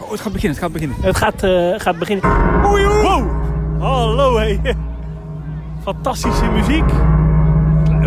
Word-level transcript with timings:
Oh, 0.00 0.10
het 0.10 0.20
gaat 0.20 0.32
beginnen, 0.32 0.58
het 0.60 0.64
gaat 0.64 0.72
beginnen. 0.72 0.96
Het 1.00 1.16
gaat, 1.16 1.42
eh, 1.42 1.74
gaat 1.76 1.98
beginnen. 1.98 2.30
Wow! 2.62 3.30
Hallo 3.80 4.36
hé. 4.36 4.58
Fantastische 5.82 6.44
muziek. 6.46 6.84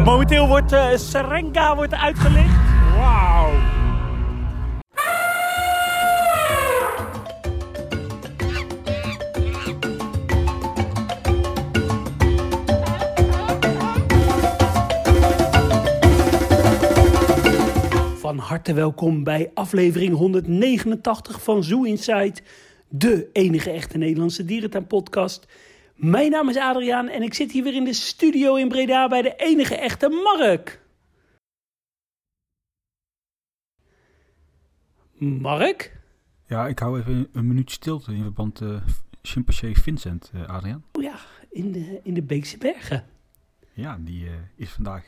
Momenteel 0.06 0.48
wordt 0.48 0.72
eh 0.72 0.86
Serenga 0.96 1.76
wordt 1.76 1.94
uitgelicht. 1.94 2.56
Wauw. 2.98 3.37
Harte 18.48 18.74
welkom 18.74 19.24
bij 19.24 19.52
aflevering 19.54 20.16
189 20.16 21.44
van 21.44 21.64
Zoo 21.64 21.84
Inside, 21.84 22.36
de 22.90 23.30
enige 23.34 23.72
echte 23.72 23.98
Nederlandse 23.98 24.46
dierentuinpodcast. 24.46 25.48
Mijn 25.96 26.32
naam 26.32 26.50
is 26.50 26.58
Adriaan 26.58 27.08
en 27.08 27.22
ik 27.22 27.34
zit 27.34 27.52
hier 27.52 27.64
weer 27.64 27.76
in 27.76 27.84
de 27.84 27.94
studio 27.94 28.56
in 28.56 28.68
Breda 28.68 29.08
bij 29.08 29.22
de 29.22 29.36
enige 29.36 29.76
echte 29.76 30.10
Mark. 30.10 30.82
Mark? 35.18 36.00
Ja, 36.46 36.68
ik 36.68 36.80
hou 36.80 37.00
even 37.00 37.28
een 37.32 37.48
minuut 37.48 37.72
stilte 37.72 38.14
in 38.14 38.22
verband 38.22 38.60
met 38.60 38.82
chimpansee 39.22 39.78
Vincent, 39.78 40.32
eh, 40.34 40.48
Adriaan. 40.48 40.84
Oh 40.92 41.04
ja, 41.04 41.16
in 41.50 41.72
de, 41.72 42.00
in 42.04 42.14
de 42.14 42.24
Beekse 42.24 42.58
Bergen. 42.58 43.06
Ja, 43.74 43.98
die 44.02 44.26
eh, 44.26 44.34
is 44.56 44.70
vandaag 44.70 45.06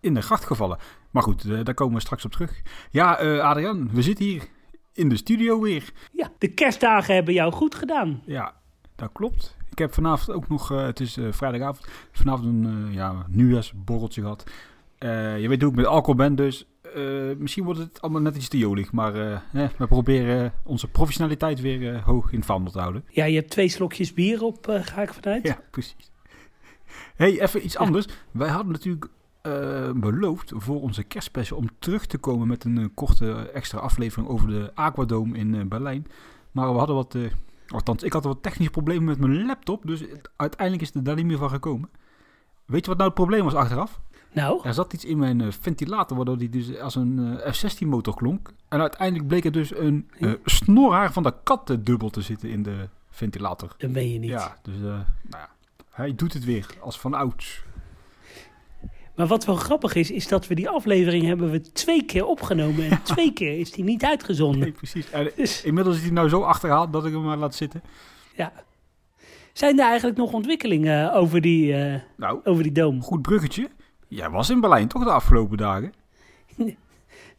in 0.00 0.14
de 0.14 0.22
gracht 0.22 0.44
gevallen. 0.44 0.78
Maar 1.10 1.22
goed, 1.22 1.44
eh, 1.44 1.64
daar 1.64 1.74
komen 1.74 1.94
we 1.94 2.00
straks 2.00 2.24
op 2.24 2.30
terug. 2.32 2.62
Ja, 2.90 3.12
Adriaan, 3.40 3.90
we 3.92 4.02
zitten 4.02 4.24
hier 4.24 4.48
in 4.92 5.08
de 5.08 5.16
studio 5.16 5.60
weer. 5.60 5.92
Ja, 6.12 6.30
de 6.38 6.48
kerstdagen 6.48 7.14
hebben 7.14 7.34
jou 7.34 7.52
goed 7.52 7.74
gedaan. 7.74 8.22
Ja, 8.26 8.54
dat 8.96 9.10
klopt. 9.12 9.56
Ik 9.70 9.78
heb 9.78 9.94
vanavond 9.94 10.36
ook 10.36 10.48
nog, 10.48 10.72
eh, 10.72 10.82
het 10.82 11.00
is 11.00 11.18
vrijdagavond, 11.30 11.88
vanavond 12.12 12.46
een 12.46 12.86
uh, 12.88 12.94
ja, 12.94 13.26
nieuwjaarsborreltje 13.28 14.20
gehad. 14.20 14.44
Eh, 14.98 15.40
je 15.40 15.48
weet 15.48 15.60
hoe 15.60 15.70
ik 15.70 15.76
met 15.76 15.86
alcohol 15.86 16.14
ben, 16.14 16.34
dus 16.34 16.66
misschien 17.38 17.64
wordt 17.64 17.78
het 17.78 18.00
allemaal 18.00 18.20
net 18.20 18.36
iets 18.36 18.48
te 18.48 18.58
jolig. 18.58 18.92
Maar 18.92 19.14
eh, 19.14 19.68
we 19.78 19.86
proberen 19.86 20.52
onze 20.64 20.88
professionaliteit 20.88 21.60
weer 21.60 22.02
hoog 22.02 22.30
in 22.32 22.36
het 22.36 22.46
vaandel 22.46 22.72
te 22.72 22.78
houden. 22.78 23.04
Ja, 23.08 23.24
je 23.24 23.36
hebt 23.36 23.50
twee 23.50 23.68
slokjes 23.68 24.12
bier 24.12 24.42
op, 24.42 24.80
ga 24.82 25.02
ik 25.02 25.14
vanuit. 25.14 25.46
Ja, 25.46 25.58
precies. 25.70 26.10
hey, 27.16 27.40
even 27.40 27.64
iets 27.64 27.76
anders. 27.76 28.06
Wij 28.30 28.48
hadden 28.48 28.72
natuurlijk 28.72 29.08
eh, 29.42 29.90
beloofd 29.94 30.52
voor 30.56 30.80
onze 30.80 31.02
kerstspecial 31.02 31.58
om 31.58 31.68
terug 31.78 32.06
te 32.06 32.18
komen 32.18 32.46
met 32.48 32.64
een 32.64 32.78
eh, 32.78 32.84
korte 32.94 33.50
extra 33.50 33.78
aflevering 33.78 34.28
over 34.28 34.48
de 34.48 34.70
Aquadome 34.74 35.38
in 35.38 35.54
eh, 35.54 35.64
Berlijn. 35.64 36.06
Maar 36.52 36.72
we 36.72 36.78
hadden 36.78 36.96
wat, 36.96 37.14
eh, 37.14 37.22
althans 37.68 38.02
ik 38.02 38.12
had 38.12 38.24
wat 38.24 38.42
technische 38.42 38.72
problemen 38.72 39.04
met 39.04 39.18
mijn 39.18 39.46
laptop, 39.46 39.86
dus 39.86 40.04
uiteindelijk 40.36 40.82
is 40.82 40.88
het 40.88 40.96
er 40.96 41.04
daar 41.04 41.16
niet 41.16 41.26
meer 41.26 41.38
van 41.38 41.50
gekomen. 41.50 41.88
Weet 42.64 42.80
je 42.80 42.86
wat 42.86 42.96
nou 42.96 43.10
het 43.10 43.18
probleem 43.18 43.44
was 43.44 43.54
achteraf? 43.54 44.00
Nou, 44.32 44.60
Er 44.62 44.74
zat 44.74 44.92
iets 44.92 45.04
in 45.04 45.18
mijn 45.18 45.52
ventilator 45.52 46.16
waardoor 46.16 46.38
die 46.38 46.48
dus 46.48 46.78
als 46.78 46.94
een 46.94 47.38
eh, 47.40 47.52
F-16 47.52 47.86
motor 47.86 48.14
klonk. 48.14 48.52
En 48.68 48.80
uiteindelijk 48.80 49.28
bleek 49.28 49.44
er 49.44 49.52
dus 49.52 49.76
een 49.76 50.08
snorhaar 50.44 51.12
van 51.12 51.22
de 51.22 51.34
kat 51.42 51.76
dubbel 51.80 52.10
te 52.10 52.22
zitten 52.22 52.48
in 52.50 52.62
de 52.62 52.88
ventilator. 53.10 53.74
dat 53.78 53.92
ben 53.92 54.12
je 54.12 54.18
niet. 54.18 54.30
Ja, 54.30 54.56
dus 54.62 54.76
nou 54.78 55.02
ja, 55.30 55.48
hij 55.90 56.14
doet 56.14 56.32
het 56.32 56.44
weer 56.44 56.66
als 56.80 57.00
van 57.00 57.14
ouds. 57.14 57.62
Maar 59.18 59.26
wat 59.26 59.44
wel 59.44 59.54
grappig 59.54 59.94
is, 59.94 60.10
is 60.10 60.28
dat 60.28 60.46
we 60.46 60.54
die 60.54 60.68
aflevering 60.68 61.24
hebben 61.24 61.50
we 61.50 61.60
twee 61.72 62.04
keer 62.04 62.26
opgenomen. 62.26 62.90
En 62.90 63.02
twee 63.14 63.32
keer 63.32 63.58
is 63.58 63.70
die 63.70 63.84
niet 63.84 64.04
uitgezonden. 64.04 64.60
Nee, 64.60 64.72
precies. 64.72 65.10
En 65.10 65.30
Dus, 65.36 65.64
inmiddels 65.64 65.96
is 65.96 66.02
hij 66.02 66.10
nou 66.10 66.28
zo 66.28 66.42
achterhaald 66.42 66.92
dat 66.92 67.06
ik 67.06 67.12
hem 67.12 67.22
maar 67.22 67.36
laat 67.36 67.54
zitten. 67.54 67.82
ja. 68.36 68.52
Zijn 69.52 69.78
er 69.78 69.84
eigenlijk 69.86 70.18
nog 70.18 70.32
ontwikkelingen 70.32 71.12
over 71.12 71.40
die, 71.40 71.74
eh, 71.74 72.00
Nou, 72.16 72.40
over 72.44 72.62
die 72.62 72.72
doom? 72.72 73.02
goed 73.02 73.22
bruggetje. 73.22 73.68
Jij 74.08 74.30
was 74.30 74.50
in 74.50 74.60
Berlijn 74.60 74.88
toch 74.88 75.04
de 75.04 75.10
afgelopen 75.10 75.56
dagen? 75.56 75.92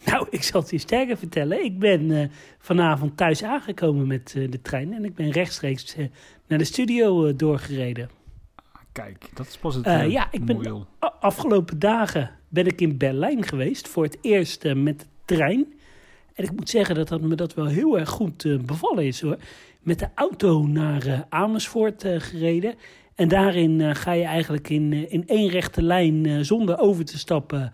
Nou, 0.06 0.28
ik 0.29 0.44
zal 0.44 0.61
het 0.61 0.69
je 0.69 0.78
sterker 0.78 1.17
vertellen. 1.17 1.63
Ik 1.63 1.79
ben 1.79 2.11
eh, 2.11 2.28
vanavond 2.59 3.17
thuis 3.17 3.44
aangekomen 3.44 4.07
met 4.07 4.34
eh, 4.38 4.51
de 4.51 4.61
trein. 4.61 4.94
En 4.94 5.06
ik 5.06 5.16
ben 5.16 5.31
rechtstreeks 5.31 5.96
eh, 5.96 6.06
naar 6.47 6.57
de 6.57 6.63
studio 6.63 7.25
eh, 7.25 7.34
doorgereden. 7.38 8.09
Kijk, 8.91 9.29
dat 9.33 9.47
is 9.47 9.57
pas 9.57 9.75
het 9.75 9.85
Eh, 9.85 10.00
eh, 10.03 10.11
ja, 10.11 10.27
ik 10.31 10.45
ben- 10.45 10.85
afgelopen 11.19 11.79
dagen 11.79 12.31
ben 12.47 12.66
ik 12.66 12.81
in 12.81 12.97
Berlijn 12.97 13.44
geweest. 13.44 13.88
Voor 13.88 14.03
het 14.03 14.17
eerst 14.22 14.66
eh, 14.66 14.75
met 14.75 15.00
de 15.00 15.05
trein. 15.25 15.73
En 16.33 16.44
ik 16.44 16.51
moet 16.51 16.69
zeggen 16.69 16.95
dat, 16.95 17.07
dat 17.07 17.22
me 17.22 17.35
dat 17.35 17.53
wel 17.53 17.66
heel 17.66 17.99
erg 17.99 18.09
goed 18.09 18.66
bevallen 18.66 19.05
is 19.05 19.22
hoor. 19.22 19.38
Met 19.81 19.99
de 19.99 20.07
auto 20.16 20.66
naar 20.67 21.25
Amersfoort 21.29 22.05
gereden. 22.07 22.75
En 23.16 23.28
daarin 23.28 23.95
ga 23.95 24.11
je 24.11 24.23
eigenlijk 24.23 24.69
in, 24.69 25.09
in 25.11 25.28
één 25.28 25.49
rechte 25.49 25.81
lijn 25.81 26.45
zonder 26.45 26.78
over 26.79 27.05
te 27.05 27.17
stappen. 27.17 27.72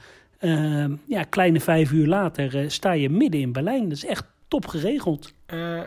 ja, 1.08 1.24
kleine 1.30 1.60
vijf 1.60 1.92
uur 1.92 2.08
later 2.08 2.72
sta 2.72 2.92
je 2.92 3.10
midden 3.10 3.42
in 3.42 3.52
Berlijn. 3.52 3.84
Dat 3.84 3.98
is 3.98 4.06
echt 4.06 4.26
top 4.48 4.68
geregeld. 4.68 5.34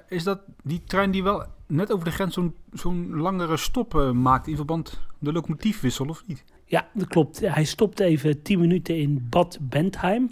Is 0.08 0.22
dat 0.24 0.40
die 0.62 0.84
trein 0.84 1.10
die 1.10 1.22
wel 1.22 1.44
net 1.68 1.92
over 1.92 2.04
de 2.04 2.10
grens 2.10 2.34
zo'n 2.34 2.54
zo'n 2.72 3.16
langere 3.16 3.56
stop 3.56 3.94
eh, 3.94 4.10
maakt 4.10 4.46
in 4.46 4.56
verband 4.56 5.00
de 5.18 5.32
locomotiefwissel 5.32 6.06
of 6.06 6.22
niet? 6.26 6.44
Ja, 6.64 6.88
dat 6.94 7.06
klopt. 7.06 7.40
Hij 7.40 7.64
stopt 7.64 8.00
even 8.00 8.42
10 8.42 8.60
minuten 8.60 8.96
in 8.96 9.26
Bad 9.30 9.58
Bentheim. 9.60 10.30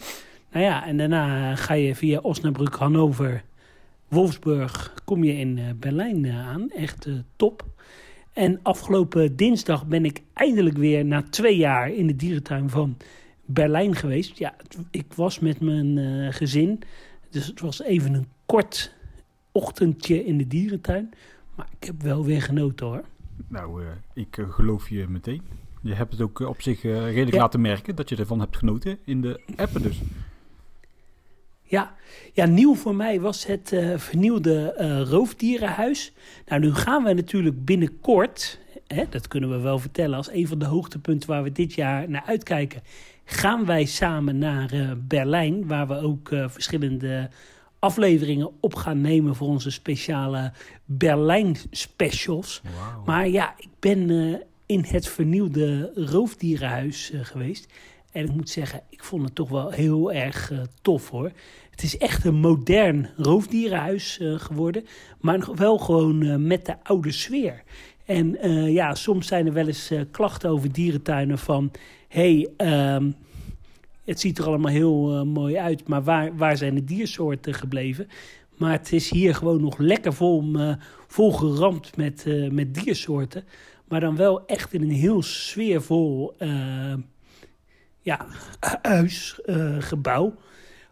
Nou 0.51 0.65
ja, 0.65 0.87
en 0.87 0.97
daarna 0.97 1.57
ga 1.57 1.75
je 1.75 1.95
via 1.95 2.19
Osnabrück, 2.19 2.75
Hannover, 2.75 3.45
Wolfsburg, 4.09 4.95
kom 5.05 5.25
je 5.25 5.33
in 5.33 5.59
eh, 5.59 5.65
Berlijn 5.77 6.25
eh, 6.25 6.49
aan. 6.49 6.71
Echt 6.71 7.09
top. 7.37 7.65
En 8.33 8.61
afgelopen 8.63 9.37
dinsdag 9.37 9.87
ben 9.87 10.05
ik 10.05 10.23
eindelijk 10.33 10.77
weer 10.77 11.05
na 11.05 11.23
twee 11.23 11.57
jaar 11.57 11.91
in 11.91 12.07
de 12.07 12.17
dierentuin 12.17 12.71
van 12.71 12.97
Berlijn 13.45 13.95
geweest. 13.95 14.39
Ja, 14.39 14.55
ik 14.91 15.13
was 15.15 15.39
met 15.39 15.61
mijn 15.61 16.33
gezin. 16.33 16.83
Dus 17.31 17.47
het 17.47 17.61
was 17.61 17.83
even 17.83 18.15
een 18.15 18.27
kort 18.47 18.96
ochtendje 19.57 20.25
in 20.25 20.39
de 20.39 20.47
dierentuin. 20.47 21.11
Maar 21.55 21.69
ik 21.79 21.87
heb 21.87 22.03
wel 22.03 22.25
weer 22.25 22.43
genoten 22.43 22.87
hoor. 22.87 23.05
Nou, 23.49 23.83
eh, 23.83 23.89
ik 24.15 24.39
eh, 24.39 24.51
geloof 24.51 24.89
je 24.89 25.07
meteen. 25.09 25.43
Je 25.83 25.95
hebt 25.95 26.13
het 26.13 26.21
ook 26.21 26.41
eh, 26.41 26.49
op 26.49 26.63
zich 26.63 26.83
redelijk 26.83 27.35
Ja. 27.35 27.41
laten 27.41 27.61
merken 27.61 27.97
dat 27.97 28.09
je 28.09 28.17
ervan 28.17 28.41
hebt 28.41 28.57
genoten 28.57 28.99
in 29.05 29.21
de 29.21 29.41
appen 29.57 29.83
dus. 29.83 30.01
Ja, 31.63 31.95
ja, 32.33 32.47
nieuw 32.47 32.75
voor 32.75 32.95
mij 32.95 33.21
was 33.21 33.47
het 33.47 33.69
vernieuwde 33.97 34.75
roofdierenhuis. 35.09 36.13
Nou, 36.47 36.61
nu 36.61 36.75
gaan 36.75 37.05
we 37.05 37.13
natuurlijk 37.13 37.65
binnenkort, 37.65 38.61
hè, 38.87 39.05
dat 39.11 39.29
kunnen 39.29 39.51
we 39.51 39.59
wel 39.59 39.79
vertellen 39.79 40.17
als 40.17 40.31
een 40.31 40.49
van 40.49 40.59
de 40.59 40.65
hoogtepunten 40.65 41.29
waar 41.29 41.43
we 41.43 41.53
dit 41.53 41.75
jaar 41.75 42.09
naar 42.09 42.23
uitkijken, 42.27 42.83
gaan 43.25 43.65
wij 43.65 43.85
samen 43.85 44.39
naar 44.39 44.97
Berlijn, 44.99 45.67
waar 45.67 45.87
we 45.87 46.01
ook 46.01 46.29
verschillende 46.29 47.31
afleveringen 47.87 48.51
op 48.61 48.75
gaan 48.75 49.01
nemen 49.01 49.35
voor 49.35 49.49
onze 49.49 49.71
speciale 49.71 50.53
Berlijn 50.85 51.57
specials. 51.71 52.63
Maar 53.05 53.29
ja, 53.29 53.55
ik 53.59 53.69
ben 53.81 54.11
eh, 54.11 54.41
in 54.67 54.85
het 54.89 55.09
vernieuwde 55.09 55.93
roofdierenhuis 55.95 57.11
eh, 57.11 57.21
geweest. 57.25 57.73
En 58.13 58.25
ik 58.25 58.33
moet 58.33 58.51
zeggen, 58.51 58.83
ik 58.89 59.05
vond 59.05 59.23
het 59.23 59.35
toch 59.35 59.49
wel 59.49 59.71
heel 59.71 60.13
erg 60.13 60.51
eh, 60.51 60.59
tof 60.83 61.11
hoor. 61.11 61.31
Het 61.71 61.83
is 61.83 61.99
echt 61.99 62.25
een 62.25 62.35
modern 62.35 63.11
roofdierenhuis 63.17 64.21
geworden. 64.23 64.85
Maar 65.21 65.39
nog 65.39 65.57
wel 65.57 65.79
gewoon 65.79 66.47
met 66.47 66.67
de 66.67 66.75
oude 66.83 67.13
sfeer. 67.13 67.63
En 68.05 68.39
ja, 68.73 68.95
soms 68.95 69.27
zijn 69.27 69.47
er 69.47 69.53
wel 69.53 69.67
eens 69.67 69.93
klachten 70.11 70.51
over 70.51 70.73
dierentuinen 70.73 71.39
van... 71.39 71.71
hey, 72.09 72.49
ehm, 72.57 73.11
het 74.07 74.21
ziet 74.21 74.39
er 74.39 74.47
allemaal 74.47 74.73
heel 74.73 75.15
eh, 75.15 75.23
mooi 75.23 75.57
uit, 75.57 75.89
maar 75.89 76.03
waar, 76.03 76.37
waar 76.37 76.57
zijn 76.57 76.75
de 76.75 76.85
diersoorten 76.85 77.55
gebleven? 77.55 78.09
Maar 78.57 78.73
het 78.73 78.93
is 78.93 79.11
hier 79.11 79.35
gewoon 79.35 79.61
nog 79.61 79.79
lekker 79.79 80.13
vol, 80.13 80.55
eh, 80.55 80.75
vol 81.07 81.33
geramd 81.33 81.97
met, 81.97 82.27
eh, 82.27 82.51
met 82.51 82.75
diersoorten. 82.75 83.45
Maar 83.89 84.01
dan 84.01 84.17
wel 84.17 84.47
echt 84.47 84.73
in 84.73 84.83
een 84.83 84.91
heel 84.91 85.23
sfeervol 85.23 86.35
ja, 88.01 88.27
huisgebouw. 88.83 90.35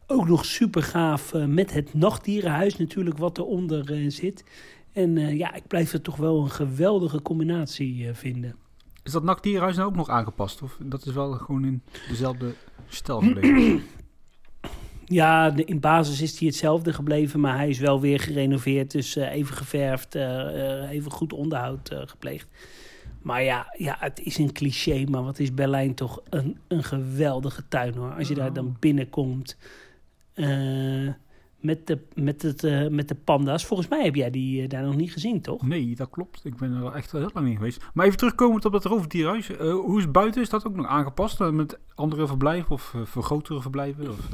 Ook 0.07 0.29
nog 0.29 0.45
super 0.45 0.83
gaaf 0.83 1.35
met 1.35 1.73
het 1.73 1.95
nachtdierenhuis 1.95 2.77
natuurlijk 2.77 3.19
wat 3.19 3.39
eronder 3.39 4.13
zit. 4.13 4.45
En 4.93 5.37
ja, 5.37 5.55
ik 5.55 5.67
blijf 5.67 5.91
het 5.91 6.05
toch 6.05 6.17
wel 6.17 6.41
een 6.41 6.51
geweldige 6.51 7.23
combinatie 7.23 8.09
vinden. 8.13 8.57
Is 9.03 9.13
dat 9.13 9.23
nachtdierenhuis 9.23 9.77
nou 9.77 9.89
ook 9.89 9.97
nog 9.97 10.09
aangepast? 10.09 10.63
Of 10.63 10.79
dat 10.83 11.07
is 11.07 11.13
wel 11.13 11.33
gewoon 11.33 11.65
in 11.65 11.83
dezelfde 12.09 12.55
gebleven? 13.03 13.83
Ja, 15.07 15.51
de, 15.51 15.65
in 15.65 15.81
basis 15.81 16.21
is 16.21 16.39
hij 16.39 16.49
hetzelfde 16.49 16.93
gebleven, 16.93 17.41
maar 17.41 17.57
hij 17.57 17.69
is 17.69 17.79
wel 17.79 18.01
weer 18.01 18.21
gerenoveerd. 18.21 18.91
Dus 18.91 19.17
eh, 19.17 19.33
even 19.33 19.55
geverfd, 19.57 20.15
eh, 20.15 20.83
eh, 20.83 20.91
even 20.91 21.11
goed 21.11 21.33
onderhoud 21.33 21.91
gepleegd. 22.05 22.49
Maar 23.25 23.43
ja, 23.43 23.75
ja, 23.77 23.97
het 23.99 24.21
is 24.21 24.39
een 24.39 24.53
cliché, 24.53 25.05
maar 25.11 25.23
wat 25.23 25.39
is 25.39 25.55
Berlijn 25.55 25.95
toch 25.95 26.23
een, 26.31 26.59
een 26.69 26.85
geweldige 26.85 27.63
tuin 27.69 27.95
hoor. 27.95 28.13
Als 28.13 28.29
je 28.29 28.35
daar 28.35 28.53
dan 28.53 28.77
binnenkomt, 28.81 29.57
eh, 30.35 31.09
met 31.65 31.87
de, 31.87 31.99
met, 32.15 32.43
het, 32.43 32.65
eh, 32.65 32.89
met 32.89 33.09
de 33.09 33.15
panda's. 33.15 33.65
Volgens 33.65 33.89
mij 33.89 34.05
heb 34.05 34.15
jij 34.15 34.31
die 34.31 34.63
eh, 34.63 34.69
daar 34.69 34.83
nog 34.83 34.97
niet 34.97 35.13
gezien, 35.13 35.41
toch? 35.41 35.67
Nee, 35.67 35.97
dat 35.97 36.11
klopt. 36.11 36.45
Ik 36.45 36.57
ben 36.57 36.73
er 36.73 36.93
echt 36.93 37.13
heel 37.13 37.31
lang 37.35 37.47
niet 37.47 37.57
geweest. 37.57 37.85
Maar 37.95 38.07
even 38.07 38.19
terugkomend 38.19 38.65
op 38.65 38.73
dat 38.73 38.85
roofdierhuis. 38.85 39.51
Eh, 39.51 39.73
hoe 39.73 39.97
is 39.97 40.03
het 40.03 40.13
buiten? 40.13 40.43
Is 40.43 40.49
dat 40.49 40.67
ook 40.67 40.77
nog 40.77 40.87
aangepast 40.87 41.39
met 41.39 41.79
andere 41.95 42.27
verblijven 42.27 42.71
of 42.71 42.95
vergrotere 43.05 43.61
verblijven 43.61 44.11
of 44.11 44.29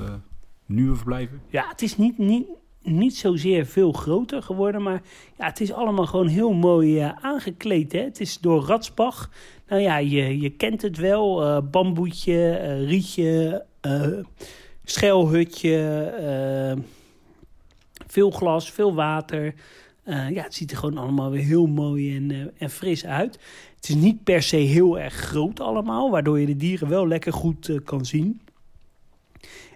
nieuwe 0.67 0.97
verblijven? 0.97 1.41
Ja, 1.49 1.69
het 1.69 1.83
is 1.83 1.97
niet, 1.97 2.19
niet, 2.19 2.47
niet 2.83 3.17
zozeer 3.17 3.67
veel 3.67 3.93
groter 3.93 4.43
geworden, 4.43 4.83
maar 4.83 5.03
ja, 5.39 5.47
het 5.47 5.61
is 5.61 5.73
allemaal 5.73 6.07
gewoon 6.07 6.29
heel 6.29 6.53
mooi 6.53 6.99
aangekleed. 7.21 7.93
Hè? 7.93 8.01
Het 8.01 8.21
is 8.21 8.39
door 8.39 8.65
Ratsbach. 8.65 9.31
Nou 9.69 9.83
ja, 9.83 9.97
je, 9.99 10.41
je 10.41 10.51
kent 10.51 10.83
het 10.83 10.97
wel. 10.97 11.63
Bamboetje, 11.71 12.57
rietje, 12.87 13.65
schelhutje, 14.85 15.75
veel 18.13 18.31
glas, 18.31 18.71
veel 18.71 18.95
water. 18.95 19.55
ja, 20.05 20.43
het 20.43 20.55
ziet 20.55 20.71
er 20.71 20.77
gewoon 20.77 20.99
allemaal 20.99 21.31
weer 21.31 21.45
heel 21.45 21.67
mooi 21.67 22.17
en, 22.17 22.53
en 22.59 22.71
fris 22.71 23.07
uit. 23.07 23.39
Het 23.77 23.89
is 23.89 23.95
niet 23.95 24.25
per 24.25 24.43
se 24.43 24.57
heel 24.57 24.99
erg 24.99 25.15
groot 25.15 25.61
allemaal, 25.61 26.11
waardoor 26.11 26.41
je 26.41 26.47
de 26.47 26.57
dieren 26.57 26.89
wel 26.89 27.09
lekker 27.09 27.33
goed 27.33 27.81
kan 27.85 28.05
zien. 28.05 28.41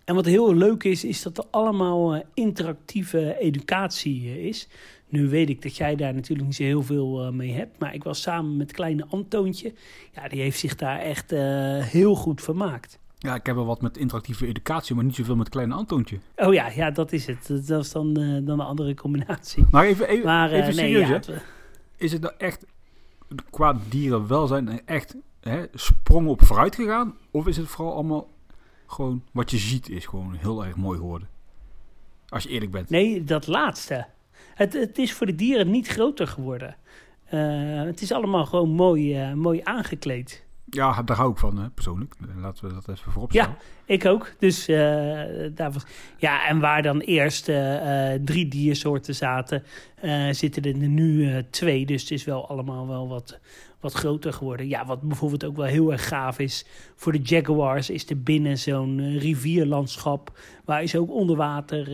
En 0.05 0.15
wat 0.15 0.25
heel 0.25 0.55
leuk 0.55 0.85
is, 0.85 1.05
is 1.05 1.23
dat 1.23 1.39
er 1.39 1.45
allemaal 1.51 2.23
interactieve 2.35 3.39
educatie 3.39 4.47
is. 4.49 4.69
Nu 5.09 5.29
weet 5.29 5.49
ik 5.49 5.63
dat 5.63 5.77
jij 5.77 5.97
daar 5.97 6.15
natuurlijk 6.15 6.47
niet 6.49 6.57
zo 6.57 6.63
heel 6.63 6.83
veel 6.83 7.33
mee 7.33 7.53
hebt. 7.53 7.79
Maar 7.79 7.95
ik 7.95 8.05
was 8.05 8.23
samen 8.23 8.57
met 8.57 8.73
kleine 8.73 9.07
Antoontje. 9.09 9.73
Ja, 10.15 10.29
die 10.29 10.41
heeft 10.41 10.59
zich 10.59 10.75
daar 10.75 10.99
echt 10.99 11.31
heel 11.91 12.15
goed 12.15 12.43
vermaakt. 12.43 12.99
Ja, 13.25 13.35
ik 13.35 13.47
heb 13.47 13.55
wel 13.55 13.67
wat 13.67 13.81
met 13.81 13.97
interactieve 13.97 14.47
educatie, 14.47 14.95
maar 14.95 15.05
niet 15.05 15.15
zoveel 15.15 15.37
met 15.37 15.49
kleine 15.49 15.75
Antoontje. 15.75 16.19
Oh 16.37 16.55
ja, 16.55 16.69
ja 16.69 16.91
dat 16.91 17.13
is 17.13 17.27
het. 17.27 17.67
Dat 17.67 17.85
is 17.85 17.93
dan, 17.93 18.15
dan 18.15 18.49
een 18.49 18.61
andere 18.61 18.95
combinatie. 18.95 19.65
Maar 19.71 19.85
even, 19.85 20.09
even, 20.09 20.25
maar, 20.25 20.51
even 20.51 20.75
serieus, 20.75 21.09
nee, 21.09 21.09
ja, 21.09 21.15
het, 21.15 21.31
Is 21.97 22.13
het 22.13 22.21
nou 22.21 22.35
echt 22.39 22.67
qua 23.51 23.77
dierenwelzijn 23.89 24.87
echt 24.87 25.17
hè, 25.41 25.65
sprong 25.75 26.29
op 26.29 26.45
vooruit 26.45 26.75
gegaan? 26.75 27.15
Of 27.31 27.47
is 27.47 27.57
het 27.57 27.67
vooral 27.67 27.95
allemaal 27.95 28.29
gewoon 28.87 29.23
wat 29.33 29.51
je 29.51 29.57
ziet 29.57 29.89
is 29.89 30.07
gewoon 30.07 30.35
heel 30.35 30.65
erg 30.65 30.77
mooi 30.77 30.99
geworden. 30.99 31.29
Als 32.29 32.43
je 32.43 32.49
eerlijk 32.49 32.71
bent. 32.71 32.91
Nee, 32.91 33.25
dat 33.25 33.47
laatste. 33.47 34.07
Het, 34.55 34.73
het 34.73 34.99
is 34.99 35.13
voor 35.13 35.27
de 35.27 35.35
dieren 35.35 35.71
niet 35.71 35.89
groter 35.89 36.27
geworden. 36.27 36.77
Uh, 37.35 37.83
het 37.83 38.03
is 38.03 38.13
allemaal 38.13 38.47
gewoon 38.47 38.71
mooi, 38.71 39.35
mooi 39.35 39.61
aangekleed. 39.63 40.44
Ja, 40.75 41.03
daar 41.03 41.17
hou 41.17 41.31
ik 41.31 41.39
van, 41.39 41.59
hè, 41.59 41.71
persoonlijk. 41.71 42.15
Laten 42.37 42.69
we 42.69 42.75
dat 42.75 42.89
even 42.89 43.13
voorop 43.13 43.31
stellen. 43.31 43.49
Ja, 43.49 43.57
ik 43.95 44.07
ook. 44.07 44.33
Dus 44.39 44.69
uh, 44.69 44.77
daar 45.55 45.73
was... 45.73 45.85
Ja, 46.17 46.49
en 46.49 46.61
waar 46.61 46.83
dan 46.83 47.01
eerst 47.01 47.45
drie 48.25 48.49
diersoorten 48.49 49.15
zaten, 49.15 49.63
zitten 50.31 50.63
er 50.63 50.89
nu 50.89 51.43
twee. 51.51 51.87
Dus 51.87 52.03
het 52.03 52.11
is 52.11 52.25
wel 52.25 52.49
allemaal 52.49 52.89
wel 52.89 53.09
wat, 53.09 53.39
wat 53.81 53.93
groter 53.93 54.33
geworden. 54.33 54.69
Ja, 54.69 54.87
wat 54.87 55.01
bijvoorbeeld 55.01 55.45
ook 55.45 55.57
wel 55.57 55.67
heel 55.67 55.93
erg 55.93 56.09
gaaf 56.09 56.39
is 56.39 56.67
voor 56.97 57.13
de 57.13 57.23
Jaguars, 57.23 57.91
is 57.91 58.11
er 58.11 58.23
binnen 58.23 58.59
zo'n 58.59 59.19
rivierlandschap 59.19 60.39
waar 60.65 60.81
je 60.81 60.87
ze 60.87 60.99
ook 60.99 61.11
onder 61.11 61.37
water 61.37 61.89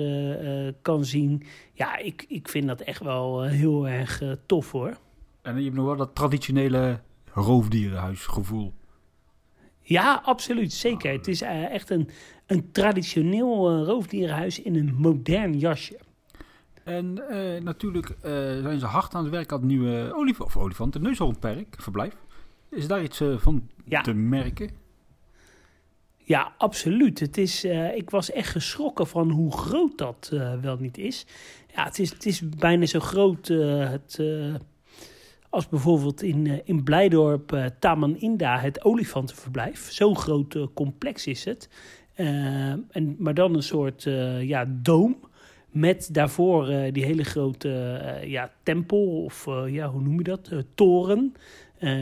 kan 0.83 1.05
zien. 1.05 1.43
Ja, 1.73 1.97
ik, 1.97 2.25
ik 2.29 2.49
vind 2.49 2.67
dat 2.67 2.81
echt 2.81 3.03
wel 3.03 3.43
heel 3.43 3.89
erg 3.89 4.23
tof 4.47 4.71
hoor. 4.71 4.97
En 5.43 5.57
je 5.57 5.65
hebt 5.65 5.77
nog 5.77 5.87
wel 5.87 5.97
dat 5.97 6.15
traditionele 6.15 7.01
roofdierenhuisgevoel. 7.41 8.73
Ja, 9.81 10.21
absoluut. 10.25 10.73
Zeker. 10.73 11.13
Het 11.13 11.29
is 11.29 11.41
echt 11.43 11.91
een, 11.91 12.09
een 12.47 12.73
traditioneel 12.73 13.85
roofdierenhuis 13.85 14.63
in 14.63 14.77
een 14.77 14.95
modern 14.95 15.59
jasje. 15.59 15.99
En 16.85 17.23
uh, 17.31 17.63
natuurlijk 17.63 18.09
uh, 18.09 18.15
zijn 18.63 18.79
ze 18.79 18.87
hard 18.87 19.15
aan 19.15 19.23
het 19.23 19.33
werk 19.33 19.53
aan 19.53 19.59
het 19.59 19.67
nieuwe 19.67 20.13
olif 20.15 20.41
of 20.41 20.57
olifant, 20.57 20.93
de 20.93 21.01
neushoornperk, 21.01 21.77
verblijf. 21.79 22.17
Is 22.71 22.87
daar 22.87 23.03
iets 23.03 23.21
uh, 23.21 23.39
van 23.39 23.69
ja. 23.85 24.01
te 24.01 24.13
merken? 24.13 24.71
Ja, 26.17 26.53
absoluut. 26.59 27.21
Het 27.21 27.39
is, 27.39 27.65
ik 27.95 28.11
was 28.11 28.31
echt 28.31 28.49
geschrokken 28.49 29.07
van 29.07 29.31
hoe 29.31 29.53
groot 29.53 29.99
dat 29.99 30.29
wel 30.61 30.77
niet 30.77 30.99
is. 30.99 31.27
Ja, 31.75 31.85
het 31.85 31.99
is, 31.99 32.11
het 32.11 32.27
is 32.27 32.49
bijna 32.49 32.87
zo 32.87 33.01
groot 33.01 33.49
het, 33.49 34.23
als 35.51 35.69
bijvoorbeeld 35.69 36.23
in, 36.23 36.61
in 36.65 36.85
Blijdorp 36.85 37.71
Taman 37.79 38.17
Inda, 38.17 38.59
het 38.59 38.85
olifantenverblijf. 38.85 39.91
Zo'n 39.91 40.17
groot 40.17 40.57
complex 40.75 41.27
is 41.27 41.45
het. 41.45 41.69
en, 42.15 43.17
maar 43.19 43.35
dan 43.35 43.55
een 43.55 43.63
soort 43.63 44.03
ja, 44.41 44.67
doom. 44.83 45.17
Met 45.71 46.09
daarvoor 46.15 46.67
die 46.93 47.05
hele 47.05 47.25
grote 47.25 48.01
ja, 48.25 48.53
tempel, 48.63 49.25
of 49.25 49.47
ja, 49.67 49.91
hoe 49.91 50.03
noem 50.03 50.17
je 50.17 50.23
dat? 50.25 50.51
toren. 50.75 51.35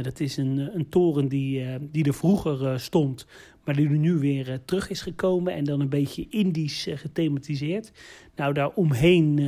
dat 0.02 0.20
is 0.20 0.36
een, 0.36 0.70
een 0.74 0.88
toren 0.88 1.28
die, 1.28 1.66
die 1.80 2.04
er 2.04 2.14
vroeger 2.14 2.80
stond, 2.80 3.26
maar 3.64 3.76
die 3.76 3.88
nu 3.88 4.14
weer 4.14 4.60
terug 4.64 4.90
is 4.90 5.00
gekomen. 5.00 5.54
En 5.54 5.64
dan 5.64 5.80
een 5.80 5.88
beetje 5.88 6.26
Indisch 6.28 6.86
gethematiseerd. 6.94 7.92
Nou, 8.36 8.52
daar 8.52 8.70
omheen 8.74 9.38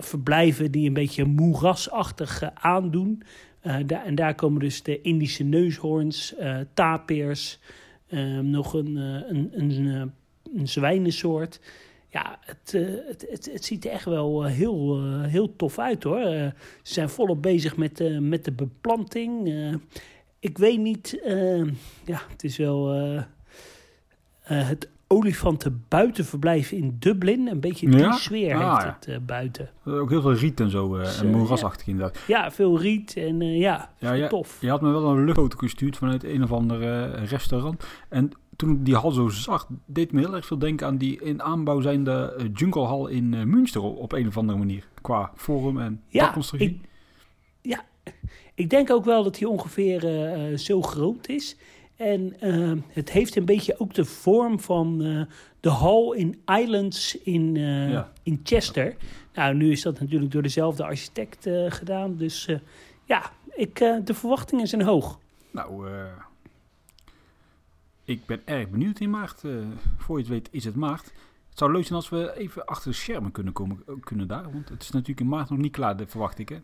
verblijven 0.00 0.70
die 0.70 0.86
een 0.86 0.94
beetje 0.94 1.24
moerasachtig 1.24 2.42
aandoen. 2.54 3.22
daar, 3.86 4.04
en 4.04 4.14
daar 4.14 4.34
komen 4.34 4.60
dus 4.60 4.82
de 4.82 5.00
Indische 5.00 5.44
neushoorns, 5.44 6.34
tapirs, 6.74 7.58
nog 8.42 8.74
een, 8.74 8.96
een, 8.96 9.50
een, 9.52 10.12
een 10.54 10.68
zwijnensoort 10.68 11.60
ja, 12.14 12.38
het, 12.40 12.72
uh, 12.72 12.88
het, 13.06 13.26
het, 13.30 13.50
het, 13.52 13.64
ziet 13.64 13.84
er 13.84 13.90
echt 13.90 14.04
wel 14.04 14.46
uh, 14.46 14.52
heel, 14.52 15.04
uh, 15.04 15.24
heel 15.24 15.56
tof 15.56 15.78
uit 15.78 16.02
hoor. 16.02 16.22
ze 16.22 16.52
zijn 16.82 17.08
volop 17.08 17.42
bezig 17.42 17.76
met, 17.76 18.20
met 18.20 18.44
de 18.44 18.52
beplanting. 18.52 19.52
ik 20.38 20.58
weet 20.58 20.78
niet, 20.78 21.20
ja, 22.04 22.20
het 22.28 22.44
is 22.44 22.56
wel 22.56 22.88
het 24.40 24.88
olifantenbuitenverblijf 25.06 26.72
in 26.72 26.96
Dublin. 26.98 27.46
Een 27.46 27.60
beetje 27.60 27.90
die 27.90 27.98
ja? 27.98 28.12
sfeer 28.12 28.54
ah, 28.54 28.82
heeft 28.82 29.06
het 29.06 29.26
buiten. 29.26 29.70
Ook 29.84 30.10
heel 30.10 30.20
veel 30.20 30.34
riet 30.34 30.60
en 30.60 30.70
zo 30.70 30.96
dus, 30.96 31.20
en 31.20 31.30
moerasachtig 31.30 31.86
ja. 31.86 31.92
inderdaad. 31.92 32.18
Ja, 32.26 32.50
veel 32.50 32.80
riet 32.80 33.16
en 33.16 33.40
ja, 33.40 33.90
ja 33.98 34.28
tof. 34.28 34.60
Je 34.60 34.68
had 34.68 34.80
me 34.80 34.90
wel 34.90 35.04
een 35.04 35.24
luchtfoto 35.24 35.58
gestuurd 35.58 35.96
vanuit 35.96 36.24
een 36.24 36.42
of 36.42 36.52
ander 36.52 36.78
restaurant. 37.24 37.84
En 38.08 38.30
toen 38.56 38.70
ik 38.70 38.84
die 38.84 38.96
hal 38.96 39.10
zo 39.10 39.28
zag, 39.28 39.68
deed 39.86 40.12
me 40.12 40.20
heel 40.20 40.34
erg 40.34 40.46
veel 40.46 40.58
denken 40.58 40.86
aan 40.86 40.96
die 40.96 41.20
in 41.20 41.42
aanbouw 41.42 41.80
zijnde 41.80 42.34
uh, 42.38 42.44
Jungle 42.54 43.12
in 43.12 43.28
Münster 43.28 43.82
op 43.82 44.12
een 44.12 44.26
of 44.26 44.36
andere 44.36 44.58
manier. 44.58 44.88
Qua 45.00 45.30
vorm 45.34 45.80
en 45.80 46.02
ja. 46.08 46.34
Ik, 46.56 46.78
ja, 47.62 47.84
ik 48.54 48.70
denk 48.70 48.90
ook 48.90 49.04
wel 49.04 49.24
dat 49.24 49.38
hij 49.38 49.48
ongeveer 49.48 50.00
zo 50.58 50.82
groot 50.82 51.28
is. 51.28 51.56
En 51.96 52.34
het 52.88 53.10
heeft 53.10 53.36
een 53.36 53.44
beetje 53.44 53.80
ook 53.80 53.94
de 53.94 54.04
vorm 54.04 54.60
van 54.60 54.98
de 55.60 55.68
hal 55.68 56.12
in 56.12 56.40
Islands 56.46 57.18
in, 57.18 57.54
ja. 57.54 58.12
in 58.22 58.40
Chester. 58.42 58.96
Nou, 59.34 59.54
nu 59.54 59.70
is 59.70 59.82
dat 59.82 60.00
natuurlijk 60.00 60.32
door 60.32 60.42
dezelfde 60.42 60.84
architect 60.84 61.48
gedaan. 61.68 62.16
Dus 62.16 62.48
ja, 63.04 63.30
ik, 63.54 63.78
de 63.78 64.14
verwachtingen 64.14 64.66
zijn 64.66 64.82
hoog. 64.82 65.18
Nou, 65.50 65.88
ik 68.04 68.26
ben 68.26 68.40
erg 68.44 68.68
benieuwd 68.68 69.00
in 69.00 69.10
maart. 69.10 69.42
Voor 69.96 70.16
je 70.16 70.22
het 70.22 70.32
weet 70.32 70.48
is 70.50 70.64
het 70.64 70.74
maart. 70.74 71.12
Het 71.54 71.62
zou 71.62 71.72
leuk 71.72 71.84
zijn 71.84 71.98
als 71.98 72.08
we 72.08 72.36
even 72.36 72.64
achter 72.64 72.90
de 72.90 72.96
schermen 72.96 73.32
kunnen 73.32 73.52
komen 73.52 73.82
eh, 73.86 73.94
kunnen 74.00 74.28
daar. 74.28 74.52
Want 74.52 74.68
het 74.68 74.82
is 74.82 74.90
natuurlijk 74.90 75.20
in 75.20 75.28
maart 75.28 75.50
nog 75.50 75.58
niet 75.58 75.72
klaar, 75.72 75.96
verwacht 76.06 76.38
ik 76.38 76.48
hè. 76.48 76.56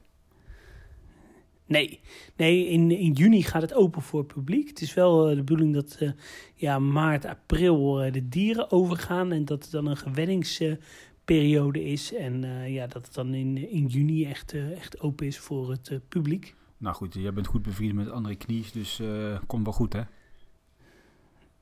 Nee, 1.70 2.00
nee 2.36 2.66
in, 2.66 2.90
in 2.90 3.12
juni 3.12 3.42
gaat 3.42 3.62
het 3.62 3.74
open 3.74 4.02
voor 4.02 4.18
het 4.18 4.34
publiek. 4.34 4.68
Het 4.68 4.80
is 4.80 4.94
wel 4.94 5.30
uh, 5.30 5.36
de 5.36 5.42
bedoeling 5.42 5.74
dat 5.74 5.98
uh, 6.00 6.10
ja, 6.54 6.78
maart, 6.78 7.24
april 7.24 8.06
uh, 8.06 8.12
de 8.12 8.28
dieren 8.28 8.70
overgaan. 8.70 9.32
En 9.32 9.44
dat 9.44 9.62
het 9.62 9.72
dan 9.72 9.86
een 9.86 9.96
gewenningsperiode 9.96 11.84
is. 11.84 12.14
En 12.14 12.42
ja, 12.72 12.86
dat 12.86 13.04
het 13.04 13.14
dan 13.14 13.34
in, 13.34 13.70
in 13.70 13.86
juni 13.86 14.24
echt, 14.24 14.54
echt 14.54 15.00
open 15.00 15.26
is 15.26 15.38
voor 15.38 15.70
het 15.70 16.00
publiek. 16.08 16.54
Nou 16.76 16.94
goed, 16.94 17.14
jij 17.14 17.32
bent 17.32 17.46
goed 17.46 17.62
bevriend 17.62 17.94
met 17.94 18.10
André 18.10 18.34
Knies, 18.34 18.72
dus 18.72 19.02
komt 19.46 19.64
wel 19.64 19.72
goed 19.72 19.92
hè? 19.92 20.02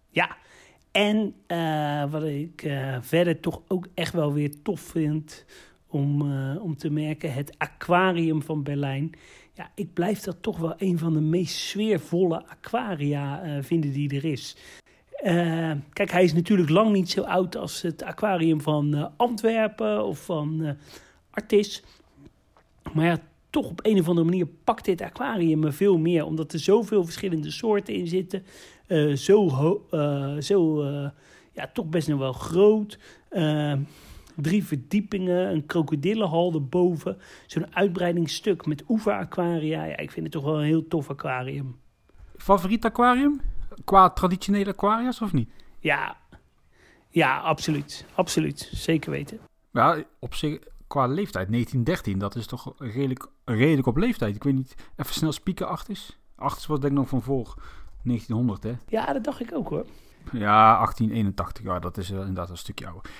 Ja, 0.08 0.36
en 0.90 1.34
uh, 1.48 2.10
wat 2.10 2.24
ik 2.24 2.62
uh, 2.62 2.96
verder 3.00 3.40
toch 3.40 3.62
ook 3.66 3.86
echt 3.94 4.12
wel 4.12 4.32
weer 4.32 4.62
tof 4.62 4.80
vind 4.80 5.44
om, 5.86 6.32
om 6.56 6.76
te 6.76 6.90
merken, 6.90 7.32
het 7.32 7.58
aquarium 7.58 8.42
van 8.42 8.62
Berlijn. 8.62 9.10
Ja, 9.58 9.70
ik 9.74 9.92
blijf 9.92 10.20
dat 10.20 10.36
toch 10.40 10.58
wel 10.58 10.74
een 10.76 10.98
van 10.98 11.12
de 11.12 11.20
meest 11.20 11.56
sfeervolle 11.56 12.46
aquaria 12.46 13.42
vinden 13.62 13.92
die 13.92 14.16
er 14.16 14.24
is. 14.24 14.56
kijk, 15.92 16.10
hij 16.10 16.24
is 16.24 16.32
natuurlijk 16.32 16.68
lang 16.68 16.92
niet 16.92 17.10
zo 17.10 17.22
oud 17.22 17.56
als 17.56 17.82
het 17.82 18.02
aquarium 18.02 18.60
van 18.60 19.12
Antwerpen 19.16 20.04
of 20.04 20.24
van 20.24 20.76
Artis. 21.30 21.82
Maar 22.92 23.04
ja, 23.04 23.18
toch 23.50 23.70
op 23.70 23.80
een 23.82 23.98
of 23.98 24.08
andere 24.08 24.26
manier 24.26 24.46
pakt 24.64 24.84
dit 24.84 25.00
aquarium 25.00 25.58
me 25.58 25.72
veel 25.72 25.98
meer. 25.98 26.24
Omdat 26.24 26.52
er 26.52 26.58
zoveel 26.58 27.04
verschillende 27.04 27.50
soorten 27.50 27.94
in 27.94 28.06
zitten. 28.06 28.44
Zo, 29.16 29.48
zo 30.40 30.84
ja, 31.52 31.70
toch 31.72 31.86
best 31.86 32.08
nog 32.08 32.18
wel 32.18 32.32
groot. 32.32 32.98
Drie 34.40 34.64
verdiepingen, 34.64 35.50
een 35.52 35.66
krokodillenhal 35.66 36.52
erboven. 36.54 37.18
Zo'n 37.47 37.75
uitbreidingsstuk 37.75 38.66
met 38.66 38.85
oeveraquaria. 38.88 39.85
Ja, 39.85 39.97
ik 39.97 40.11
vind 40.11 40.25
het 40.25 40.35
toch 40.35 40.45
wel 40.45 40.59
een 40.59 40.66
heel 40.66 40.88
tof 40.88 41.11
aquarium. 41.11 41.76
Favoriet 42.37 42.85
aquarium? 42.85 43.40
Qua 43.85 44.11
traditionele 44.11 44.71
aquaria's 44.71 45.21
of 45.21 45.33
niet? 45.33 45.50
Ja, 45.80 46.16
ja 47.09 47.38
absoluut. 47.38 48.07
Absoluut. 48.14 48.71
Zeker 48.73 49.11
weten. 49.11 49.38
Ja, 49.73 50.04
op 50.18 50.35
zich, 50.35 50.59
qua 50.87 51.07
leeftijd, 51.07 51.49
1913, 51.50 52.18
dat 52.18 52.35
is 52.35 52.47
toch 52.47 52.75
redelijk, 52.78 53.26
redelijk 53.45 53.87
op 53.87 53.97
leeftijd. 53.97 54.35
Ik 54.35 54.45
weet 54.45 54.54
niet, 54.54 54.75
even 54.97 55.14
snel 55.14 55.33
spieken, 55.33 55.68
8 55.68 55.88
is. 55.88 56.18
8 56.37 56.66
was 56.66 56.80
denk 56.80 56.92
ik 56.92 56.99
nog 56.99 57.09
van 57.09 57.23
voor 57.23 57.54
1900, 58.02 58.62
hè? 58.62 58.73
Ja, 58.88 59.12
dat 59.12 59.25
dacht 59.25 59.40
ik 59.40 59.54
ook 59.54 59.68
hoor. 59.68 59.87
Ja, 60.33 60.76
1881, 60.76 61.64
ja, 61.64 61.78
dat 61.78 61.97
is 61.97 62.11
inderdaad 62.11 62.50
een 62.50 62.57
stukje 62.57 62.87
ouder. 62.87 63.11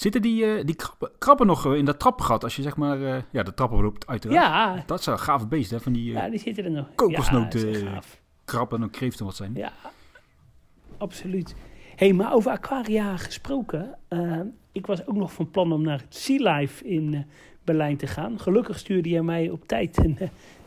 Zitten 0.00 0.22
die, 0.22 0.44
uh, 0.44 0.64
die 0.64 0.74
krabben, 0.74 1.10
krabben 1.18 1.46
nog 1.46 1.66
uh, 1.66 1.74
in 1.74 1.84
dat 1.84 1.98
trappengat 1.98 2.44
als 2.44 2.56
je 2.56 2.62
zeg 2.62 2.76
maar, 2.76 2.98
uh, 2.98 3.16
ja, 3.30 3.42
de 3.42 3.54
trappen 3.54 3.82
loopt 3.82 4.06
uiteraard. 4.06 4.42
Ja. 4.42 4.82
Dat 4.86 4.98
is 4.98 5.06
een 5.06 5.18
gave 5.18 5.46
beest, 5.46 5.70
hè, 5.70 5.80
van 5.80 5.92
die, 5.92 6.12
ja, 6.12 6.28
die 6.28 6.38
zitten 6.38 6.64
er 6.64 6.70
nog. 6.70 6.86
kokosnoten, 6.94 7.84
ja, 7.84 8.00
krabben 8.44 8.82
en 8.82 8.90
kreeften 8.90 9.24
wat 9.24 9.36
zijn. 9.36 9.54
Ja, 9.54 9.72
absoluut. 10.98 11.54
hey, 11.96 12.12
maar 12.12 12.32
over 12.32 12.50
aquaria 12.50 13.16
gesproken. 13.16 13.94
ik 14.72 14.86
was 14.86 15.06
ook 15.06 15.16
nog 15.16 15.32
van 15.32 15.50
plan 15.50 15.72
om 15.72 15.82
naar 15.82 15.98
het 15.98 16.16
Sea 16.16 16.52
Life 16.52 16.84
in 16.84 17.26
Berlijn 17.64 17.96
te 17.96 18.06
gaan. 18.06 18.40
Gelukkig 18.40 18.78
stuurde 18.78 19.08
jij 19.08 19.22
mij 19.22 19.50
op 19.50 19.66
tijd 19.66 19.98
een, 19.98 20.18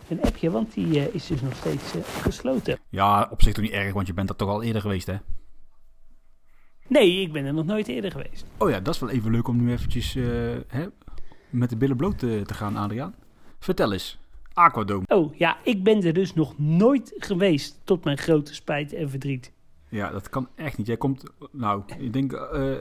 een 0.07 0.21
appje, 0.21 0.51
want 0.51 0.73
die 0.73 1.13
is 1.13 1.27
dus 1.27 1.41
nog 1.41 1.55
steeds 1.55 1.93
gesloten. 2.21 2.79
Ja, 2.89 3.27
op 3.31 3.41
zich 3.41 3.53
toch 3.53 3.63
niet 3.63 3.73
erg, 3.73 3.93
want 3.93 4.07
je 4.07 4.13
bent 4.13 4.29
er 4.29 4.35
toch 4.35 4.49
al 4.49 4.63
eerder 4.63 4.81
geweest, 4.81 5.07
hè? 5.07 5.15
Nee, 6.93 7.21
ik 7.21 7.31
ben 7.31 7.45
er 7.45 7.53
nog 7.53 7.65
nooit 7.65 7.87
eerder 7.87 8.11
geweest. 8.11 8.45
Oh 8.57 8.69
ja, 8.69 8.79
dat 8.79 8.93
is 8.93 8.99
wel 8.99 9.09
even 9.09 9.31
leuk 9.31 9.47
om 9.47 9.63
nu 9.63 9.71
eventjes 9.71 10.15
uh, 10.15 10.25
hè, 10.67 10.85
met 11.49 11.69
de 11.69 11.77
billen 11.77 11.97
bloot 11.97 12.19
te, 12.19 12.41
te, 12.45 12.53
gaan, 12.53 12.75
Adriaan. 12.75 13.15
Vertel 13.59 13.93
eens, 13.93 14.19
Aquadome. 14.53 15.05
Oh 15.07 15.35
ja, 15.35 15.57
ik 15.63 15.83
ben 15.83 16.03
er 16.03 16.13
dus 16.13 16.33
nog 16.33 16.59
nooit 16.59 17.13
geweest, 17.17 17.81
tot 17.83 18.03
mijn 18.03 18.17
grote 18.17 18.53
spijt 18.53 18.93
en 18.93 19.09
verdriet. 19.09 19.51
Ja, 19.89 20.09
dat 20.11 20.29
kan 20.29 20.47
echt 20.55 20.77
niet. 20.77 20.87
Jij 20.87 20.97
komt, 20.97 21.23
nou, 21.51 21.83
ik 21.99 22.13
denk 22.13 22.31
uh, 22.31 22.71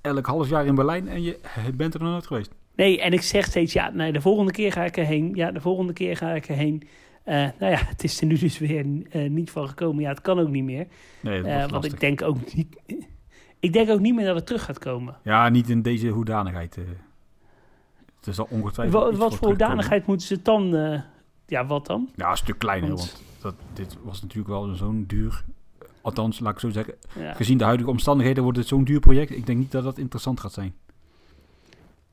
elk 0.00 0.26
half 0.26 0.48
jaar 0.48 0.66
in 0.66 0.74
Berlijn 0.74 1.08
en 1.08 1.22
je 1.22 1.38
bent 1.74 1.94
er 1.94 2.00
nog 2.00 2.10
nooit 2.10 2.26
geweest. 2.26 2.50
Nee, 2.76 3.00
en 3.00 3.12
ik 3.12 3.22
zeg 3.22 3.44
steeds, 3.44 3.72
ja, 3.72 3.90
nee, 3.90 4.12
de 4.12 4.20
volgende 4.20 4.52
keer 4.52 4.72
ga 4.72 4.84
ik 4.84 4.96
erheen. 4.96 5.34
Ja, 5.34 5.50
de 5.50 5.60
volgende 5.60 5.92
keer 5.92 6.16
ga 6.16 6.32
ik 6.32 6.48
erheen. 6.48 6.82
Uh, 7.24 7.34
nou 7.34 7.72
ja, 7.72 7.78
het 7.86 8.04
is 8.04 8.20
er 8.20 8.26
nu 8.26 8.38
dus 8.38 8.58
weer 8.58 8.84
uh, 8.84 9.30
niet 9.30 9.50
van 9.50 9.68
gekomen. 9.68 10.02
Ja, 10.02 10.08
het 10.08 10.20
kan 10.20 10.38
ook 10.38 10.48
niet 10.48 10.64
meer. 10.64 10.86
Nee, 11.20 11.42
uh, 11.42 11.68
want 11.68 11.84
ik 11.84 12.00
denk 12.00 12.22
ook 12.22 12.54
niet. 12.54 12.76
Ik 13.62 13.72
denk 13.72 13.90
ook 13.90 14.00
niet 14.00 14.14
meer 14.14 14.26
dat 14.26 14.36
het 14.36 14.46
terug 14.46 14.64
gaat 14.64 14.78
komen. 14.78 15.16
Ja, 15.22 15.48
niet 15.48 15.68
in 15.68 15.82
deze 15.82 16.08
hoedanigheid. 16.08 16.74
Het 18.16 18.26
is 18.26 18.38
al 18.38 18.46
ongetwijfeld. 18.50 19.02
Wat, 19.02 19.16
wat 19.16 19.34
voor 19.34 19.48
hoedanigheid 19.48 20.06
moeten 20.06 20.26
ze 20.26 20.42
dan? 20.42 20.70
ja, 21.46 21.66
wat 21.66 21.86
dan? 21.86 22.08
Ja, 22.16 22.30
een 22.30 22.36
stuk 22.36 22.58
kleiner. 22.58 22.88
Want, 22.88 23.00
want 23.00 23.22
dat, 23.42 23.54
dit 23.72 23.96
was 24.02 24.22
natuurlijk 24.22 24.48
wel 24.48 24.74
zo'n 24.74 25.04
duur. 25.06 25.44
Althans, 26.00 26.40
laat 26.40 26.52
ik 26.52 26.58
zo 26.58 26.70
zeggen. 26.70 26.94
Ja. 27.18 27.32
Gezien 27.34 27.58
de 27.58 27.64
huidige 27.64 27.90
omstandigheden 27.90 28.42
wordt 28.42 28.58
het 28.58 28.66
zo'n 28.66 28.84
duur 28.84 29.00
project. 29.00 29.30
Ik 29.30 29.46
denk 29.46 29.58
niet 29.58 29.72
dat 29.72 29.84
dat 29.84 29.98
interessant 29.98 30.40
gaat 30.40 30.52
zijn. 30.52 30.74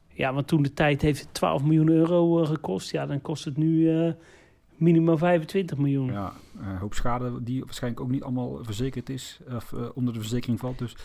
Ja, 0.08 0.34
want 0.34 0.48
toen 0.48 0.62
de 0.62 0.74
tijd 0.74 1.02
heeft 1.02 1.20
het 1.20 1.34
12 1.34 1.64
miljoen 1.64 1.90
euro 1.90 2.46
gekost. 2.46 2.92
Ja, 2.92 3.06
dan 3.06 3.22
kost 3.22 3.46
het 3.46 3.58
nu 3.58 3.90
minimaal 4.80 5.18
25 5.18 5.78
miljoen. 5.78 6.12
Ja, 6.12 6.34
een 6.60 6.78
hoop 6.78 6.94
schade 6.94 7.44
die 7.44 7.66
waarschijnlijk 7.66 8.04
ook 8.04 8.10
niet 8.10 8.24
allemaal 8.24 8.64
verzekerd 8.64 9.10
is, 9.10 9.40
of 9.56 9.72
uh, 9.72 9.86
onder 9.94 10.14
de 10.14 10.20
verzekering 10.20 10.60
valt. 10.60 10.78
Dus 10.78 10.92
uh, 10.92 10.98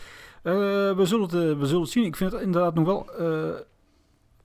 we, 0.97 1.03
zullen 1.03 1.23
het, 1.23 1.59
we 1.59 1.67
zullen 1.67 1.83
het 1.83 1.91
zien. 1.91 2.05
Ik 2.05 2.17
vind 2.17 2.33
het 2.33 2.41
inderdaad 2.41 2.75
nog 2.75 2.87
wel 2.87 3.11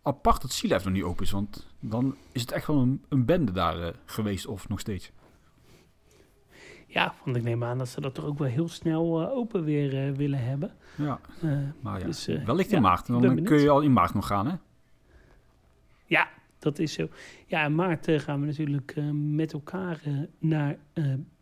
apart 0.01 0.41
dat 0.41 0.51
Sea 0.51 0.77
nog 0.77 0.93
niet 0.93 1.03
open 1.03 1.24
is, 1.24 1.31
want 1.31 1.67
dan 1.79 2.15
is 2.31 2.41
het 2.41 2.51
echt 2.51 2.67
wel 2.67 2.77
een, 2.77 3.03
een 3.09 3.25
bende 3.25 3.51
daar 3.51 3.93
geweest 4.05 4.45
of 4.45 4.69
nog 4.69 4.79
steeds. 4.79 5.12
Ja, 6.88 7.13
want 7.24 7.38
ik 7.38 7.43
neem 7.43 7.63
aan 7.63 7.77
dat 7.77 7.88
ze 7.88 8.01
dat 8.01 8.13
toch 8.13 8.25
ook 8.25 8.38
wel 8.38 8.48
heel 8.48 8.69
snel 8.69 9.29
open 9.29 9.63
weer 9.63 10.13
willen 10.13 10.43
hebben. 10.43 10.71
Ja, 10.95 11.19
maar 11.81 12.00
ja, 12.00 12.05
dus, 12.05 12.25
wellicht 12.25 12.69
in 12.69 12.75
ja, 12.75 12.81
maart. 12.81 13.07
Dan 13.07 13.43
kun 13.43 13.59
je 13.59 13.69
al 13.69 13.81
in 13.81 13.93
maart 13.93 14.13
nog 14.13 14.27
gaan, 14.27 14.48
hè? 14.48 14.55
Ja, 16.05 16.27
dat 16.60 16.80
is 16.80 16.94
zo. 16.94 17.08
Ja, 17.46 17.66
in 17.66 17.75
maart 17.75 18.08
uh, 18.08 18.20
gaan 18.20 18.39
we 18.39 18.46
natuurlijk 18.46 18.96
uh, 18.98 19.10
met 19.13 19.54
elkaar 19.54 20.01
uh, 20.08 20.20
naar 20.39 20.78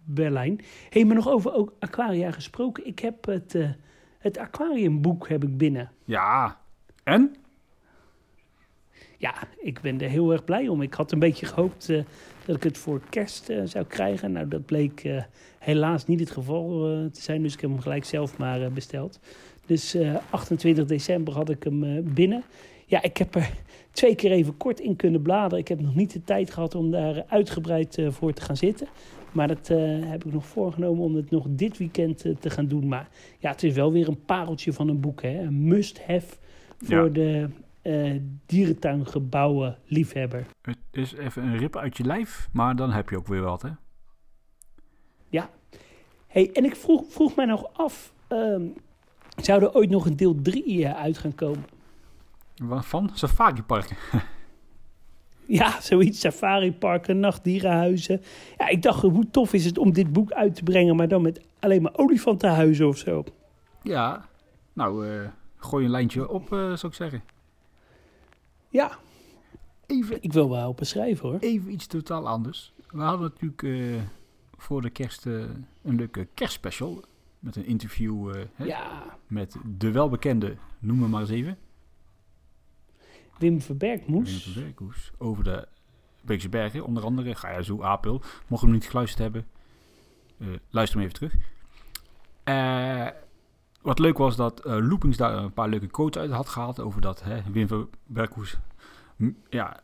Berlijn. 0.03 0.59
hey, 0.89 1.05
maar 1.05 1.15
nog 1.15 1.29
over 1.29 1.53
ook 1.53 1.73
aquaria 1.79 2.31
gesproken. 2.31 2.87
Ik 2.87 2.99
heb 2.99 3.25
het, 3.25 3.57
het 4.19 4.37
aquariumboek 4.37 5.29
heb 5.29 5.43
ik 5.43 5.57
binnen. 5.57 5.91
Ja, 6.05 6.59
en? 7.03 7.35
Ja, 9.17 9.33
ik 9.57 9.81
ben 9.81 10.01
er 10.01 10.09
heel 10.09 10.31
erg 10.31 10.43
blij 10.43 10.67
om. 10.67 10.81
Ik 10.81 10.93
had 10.93 11.11
een 11.11 11.19
beetje 11.19 11.45
gehoopt 11.45 11.87
dat 12.45 12.55
ik 12.55 12.63
het 12.63 12.77
voor 12.77 13.01
kerst 13.09 13.51
zou 13.63 13.85
krijgen. 13.85 14.31
Nou, 14.31 14.47
dat 14.47 14.65
bleek 14.65 15.09
helaas 15.59 16.05
niet 16.05 16.19
het 16.19 16.31
geval 16.31 16.69
te 17.11 17.21
zijn. 17.21 17.41
Dus 17.41 17.53
ik 17.53 17.61
heb 17.61 17.69
hem 17.69 17.79
gelijk 17.79 18.05
zelf 18.05 18.37
maar 18.37 18.71
besteld. 18.71 19.19
Dus 19.65 19.97
28 20.29 20.85
december 20.85 21.33
had 21.33 21.49
ik 21.49 21.63
hem 21.63 22.13
binnen. 22.13 22.43
Ja, 22.85 23.01
ik 23.01 23.17
heb 23.17 23.35
er 23.35 23.49
twee 23.97 24.15
keer 24.15 24.31
even 24.31 24.57
kort 24.57 24.79
in 24.79 24.95
kunnen 24.95 25.21
bladeren. 25.21 25.59
Ik 25.59 25.67
heb 25.67 25.81
nog 25.81 25.95
niet 25.95 26.13
de 26.13 26.23
tijd 26.23 26.51
gehad 26.51 26.75
om 26.75 26.91
daar 26.91 27.23
uitgebreid 27.27 27.97
uh, 27.97 28.11
voor 28.11 28.33
te 28.33 28.41
gaan 28.41 28.57
zitten. 28.57 28.87
Maar 29.31 29.47
dat 29.47 29.69
uh, 29.69 30.09
heb 30.09 30.25
ik 30.25 30.33
nog 30.33 30.45
voorgenomen 30.45 31.03
om 31.03 31.15
het 31.15 31.29
nog 31.29 31.45
dit 31.49 31.77
weekend 31.77 32.25
uh, 32.25 32.35
te 32.35 32.49
gaan 32.49 32.67
doen. 32.67 32.87
Maar 32.87 33.09
ja, 33.39 33.51
het 33.51 33.63
is 33.63 33.73
wel 33.73 33.91
weer 33.91 34.07
een 34.07 34.25
pareltje 34.25 34.73
van 34.73 34.87
een 34.87 34.99
boek. 34.99 35.21
Hè? 35.21 35.39
Een 35.39 35.67
must-have 35.67 36.35
voor 36.77 37.03
ja. 37.03 37.09
de 37.09 37.49
dierentuingebouwen 38.45 39.77
liefhebber. 39.85 40.45
Het 40.61 40.77
is 40.91 41.13
even 41.13 41.43
een 41.43 41.57
rip 41.57 41.75
uit 41.75 41.97
je 41.97 42.03
lijf, 42.03 42.49
maar 42.53 42.75
dan 42.75 42.91
heb 42.91 43.09
je 43.09 43.17
ook 43.17 43.27
weer 43.27 43.41
wat, 43.41 43.61
hè? 43.61 43.69
Ja. 45.29 45.49
Hey, 46.27 46.49
en 46.53 46.65
ik 46.65 46.75
vroeg, 46.75 47.03
vroeg 47.07 47.35
mij 47.35 47.45
nog 47.45 47.69
af... 47.73 48.13
Um, 48.29 48.73
zou 49.41 49.61
er 49.61 49.73
ooit 49.73 49.89
nog 49.89 50.05
een 50.05 50.15
deel 50.15 50.41
3 50.41 50.87
uit 50.87 51.17
gaan 51.17 51.35
komen? 51.35 51.63
Van? 52.65 53.09
Safariparken? 53.13 53.97
ja, 55.59 55.81
zoiets. 55.81 56.19
Safariparken, 56.19 57.19
nachtdierenhuizen. 57.19 58.21
Ja, 58.57 58.67
ik 58.67 58.81
dacht, 58.81 59.01
hoe 59.01 59.29
tof 59.29 59.53
is 59.53 59.65
het 59.65 59.77
om 59.77 59.93
dit 59.93 60.13
boek 60.13 60.31
uit 60.31 60.55
te 60.55 60.63
brengen, 60.63 60.95
maar 60.95 61.07
dan 61.07 61.21
met 61.21 61.41
alleen 61.59 61.81
maar 61.81 61.97
olifantenhuizen 61.97 62.87
of 62.87 62.97
zo. 62.97 63.23
Ja, 63.81 64.25
nou, 64.73 65.07
uh, 65.07 65.27
gooi 65.55 65.85
een 65.85 65.91
lijntje 65.91 66.29
op, 66.29 66.43
uh, 66.53 66.59
zou 66.59 66.87
ik 66.87 66.93
zeggen. 66.93 67.23
Ja. 68.69 68.97
Even, 69.85 70.23
ik 70.23 70.33
wil 70.33 70.49
wel 70.49 70.59
helpen 70.59 70.85
schrijven 70.85 71.29
hoor. 71.29 71.39
Even 71.39 71.71
iets 71.71 71.87
totaal 71.87 72.27
anders. 72.27 72.73
We 72.91 73.01
hadden 73.01 73.29
natuurlijk 73.29 73.61
uh, 73.61 74.01
voor 74.57 74.81
de 74.81 74.89
kerst 74.89 75.25
een 75.25 75.65
leuke 75.81 76.27
kerstspecial. 76.33 77.03
Met 77.39 77.55
een 77.55 77.65
interview 77.65 78.35
ja. 78.55 79.03
met 79.27 79.55
de 79.77 79.91
welbekende, 79.91 80.55
noem 80.79 80.99
me 80.99 81.07
maar 81.07 81.21
eens 81.21 81.29
even. 81.29 81.57
Wim 83.39 83.61
Verbergmoes. 83.61 84.45
Over 85.17 85.43
de 85.43 85.67
Beekse 86.21 86.49
Bergen, 86.49 86.85
onder 86.85 87.03
andere. 87.03 87.35
Ga 87.35 87.49
je 87.49 87.63
zo 87.63 87.81
Apel. 87.81 88.21
Mocht 88.47 88.61
je 88.61 88.67
hem 88.67 88.75
niet 88.75 88.89
geluisterd 88.89 89.21
hebben, 89.21 89.47
uh, 90.37 90.47
luister 90.69 90.99
hem 90.99 91.07
even 91.07 91.19
terug. 91.19 91.35
Uh, 92.45 93.07
wat 93.81 93.99
leuk 93.99 94.17
was 94.17 94.35
dat 94.35 94.65
uh, 94.65 94.87
Loopings 94.87 95.17
daar 95.17 95.33
een 95.33 95.53
paar 95.53 95.69
leuke 95.69 95.87
quotes 95.87 96.21
uit 96.21 96.31
had 96.31 96.49
gehaald 96.49 96.79
over 96.79 97.01
dat 97.01 97.23
hè, 97.23 97.41
Wim 97.51 97.67
Verbergmoes 97.67 98.57
ja, 99.49 99.79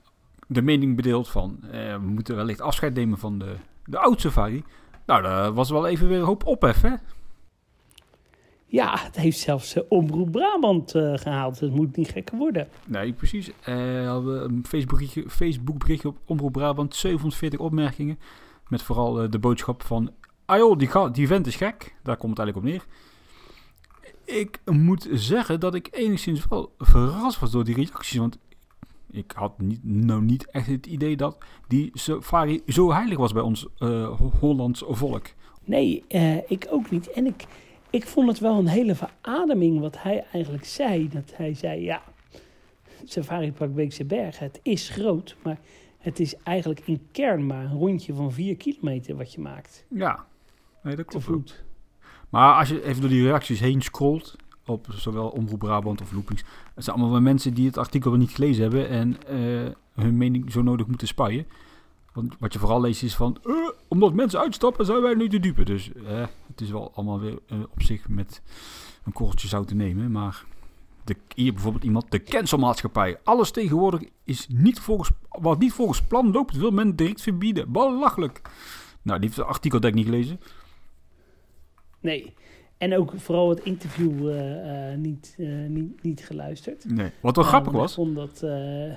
de 0.48 0.62
mening 0.62 0.96
bedeelt 0.96 1.30
van 1.30 1.60
we 1.72 1.98
moeten 2.02 2.36
wellicht 2.36 2.62
afscheid 2.62 2.94
nemen 2.94 3.18
van 3.18 3.40
de, 3.40 3.56
de 3.86 3.98
oud 4.00 4.22
safari. 4.22 4.64
Nou, 5.06 5.22
daar 5.22 5.54
was 5.54 5.70
wel 5.70 5.88
even 5.88 6.08
weer 6.08 6.20
een 6.20 6.26
hoop 6.26 6.46
ophef, 6.46 6.82
hè? 6.82 6.94
Ja, 8.74 9.00
het 9.00 9.16
heeft 9.16 9.40
zelfs 9.40 9.76
uh, 9.76 9.84
Omroep 9.88 10.32
Brabant 10.32 10.96
uh, 10.96 11.18
gehaald. 11.18 11.60
Het 11.60 11.74
moet 11.76 11.98
niet 11.98 12.10
gekker 12.10 12.38
worden. 12.38 12.68
Nee, 12.88 13.14
precies. 13.14 13.48
Uh, 13.48 13.54
we 13.66 14.06
hadden 14.08 14.44
een 14.44 14.66
Facebookberichtje, 14.66 15.30
Facebook 15.30 16.06
op 16.06 16.18
Omroep 16.26 16.52
Brabant. 16.52 16.96
740 16.96 17.60
opmerkingen. 17.60 18.20
Met 18.68 18.82
vooral 18.82 19.30
de 19.30 19.40
boodschap 19.40 19.84
van... 19.84 20.12
Ah 20.46 20.58
joh, 20.58 20.78
die, 20.78 21.12
die 21.12 21.28
vent 21.28 21.48
is 21.48 21.56
gek. 21.56 21.96
Daar 22.04 22.18
komt 22.18 22.38
het 22.38 22.48
eigenlijk 22.48 22.58
op 22.58 22.64
neer. 22.64 22.86
Ik 24.40 24.62
moet 24.66 25.08
zeggen 25.12 25.60
dat 25.60 25.76
ik 25.76 25.88
enigszins 25.92 26.48
wel 26.50 26.74
verrast 26.78 27.40
was 27.40 27.52
door 27.52 27.64
die 27.64 27.76
reacties. 27.76 28.18
Want 28.18 28.38
ik 29.12 29.32
had 29.36 29.60
niet, 29.60 29.84
nou 29.84 30.22
niet 30.22 30.52
echt 30.52 30.68
het 30.68 30.86
idee 30.86 31.16
dat 31.16 31.38
die 31.68 31.92
safari 31.94 32.62
zo 32.68 32.92
heilig 32.92 33.18
was 33.18 33.34
bij 33.34 33.42
ons 33.42 33.68
Hollands 34.40 34.84
volk. 34.88 35.26
Nee, 35.64 36.04
ik 36.48 36.68
ook 36.70 36.92
niet. 36.92 37.12
En 37.12 37.26
ik 37.26 37.46
ik 37.94 38.08
vond 38.08 38.28
het 38.28 38.40
wel 38.40 38.58
een 38.58 38.68
hele 38.68 38.96
verademing 38.96 39.80
wat 39.80 40.02
hij 40.02 40.26
eigenlijk 40.32 40.66
zei. 40.66 41.10
Dat 41.10 41.32
hij 41.36 41.54
zei, 41.54 41.82
ja, 41.82 42.02
Safari 43.04 43.52
Park 43.52 43.76
Beekse 43.76 44.06
Bergen, 44.06 44.46
het 44.46 44.60
is 44.64 44.90
groot, 44.90 45.36
maar 45.44 45.60
het 45.98 46.20
is 46.20 46.36
eigenlijk 46.44 46.82
in 46.86 47.02
kern 47.12 47.46
maar 47.46 47.66
een 47.66 47.78
rondje 47.78 48.14
van 48.14 48.32
vier 48.32 48.56
kilometer 48.56 49.16
wat 49.16 49.34
je 49.34 49.42
maakt. 49.42 49.86
Ja, 49.88 50.26
nee, 50.84 50.96
dat 50.96 51.06
klopt. 51.06 51.64
Maar 52.30 52.54
als 52.54 52.70
je 52.70 52.84
even 52.84 53.02
door 53.02 53.10
die 53.10 53.24
reacties 53.24 53.60
heen 53.60 53.82
scrolt, 53.82 54.36
op 54.66 54.88
zowel 54.92 55.30
Omroep 55.30 55.60
Brabant 55.60 56.02
of 56.02 56.12
Loopings. 56.12 56.44
Het 56.76 56.84
zijn 56.84 56.96
allemaal 56.96 57.14
wel 57.14 57.22
mensen 57.22 57.54
die 57.54 57.66
het 57.66 57.78
artikel 57.78 58.12
wel 58.12 58.20
niet 58.20 58.32
gelezen 58.32 58.62
hebben 58.62 58.90
en 58.90 59.18
eh, 59.28 59.72
hun 60.04 60.18
mening 60.18 60.52
zo 60.52 60.62
nodig 60.62 60.88
moeten 60.88 61.08
spuien. 61.08 61.46
Want 62.14 62.36
wat 62.40 62.54
je 62.54 62.60
vooral 62.60 62.82
leest 62.82 63.04
is 63.04 63.16
van, 63.16 63.38
eh, 63.44 63.54
omdat 63.88 64.14
mensen 64.14 64.40
uitstappen 64.40 64.86
zijn 64.86 65.02
wij 65.02 65.14
nu 65.14 65.28
de 65.28 65.40
dupe. 65.40 65.64
Dus 65.64 65.92
eh, 65.94 66.26
het 66.48 66.62
is 66.62 66.70
wel 66.70 66.92
allemaal 66.96 67.20
weer 67.20 67.40
eh, 67.48 67.60
op 67.72 67.82
zich 67.82 68.08
met 68.10 68.42
een 69.06 69.14
korreltje 69.14 69.48
zout 69.48 69.68
te 69.68 69.76
nemen. 69.76 70.12
Maar 70.12 70.44
de, 71.04 71.16
hier 71.36 71.54
bijvoorbeeld 71.54 71.84
iemand, 71.84 72.12
de 72.12 72.24
cancelmaatschappij. 72.24 73.20
Alles 73.24 73.52
tegenwoordig 73.52 74.02
is 74.24 74.48
niet 74.50 74.80
volgens, 74.80 75.10
wat 75.30 75.60
niet 75.60 75.74
volgens 75.74 76.02
plan 76.02 76.32
loopt, 76.32 76.56
wil 76.58 76.72
men 76.72 76.96
direct 76.96 77.22
verbieden. 77.22 77.72
Belachelijk. 77.72 78.42
Nou, 79.02 79.20
die 79.20 79.28
heeft 79.28 79.40
het 79.42 79.50
artikel 79.50 79.80
denk 79.80 79.94
ik 79.94 80.00
niet 80.00 80.10
gelezen. 80.10 80.40
Nee. 82.00 82.34
En 82.78 82.98
ook 82.98 83.12
vooral 83.16 83.50
het 83.50 83.60
interview 83.64 84.30
eh, 84.30 84.92
eh, 84.92 84.98
niet, 85.00 85.36
eh, 85.38 85.48
niet, 85.48 86.04
niet 86.04 86.26
geluisterd. 86.26 86.86
Nee. 86.86 87.12
Wat 87.22 87.36
wel 87.36 87.46
grappig 87.46 87.72
was, 87.72 87.90
Ik 87.90 87.96
vond 87.96 88.16
dat... 88.16 88.42
eh, 88.44 88.94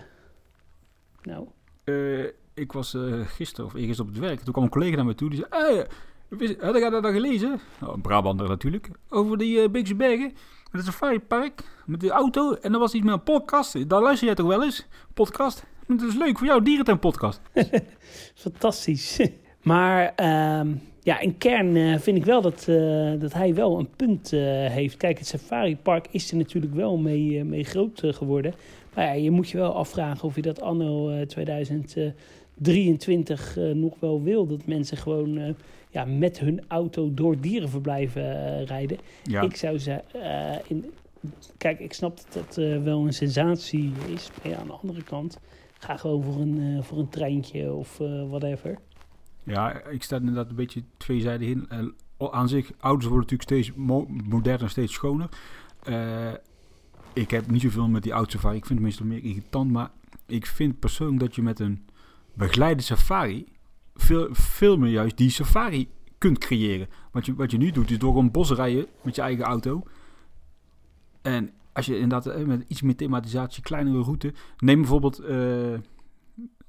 nou, 1.23 1.49
eh, 1.85 2.25
ik 2.57 2.73
was 2.73 2.95
uh, 2.95 3.27
gisteren 3.27 3.67
of 3.67 3.75
ergens 3.75 4.01
op 4.01 4.07
het 4.07 4.19
werk. 4.19 4.41
Toen 4.41 4.53
kwam 4.53 4.65
een 4.65 4.71
collega 4.71 4.97
naar 4.97 5.05
me 5.05 5.15
toe. 5.15 5.31
Die 5.31 5.45
zei, 5.51 5.65
hey, 5.65 6.57
had 6.61 6.77
ik 6.77 6.91
dat 6.91 7.03
dan 7.03 7.13
gelezen? 7.13 7.61
Nou, 7.81 8.01
Brabander 8.01 8.49
natuurlijk. 8.49 8.89
Over 9.09 9.39
die 9.39 9.69
uh, 9.69 9.97
Bergen. 9.97 10.33
Dat 10.73 10.81
is 10.81 10.87
een 10.87 10.93
vrijpark 10.93 11.65
met 11.87 12.01
de 12.01 12.11
auto. 12.11 12.53
En 12.53 12.73
er 12.73 12.79
was 12.79 12.95
iets 12.95 13.05
met 13.05 13.15
een 13.15 13.23
podcast. 13.23 13.89
Daar 13.89 14.03
luister 14.03 14.27
jij 14.27 14.37
toch 14.37 14.47
wel 14.47 14.63
eens? 14.63 14.87
Podcast. 15.15 15.65
het 15.87 16.03
is 16.03 16.15
leuk 16.15 16.39
voor 16.39 16.47
jou, 16.47 16.63
Dierentuin 16.63 16.99
podcast. 16.99 17.41
Fantastisch. 18.35 19.21
Maar 19.63 20.13
ehm, 20.17 20.75
ja, 21.03 21.19
in 21.19 21.39
kern 21.39 21.77
eh, 21.77 21.99
vind 21.99 22.17
ik 22.17 22.25
wel 22.25 22.43
dat, 22.43 22.65
dat 23.21 23.33
hij 23.33 23.55
wel 23.55 23.79
een 23.79 23.89
punt 23.97 24.31
heeft. 24.71 24.97
Kijk, 24.97 25.19
het 25.19 25.27
safaripark 25.27 26.07
is 26.11 26.31
er 26.31 26.37
natuurlijk 26.37 26.75
wel 26.75 26.97
mee, 26.97 27.45
mee 27.45 27.65
groot 27.65 28.03
geworden. 28.05 28.55
Maar 28.95 29.05
ja, 29.05 29.13
je 29.13 29.31
moet 29.31 29.49
je 29.49 29.59
wel 29.59 29.75
afvragen 29.75 30.25
of 30.25 30.35
je 30.35 30.43
dat 30.43 30.61
anno 30.61 31.25
2000... 31.27 31.97
23 32.59 33.57
eh, 33.57 33.71
nog 33.71 33.95
wel 34.01 34.23
wil. 34.23 34.47
Dat 34.47 34.67
mensen 34.67 34.97
gewoon 34.97 35.39
eh, 35.39 35.55
ja, 35.91 36.05
met 36.05 36.39
hun 36.39 36.61
auto 36.69 37.15
door 37.15 37.41
dierenverblijven 37.41 38.23
eh, 38.23 38.67
rijden. 38.67 38.99
Ja. 39.23 39.43
Ik 39.43 39.57
zou 39.57 39.79
ze 39.79 40.03
in, 40.67 40.85
kijk, 41.57 41.81
ik 41.81 41.93
snap 41.93 42.17
dat 42.17 42.33
dat 42.33 42.83
wel 42.83 43.07
een 43.07 43.13
sensatie 43.13 43.93
is. 44.15 44.31
Maar 44.43 44.57
aan 44.57 44.67
de 44.67 44.73
andere 44.73 45.03
kant, 45.03 45.39
ga 45.79 45.97
gewoon 45.97 46.23
voor 46.23 46.41
een, 46.41 46.85
voor 46.85 46.99
een 46.99 47.09
treintje 47.09 47.73
of 47.73 48.01
uh, 48.01 48.29
whatever. 48.29 48.79
Ja, 49.45 49.83
ik 49.85 50.03
sta 50.03 50.17
inderdaad 50.17 50.49
een 50.49 50.57
beetje 50.57 50.83
twee 50.97 51.21
zijden 51.21 51.49
in. 51.49 51.69
aan 52.31 52.49
zich, 52.49 52.73
auto's 52.79 53.09
worden 53.09 53.29
natuurlijk 53.31 53.43
steeds 53.43 53.73
mo 53.73 54.07
moderner, 54.29 54.71
steeds 54.71 54.93
schoner. 54.93 55.29
ik 57.13 57.31
heb 57.31 57.51
niet 57.51 57.63
zoveel 57.63 57.89
met 57.89 58.03
die 58.03 58.13
auto's 58.13 58.35
Ik 58.35 58.67
vind 58.67 58.69
het 58.69 58.81
meestal 58.81 59.07
meer 59.07 59.25
irritant. 59.25 59.71
Maar 59.71 59.91
ik 60.27 60.47
vind 60.47 60.79
persoonlijk 60.79 61.21
dat 61.21 61.35
je 61.35 61.43
met 61.43 61.61
een 61.61 61.85
begeleide 62.37 62.83
safari 62.83 63.47
veel, 63.95 64.29
veel 64.31 64.77
meer 64.77 64.91
juist 64.91 65.17
die 65.17 65.31
safari 65.31 65.89
kunt 66.19 66.39
creëren. 66.39 66.89
Wat 67.13 67.27
je, 67.27 67.35
wat 67.35 67.51
je 67.51 67.57
nu 67.57 67.71
doet 67.71 67.91
is 67.91 67.99
door 67.99 68.19
een 68.19 68.31
bos 68.31 68.51
rijden 68.51 68.87
met 69.03 69.15
je 69.15 69.23
eigen 69.23 69.45
auto. 69.45 69.83
En 71.23 71.53
als 71.73 71.87
je 71.87 71.95
inderdaad 71.99 72.27
eh, 72.27 72.45
met 72.45 72.65
iets 72.69 72.83
meer 72.83 72.97
thematisatie, 72.97 73.63
kleinere 73.63 74.03
route. 74.03 74.35
Neem 74.59 74.81
bijvoorbeeld 74.81 75.19
eh, 75.19 75.29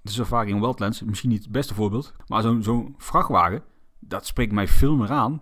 de 0.01 0.11
safari 0.11 0.49
in 0.51 0.59
Wildlands. 0.59 1.03
Misschien 1.03 1.29
niet 1.29 1.43
het 1.43 1.51
beste 1.51 1.73
voorbeeld. 1.73 2.13
Maar 2.27 2.41
zo'n 2.41 2.63
zo'n 2.63 2.95
vrachtwagen, 2.97 3.63
dat 3.99 4.25
spreekt 4.25 4.51
mij 4.51 4.67
veel 4.67 4.95
meer 4.95 5.11
aan. 5.11 5.41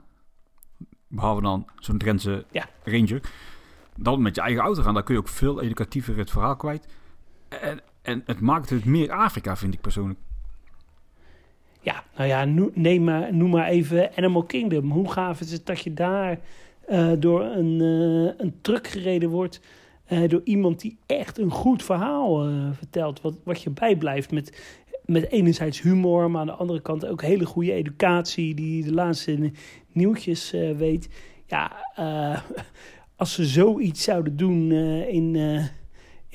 Behalve 1.08 1.42
dan 1.42 1.70
zo'n 1.80 1.98
Drentse 1.98 2.46
Ja. 2.52 2.70
Ranger. 2.84 3.22
Dan 3.98 4.22
met 4.22 4.36
je 4.36 4.42
eigen 4.42 4.64
auto 4.64 4.82
gaan. 4.82 4.94
Daar 4.94 5.04
kun 5.04 5.14
je 5.14 5.20
ook 5.20 5.28
veel 5.28 5.62
educatiever 5.62 6.18
het 6.18 6.32
verhaal 6.32 6.56
kwijt. 6.56 6.88
En, 7.48 7.82
en 8.06 8.24
het 8.26 8.40
maakt 8.40 8.70
het 8.70 8.86
meer 8.86 9.12
Afrika, 9.12 9.58
vind 9.58 9.74
ik 9.74 9.82
persoonlijk. 9.82 10.20
Ja, 11.82 12.04
nou 12.16 12.28
ja, 12.28 12.46
noem, 12.46 12.72
neem 12.74 13.04
maar, 13.04 13.34
noem 13.34 13.50
maar 13.50 13.68
even 13.68 14.16
Animal 14.16 14.44
Kingdom. 14.44 14.92
Hoe 14.92 15.12
gaaf 15.12 15.40
is 15.40 15.52
het 15.52 15.66
dat 15.66 15.80
je 15.80 15.94
daar 15.94 16.40
eh, 16.86 17.12
door 17.20 17.42
een, 17.42 17.82
eh, 17.82 18.46
een 18.46 18.54
truck 18.62 18.88
gereden 18.88 19.30
wordt... 19.30 19.62
eh, 20.06 20.30
door 20.30 20.42
iemand 20.44 20.82
die 20.82 20.98
echt 21.06 21.38
een 21.38 21.52
goed 21.52 21.84
verhaal 21.84 22.50
vertelt. 22.74 23.22
Wat, 23.22 23.38
wat 23.44 23.62
je 23.62 23.70
bijblijft 23.70 24.32
met, 24.32 24.78
met 25.06 25.32
enerzijds 25.32 25.82
humor... 25.82 26.32
maar 26.32 26.42
aan 26.42 26.48
de 26.48 26.54
andere 26.54 26.82
kant 26.82 27.06
ook 27.06 27.22
hele 27.22 27.46
goede 27.46 27.74
educatie... 27.74 28.56
die 28.56 28.84
de 28.84 28.94
laatste 28.94 29.52
nieuwtjes 29.92 30.52
weet. 30.78 31.10
Ja, 31.46 31.72
als 33.16 33.34
ze 33.34 33.46
zoiets 33.46 34.04
zouden 34.04 34.38
doen 34.38 34.72
in... 35.08 35.36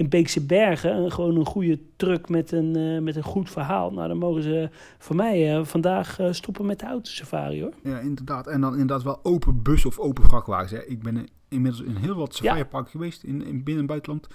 in 0.01 0.09
Beekse 0.09 0.47
Bergen, 0.47 1.13
gewoon 1.13 1.37
een 1.37 1.47
goede 1.47 1.79
truck 1.97 2.29
met 2.29 2.53
een, 2.53 2.77
eh, 2.77 2.99
met 3.03 3.17
een 3.17 3.23
goed 3.23 3.51
verhaal. 3.51 3.93
Nou, 3.93 4.09
dan 4.09 4.17
mogen 4.17 4.43
ze 4.43 4.69
voor 4.99 5.17
mij 5.17 5.57
eh, 5.57 5.65
vandaag 5.65 6.19
eh, 6.19 6.33
stoppen 6.33 6.67
met 6.67 6.79
de 6.79 6.87
autosafari 6.87 7.63
hoor. 7.63 7.73
Ja, 7.83 7.99
inderdaad. 7.99 8.47
En 8.47 8.61
dan 8.61 8.73
inderdaad 8.73 9.03
wel 9.03 9.21
open 9.23 9.63
bus 9.63 9.85
of 9.85 9.99
open 9.99 10.25
vrachtwagens. 10.25 10.71
Hè. 10.71 10.85
Ik 10.85 11.03
ben 11.03 11.17
in- 11.17 11.29
inmiddels 11.49 11.83
in 11.83 11.97
heel 11.97 12.15
wat 12.15 12.35
safariparken 12.35 12.91
geweest 12.91 13.23
in, 13.23 13.43
in 13.47 13.63
binnen- 13.63 13.83
en 13.83 13.87
buitenland. 13.87 14.27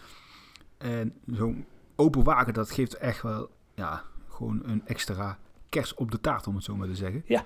En 0.78 1.14
zo'n 1.26 1.66
open 1.96 2.24
wagen, 2.24 2.54
dat 2.54 2.72
geeft 2.72 2.94
echt 2.98 3.22
wel 3.22 3.50
ja, 3.76 4.04
gewoon 4.30 4.62
een 4.66 4.82
extra 4.86 5.38
kers 5.70 5.94
op 5.94 6.12
de 6.12 6.22
taart, 6.22 6.48
om 6.48 6.56
het 6.56 6.64
zo 6.64 6.76
maar 6.76 6.88
te 6.88 6.96
zeggen. 6.96 7.24
Ja. 7.26 7.46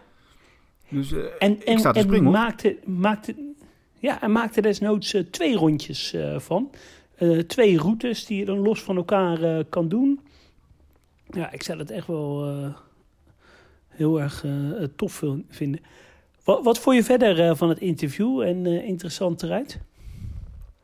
Dus 0.90 1.12
En, 1.40 1.52
ik 1.52 1.64
en, 1.64 1.80
sta 1.80 1.92
te 1.92 1.98
en 2.00 2.04
springen 2.06 2.26
hoor. 2.26 2.34
maakte, 2.40 2.78
maakte, 2.86 3.36
ja, 4.00 4.22
en 4.22 4.32
maakte 4.32 4.62
desnoods 4.62 5.16
twee 5.32 5.56
rondjes 5.56 6.16
van. 6.38 6.70
Eh, 7.20 7.38
twee 7.40 7.78
routes 7.78 8.26
die 8.26 8.38
je 8.38 8.46
dan 8.46 8.60
los 8.60 8.84
van 8.84 8.96
elkaar 8.96 9.44
eh, 9.44 9.64
kan 9.70 9.88
doen. 9.88 10.20
Ja, 11.30 11.52
ik 11.52 11.64
zou 11.64 11.80
het 11.80 11.92
echt 11.92 12.08
wel 12.08 12.46
eh, 12.48 12.74
heel 13.88 14.22
erg 14.22 14.46
tof 14.96 15.24
vinden. 15.50 15.82
Wat, 16.44 16.64
wat 16.64 16.80
vond 16.80 16.96
je 16.96 17.04
verder 17.04 17.56
van 17.56 17.70
het 17.70 17.80
interview 17.80 18.42
en 18.42 18.66
interessant 18.66 19.44
eruit? 19.44 19.80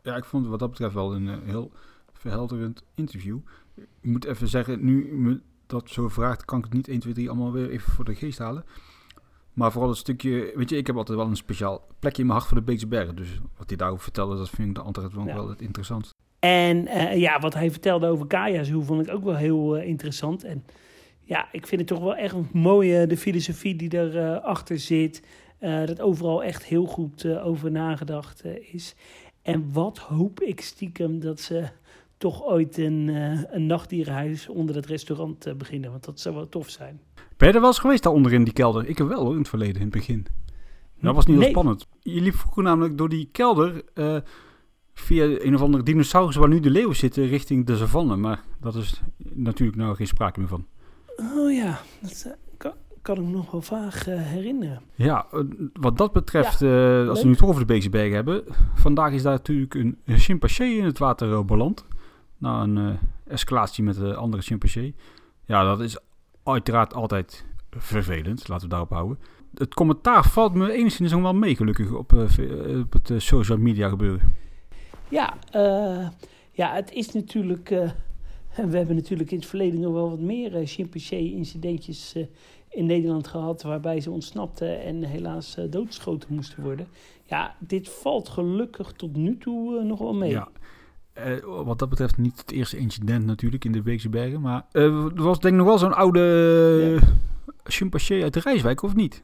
Ja, 0.04 0.16
ik 0.16 0.26
vond 0.26 0.42
het 0.42 0.52
wat 0.52 0.60
dat 0.60 0.70
betreft 0.70 0.94
wel 0.94 1.16
een 1.16 1.44
heel 1.44 1.72
verhelderend 2.14 2.84
interview. 2.96 3.38
Ik 3.76 3.88
moet 4.02 4.26
even 4.26 4.48
zeggen, 4.48 4.86
nu 4.86 5.14
me 5.14 5.40
dat 5.66 5.90
zo 5.90 6.08
vraagt, 6.08 6.46
kan 6.46 6.58
ik 6.58 6.64
het 6.64 6.74
niet 6.74 6.88
1, 6.88 7.00
2, 7.00 7.14
3 7.14 7.30
allemaal 7.30 7.52
weer 7.52 7.70
even 7.70 7.92
voor 7.92 8.06
de 8.06 8.16
geest 8.16 8.38
halen. 8.38 8.66
Maar 9.54 9.72
vooral 9.72 9.90
het 9.90 10.00
stukje, 10.00 10.52
weet 10.56 10.70
je, 10.70 10.78
ik 10.78 10.88
heb 10.88 10.96
altijd 10.98 11.18
wel 11.18 11.28
een 11.28 11.36
speciaal 11.36 11.88
plekje 12.00 12.22
in 12.22 12.28
mijn 12.28 12.40
hart 12.40 12.50
voor 12.52 12.60
de 12.60 12.64
Beekse 12.64 12.88
Bergen. 12.88 13.16
Dus 13.16 13.40
wat 13.58 13.68
hij 13.68 13.78
daarover 13.78 14.04
vertelde, 14.04 14.38
dat 14.38 14.50
vind 14.50 14.68
ik 14.68 14.76
de 14.76 14.82
antwoord 14.82 15.14
wel, 15.14 15.26
Ja. 15.26 15.34
wel 15.34 15.50
het 15.50 15.62
interessantst. 15.62 16.14
En 16.46 16.88
eh, 16.88 17.18
ja, 17.20 17.40
wat 17.40 17.54
hij 17.54 17.72
vertelde 17.72 18.08
over 18.08 18.28
Kaya 18.28 18.64
Zoo 18.64 18.82
vond 18.82 19.08
ik 19.08 19.14
ook 19.14 19.24
wel 19.24 19.36
heel 19.36 19.78
eh, 19.78 19.88
interessant. 19.88 20.44
En 20.44 20.64
ja, 21.24 21.48
ik 21.52 21.68
vind 21.68 21.82
het 21.82 21.90
toch 21.90 22.00
wel 22.00 22.16
echt 22.16 22.34
een 22.34 22.50
mooie 22.54 23.08
de 23.08 23.18
filosofie 23.18 23.76
die 23.76 23.94
erachter 23.94 24.40
achter 24.40 24.80
zit. 24.80 25.22
Eh, 25.60 25.86
dat 25.86 26.02
overal 26.02 26.44
echt 26.44 26.66
heel 26.66 26.86
goed 26.86 27.28
over 27.28 27.72
nagedacht 27.72 28.44
is. 28.72 28.96
En 29.42 29.70
wat 29.74 29.98
hoop 29.98 30.42
ik 30.42 30.62
stiekem 30.62 31.20
dat 31.20 31.40
ze 31.40 31.64
toch 32.18 32.44
ooit 32.44 32.78
een, 32.78 33.08
een 33.56 33.66
nachtdierenhuis 33.66 34.50
onder 34.50 34.76
het 34.76 34.86
restaurant 34.86 35.58
beginnen. 35.58 35.92
Want 35.92 36.06
dat 36.06 36.20
zou 36.20 36.36
wel 36.36 36.50
tof 36.50 36.70
zijn. 36.70 37.00
Ben 37.38 37.48
je 37.48 37.54
er 37.54 37.60
wel 37.60 37.70
eens 37.70 37.80
geweest 37.80 38.04
daaronder 38.04 38.34
in 38.34 38.44
die 38.44 38.54
kelder? 38.54 38.88
Ik 38.88 38.98
heb 38.98 39.08
wel 39.08 39.32
in 39.32 39.38
het 39.38 39.50
verleden, 39.50 39.76
in 39.76 39.82
het 39.82 39.90
begin. 39.90 40.26
Dat 41.02 41.16
was 41.16 41.26
niet 41.26 41.36
heel 41.36 41.44
Nee. 41.44 41.54
spannend. 41.54 41.88
Je 42.02 42.22
liep 42.22 42.36
vroeger 42.36 42.64
namelijk 42.64 42.98
door 42.98 43.10
die 43.10 43.30
kelder 43.32 43.84
via 44.96 45.24
een 45.24 45.56
of 45.56 45.62
andere 45.62 45.84
dinosaurus 45.84 46.36
waar 46.36 46.48
nu 46.48 46.60
de 46.60 46.70
leeuwen 46.70 46.96
zitten 46.96 47.28
richting 47.28 47.66
de 47.66 47.76
savanne. 47.76 48.16
Maar 48.16 48.44
dat 48.60 48.76
is 48.76 49.02
natuurlijk 49.34 49.78
nou 49.78 49.96
geen 49.96 50.08
sprake 50.08 50.40
meer 50.40 50.48
van. 50.48 50.66
Oh 51.18 51.54
ja, 51.54 51.80
dat 52.02 52.24
eh, 52.26 52.32
kan, 52.58 52.74
kan 53.02 53.16
ik 53.16 53.24
me 53.24 53.30
nog 53.30 53.52
wel 53.52 53.62
vaag 53.62 54.08
eh, 54.08 54.22
herinneren. 54.22 54.82
Ja, 54.96 55.26
eh, 55.32 55.40
wat 55.74 55.98
dat 55.98 56.14
betreft, 56.14 56.62
als 57.10 57.22
we 57.22 57.28
nu 57.28 57.36
toch 57.36 57.50
over 57.50 57.68
de 57.68 57.74
Beekse 57.74 57.98
hebben. 57.98 58.44
Vandaag 58.74 59.12
is 59.12 59.22
daar 59.22 59.34
natuurlijk 59.34 59.74
een, 59.74 59.98
een 60.06 60.20
chimpansee 60.20 60.78
in 60.78 60.86
het 60.86 60.98
water 60.98 61.46
beland. 61.46 61.86
Na 62.38 62.62
een 62.62 62.98
escalatie 63.28 63.84
met 63.84 63.96
de 63.96 64.16
andere 64.16 64.44
chimpansee. 64.44 64.96
Ja, 65.46 65.64
dat 65.64 65.82
is 65.82 65.98
uiteraard 66.44 66.94
altijd 66.94 67.46
vervelend. 67.72 68.48
Laten 68.48 68.64
we 68.64 68.72
daarop 68.72 68.90
houden. 68.90 69.20
Het 69.54 69.74
commentaar 69.74 70.26
valt 70.26 70.54
me 70.54 70.72
enigszins 70.72 71.12
nog 71.12 71.22
wel 71.22 71.34
mee, 71.34 71.56
gelukkig, 71.56 71.92
op, 71.92 72.10
het 72.90 73.12
social 73.18 73.58
media 73.58 73.90
gebeuren. 73.90 74.45
Ja, 75.10 75.38
eh, 75.52 76.08
ja, 76.52 76.74
het 76.74 76.92
is 76.92 77.12
natuurlijk. 77.12 77.72
eh, 77.72 77.90
we 78.72 78.78
hebben 78.78 78.96
natuurlijk 78.96 79.32
in 79.32 79.38
het 79.38 79.48
verleden 79.48 79.80
nog 79.80 79.94
wel 79.94 80.10
wat 80.10 80.20
meer 80.20 80.60
uh, 80.62 80.68
chimpansee-incidentjes 80.68 82.16
in 82.70 82.86
Nederland 82.86 83.28
gehad. 83.28 83.62
waarbij 83.62 84.02
ze 84.02 84.12
ontsnapten 84.12 84.84
en 84.84 85.04
helaas 85.04 85.58
doodgeschoten 85.70 86.34
moesten 86.34 86.64
worden. 86.64 86.88
Ja, 87.24 87.56
dit 87.60 87.90
valt 87.90 88.30
gelukkig 88.30 88.92
tot 88.92 89.16
nu 89.16 89.38
toe 89.38 89.84
nog 89.84 90.00
wel 90.00 90.14
mee. 90.14 90.30
Ja. 90.30 90.48
Wat 91.44 91.80
dat 91.80 91.90
betreft 91.90 92.18
niet 92.18 92.38
het 92.38 92.52
eerste 92.52 92.78
incident 92.78 93.26
natuurlijk 93.26 93.66
in 93.66 93.72
de 93.72 93.82
Beekse 93.82 94.10
Bergen. 94.10 94.42
Maar 94.42 94.66
er 94.72 95.24
was 95.24 95.40
denk 95.40 95.54
ik 95.54 95.60
nog 95.60 95.68
wel 95.68 95.78
zo'n 95.78 95.96
oude 95.96 97.00
eh, 97.02 97.10
chimpansee 97.64 98.24
uit 98.24 98.34
de 98.34 98.40
Rijswijk, 98.40 98.82
of 98.82 98.96
niet? 98.96 99.24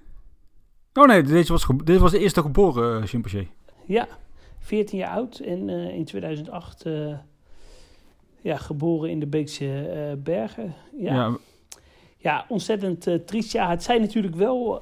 Oh 0.94 1.08
nee, 1.08 1.24
deze 1.24 1.52
was, 1.52 1.68
dit 1.84 2.00
was 2.00 2.12
de 2.12 2.20
eerste 2.20 2.42
geboren 2.42 3.08
chimpansee. 3.08 3.50
Ja, 3.86 4.08
14 4.62 4.98
jaar 4.98 5.10
oud 5.10 5.40
en 5.40 5.70
eh, 5.70 5.96
in 5.96 6.06
2008 6.06 6.86
eh, 6.86 7.18
ja, 8.42 8.58
geboren 8.58 9.10
in 9.10 9.20
de 9.20 9.28
Beekse 9.28 9.90
eh, 9.90 10.18
Bergen. 10.18 10.74
Ja, 10.98 11.14
ja. 11.14 11.38
ja, 12.18 12.46
ontzettend 12.50 13.08
triest. 13.26 13.52
Ja, 13.52 13.70
het 13.70 13.84
zijn 13.84 14.02
natuurlijk 14.02 14.36
wel 14.36 14.82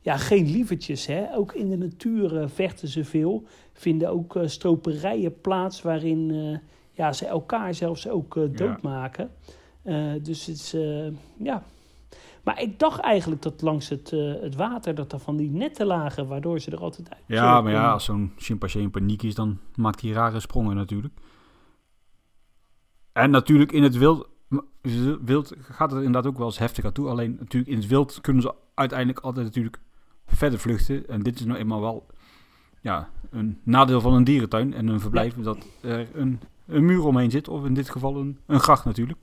ja, 0.00 0.16
geen 0.16 0.50
lievertjes. 0.50 1.06
Hè? 1.06 1.36
Ook 1.36 1.52
in 1.52 1.70
de 1.70 1.76
natuur 1.76 2.48
vechten 2.48 2.88
ze 2.88 3.04
veel. 3.04 3.44
Vinden 3.72 4.10
ook 4.10 4.38
stroperijen 4.44 5.40
plaats 5.40 5.82
waarin 5.82 6.60
ja, 6.92 7.12
ze 7.12 7.26
elkaar 7.26 7.74
zelfs 7.74 8.08
ook 8.08 8.56
doodmaken. 8.56 9.30
Eh, 9.82 10.12
dus 10.22 10.46
het 10.46 10.56
is, 10.56 10.76
ja... 11.36 11.64
Maar 12.44 12.60
ik 12.60 12.78
dacht 12.78 13.00
eigenlijk 13.00 13.42
dat 13.42 13.62
langs 13.62 13.88
het, 13.88 14.12
eh, 14.12 14.32
het 14.40 14.54
water 14.54 14.94
dat 14.94 15.12
er 15.12 15.18
van 15.18 15.36
die 15.36 15.50
netten 15.50 15.86
lagen, 15.86 16.26
waardoor 16.26 16.58
ze 16.58 16.70
er 16.70 16.78
altijd 16.80 17.10
uit 17.10 17.22
ja 17.26 17.60
maar 17.60 17.72
ja, 17.72 17.92
als 17.92 18.04
zo'n 18.04 18.32
chimpansee 18.36 18.82
in 18.82 18.90
paniek 18.90 19.22
is, 19.22 19.34
dan 19.34 19.58
maakt 19.74 20.00
hij 20.00 20.10
rare 20.10 20.40
sprongen 20.40 20.76
natuurlijk. 20.76 21.14
En 23.12 23.30
natuurlijk 23.30 23.72
in 23.72 23.82
het 23.82 23.96
wild, 23.96 24.28
wild 25.24 25.54
gaat 25.58 25.90
het 25.90 26.02
inderdaad 26.02 26.26
ook 26.26 26.38
wel 26.38 26.46
eens 26.46 26.58
heftig 26.58 26.84
aan 26.84 26.92
toe. 26.92 27.08
Alleen 27.08 27.36
natuurlijk 27.38 27.72
in 27.72 27.78
het 27.78 27.86
wild 27.86 28.20
kunnen 28.20 28.42
ze 28.42 28.54
uiteindelijk 28.74 29.18
altijd 29.18 29.46
natuurlijk 29.46 29.78
verder 30.26 30.58
vluchten. 30.58 31.08
En 31.08 31.22
dit 31.22 31.40
is 31.40 31.44
nou 31.44 31.58
eenmaal 31.58 31.80
wel 31.80 32.06
ja, 32.80 33.10
een 33.30 33.60
nadeel 33.62 34.00
van 34.00 34.12
een 34.12 34.24
dierentuin 34.24 34.74
en 34.74 34.86
een 34.86 35.00
verblijf. 35.00 35.34
Dat 35.34 35.66
er 35.80 36.08
een, 36.16 36.40
een 36.66 36.84
muur 36.84 37.04
omheen 37.04 37.30
zit. 37.30 37.48
Of 37.48 37.64
in 37.64 37.74
dit 37.74 37.90
geval 37.90 38.16
een, 38.16 38.38
een 38.46 38.60
gracht 38.60 38.84
natuurlijk. 38.84 39.18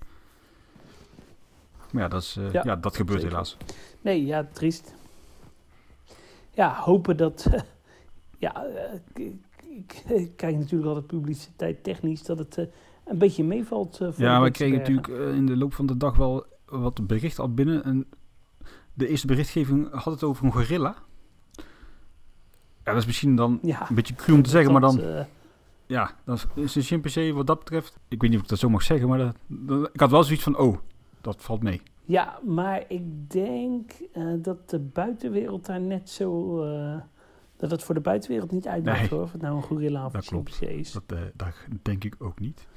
Maar 1.91 2.01
ja, 2.03 2.07
dat, 2.09 2.21
is, 2.21 2.35
eh, 2.37 2.51
Ja, 2.51 2.61
ja, 2.65 2.75
dat 2.75 2.95
gebeurt 2.95 3.19
zeker. 3.21 3.33
helaas. 3.33 3.57
Nee, 4.01 4.25
ja, 4.25 4.47
triest. 4.51 4.93
Ja, 6.53 6.75
hopen 6.75 7.17
dat. 7.17 7.47
ja, 8.37 8.65
eh, 8.65 9.25
ik, 9.67 10.33
kijk 10.35 10.55
natuurlijk 10.57 10.85
altijd 10.87 11.07
publiciteit 11.07 11.83
technisch 11.83 12.23
dat 12.23 12.37
het 12.37 12.57
eh, 12.57 12.65
een 13.05 13.17
beetje 13.17 13.43
meevalt. 13.43 13.97
voor 13.97 14.13
Ja, 14.17 14.41
we 14.41 14.51
kregen 14.51 14.77
natuurlijk 14.77 15.07
in 15.07 15.45
de 15.45 15.57
loop 15.57 15.73
van 15.73 15.85
de 15.85 15.97
dag 15.97 16.15
wel 16.15 16.45
wat 16.65 17.07
berichten 17.07 17.43
al 17.43 17.53
binnen. 17.53 17.83
En 17.83 18.05
de 18.93 19.07
eerste 19.07 19.27
berichtgeving 19.27 19.91
had 19.91 20.13
het 20.13 20.23
over 20.23 20.45
een 20.45 20.51
gorilla. 20.51 20.95
Ja, 22.83 22.91
dat 22.91 23.01
is 23.01 23.05
misschien 23.05 23.35
dan 23.35 23.59
Ja, 23.61 23.89
een 23.89 23.95
beetje 23.95 24.15
cru 24.15 24.33
om 24.33 24.41
te 24.41 24.49
zeggen, 24.49 24.71
maar 24.71 24.81
dat, 24.81 24.95
dan... 24.97 25.25
Ja, 25.85 26.15
dan 26.25 26.37
is 26.53 26.75
een 26.75 26.81
chimpansee 26.81 27.33
wat 27.33 27.47
dat 27.47 27.59
betreft... 27.59 27.99
Ik 28.07 28.21
weet 28.21 28.29
niet 28.29 28.39
of 28.39 28.43
ik 28.45 28.49
dat 28.49 28.59
zo 28.59 28.69
mag 28.69 28.81
zeggen, 28.83 29.07
maar 29.07 29.17
dat, 29.17 29.35
dat- 29.47 29.89
ik 29.93 29.99
had 29.99 30.11
wel 30.11 30.23
zoiets 30.23 30.43
van... 30.43 30.57
Oh, 30.57 30.77
dat 31.21 31.41
valt 31.41 31.63
mee. 31.63 31.81
ja, 32.05 32.39
maar 32.43 32.83
ik 32.87 33.31
denk 33.31 33.91
eh, 34.13 34.23
dat 34.37 34.69
de 34.69 34.79
buitenwereld 34.79 35.65
daar 35.65 35.81
net 35.81 36.09
zo. 36.09 36.61
eh, 36.63 36.95
dat 37.57 37.71
het 37.71 37.83
voor 37.83 37.95
de 37.95 38.01
buitenwereld 38.01 38.51
niet 38.51 38.67
uitmaakt 38.67 38.99
Nee. 38.99 39.09
hoor. 39.09 39.21
Of 39.21 39.31
het 39.31 39.41
nou 39.41 39.55
een 39.55 39.61
gorilla 39.63 40.05
of 40.05 40.13
een 40.13 40.21
klopt. 40.21 40.61
is. 40.61 40.91
Dat, 40.91 41.03
eh, 41.07 41.19
dat 41.33 41.53
denk 41.81 42.03
ik 42.03 42.15
ook 42.19 42.39
niet. 42.39 42.67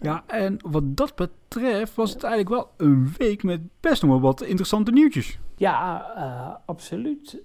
Ja, 0.00 0.24
en 0.26 0.56
wat 0.70 0.96
dat 0.96 1.14
betreft 1.14 1.94
was 1.94 2.12
het 2.12 2.22
eigenlijk 2.22 2.54
wel 2.54 2.88
een 2.88 3.12
week 3.18 3.42
met 3.42 3.60
best 3.80 4.02
nog 4.02 4.10
wel 4.10 4.20
wat 4.20 4.42
interessante 4.42 4.90
nieuwtjes. 4.92 5.38
Ja, 5.56 6.62
absoluut. 6.66 7.42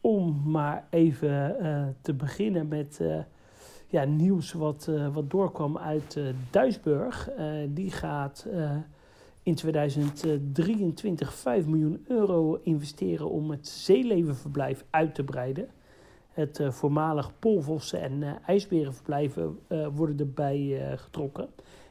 Om 0.00 0.42
maar 0.50 0.86
even 0.90 1.56
te 2.02 2.14
beginnen 2.14 2.68
met 2.68 3.00
ja, 3.94 4.04
nieuws 4.04 4.52
wat, 4.52 4.88
eh, 4.88 5.14
wat 5.14 5.30
doorkwam 5.30 5.78
uit 5.78 6.16
eh, 6.16 6.24
Duisburg. 6.50 7.30
Eh, 7.30 7.46
die 7.68 7.90
gaat 7.90 8.46
in 9.42 9.54
2023 9.54 11.34
5 11.34 11.66
miljoen 11.66 12.04
euro 12.08 12.60
investeren 12.62 13.30
om 13.30 13.50
het 13.50 13.68
zeelevenverblijf 13.68 14.84
uit 14.90 15.14
te 15.14 15.24
breiden. 15.24 15.68
Het 16.28 16.60
voormalig 16.68 17.38
polvossen 17.38 18.00
en 18.00 18.22
eh, 18.22 18.30
ijsberenverblijven 18.46 19.58
worden 19.94 20.18
erbij 20.18 20.92
getrokken. 20.96 21.48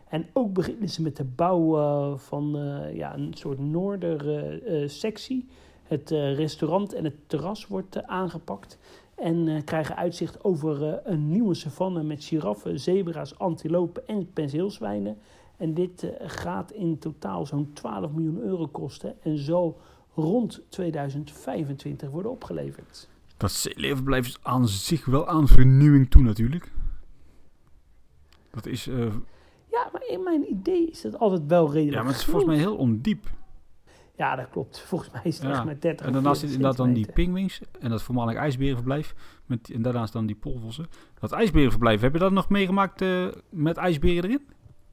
En 0.07 0.25
ook 0.33 0.53
beginnen 0.53 0.89
ze 0.89 1.01
met 1.01 1.17
de 1.17 1.23
bouw 1.23 2.17
van 2.17 2.57
ja, 2.93 3.13
een 3.15 3.33
soort 3.33 3.59
noordersectie. 3.59 5.47
het 5.83 6.11
eh, 6.11 6.35
restaurant 6.35 6.93
en 6.93 7.03
het 7.03 7.15
terras 7.27 7.67
wordt 7.67 8.03
aangepakt. 8.03 8.77
En 9.23 9.47
eh, 9.47 9.63
krijgen 9.63 9.95
uitzicht 9.95 10.43
over 10.43 10.87
eh, 10.87 11.11
een 11.13 11.29
nieuwe 11.29 11.53
savanne 11.53 12.03
met 12.03 12.23
giraffen, 12.23 12.79
zebra's, 12.79 13.37
antilopen 13.37 14.07
en 14.07 14.33
penseelzwijnen. 14.33 15.17
En 15.57 15.73
dit 15.73 16.03
eh, 16.03 16.29
gaat 16.29 16.71
in 16.71 16.99
totaal 16.99 17.45
zo'n 17.45 17.73
12 17.73 18.11
miljoen 18.11 18.39
euro 18.39 18.67
kosten 18.67 19.15
en 19.21 19.37
zal 19.37 19.79
rond 20.15 20.61
2025 20.69 22.09
worden 22.09 22.31
opgeleverd. 22.31 23.09
Dat 23.37 23.51
zeelevenverblijf 23.51 24.27
is 24.27 24.37
aan 24.41 24.67
zich 24.67 25.05
wel 25.05 25.27
aan 25.27 25.47
vernieuwing 25.47 26.09
toe 26.09 26.21
natuurlijk. 26.21 26.71
Dat 28.51 28.65
is... 28.65 28.85
Ja, 29.71 29.89
maar 29.91 30.03
in 30.07 30.23
mijn 30.23 30.51
idee 30.51 30.89
is 30.89 31.01
dat 31.01 31.19
altijd 31.19 31.45
wel 31.47 31.65
redelijk 31.65 31.93
ja, 31.93 32.03
maar 32.03 32.11
het 32.11 32.21
is 32.21 32.25
volgens 32.25 32.45
mij 32.45 32.57
heel 32.57 32.75
ondiep. 32.75 33.29
Ja, 34.15 34.35
dat 34.35 34.49
klopt. 34.49 34.79
Volgens 34.81 35.11
mij 35.11 35.21
is 35.23 35.37
het 35.37 35.47
Ja. 35.47 35.53
echt 35.53 35.63
maar 35.65 35.79
30 35.79 36.05
En 36.05 36.13
daarnaast 36.13 36.39
zit 36.41 36.49
inderdaad 36.49 36.77
dan 36.77 36.93
die 36.93 37.03
40 37.03 37.13
pingwings 37.23 37.61
en 37.79 37.89
dat 37.89 38.01
voormalig 38.01 38.35
ijsberenverblijf. 38.35 39.15
Met, 39.45 39.69
en 39.73 39.81
daarnaast 39.81 40.13
dan 40.13 40.25
die 40.25 40.35
polvossen. 40.35 40.85
Dat 41.19 41.31
ijsberenverblijf, 41.31 42.01
heb 42.01 42.13
je 42.13 42.19
dat 42.19 42.31
nog 42.31 42.49
meegemaakt 42.49 43.01
eh, 43.01 43.27
met 43.49 43.77
ijsberen 43.77 44.23
erin? 44.23 44.47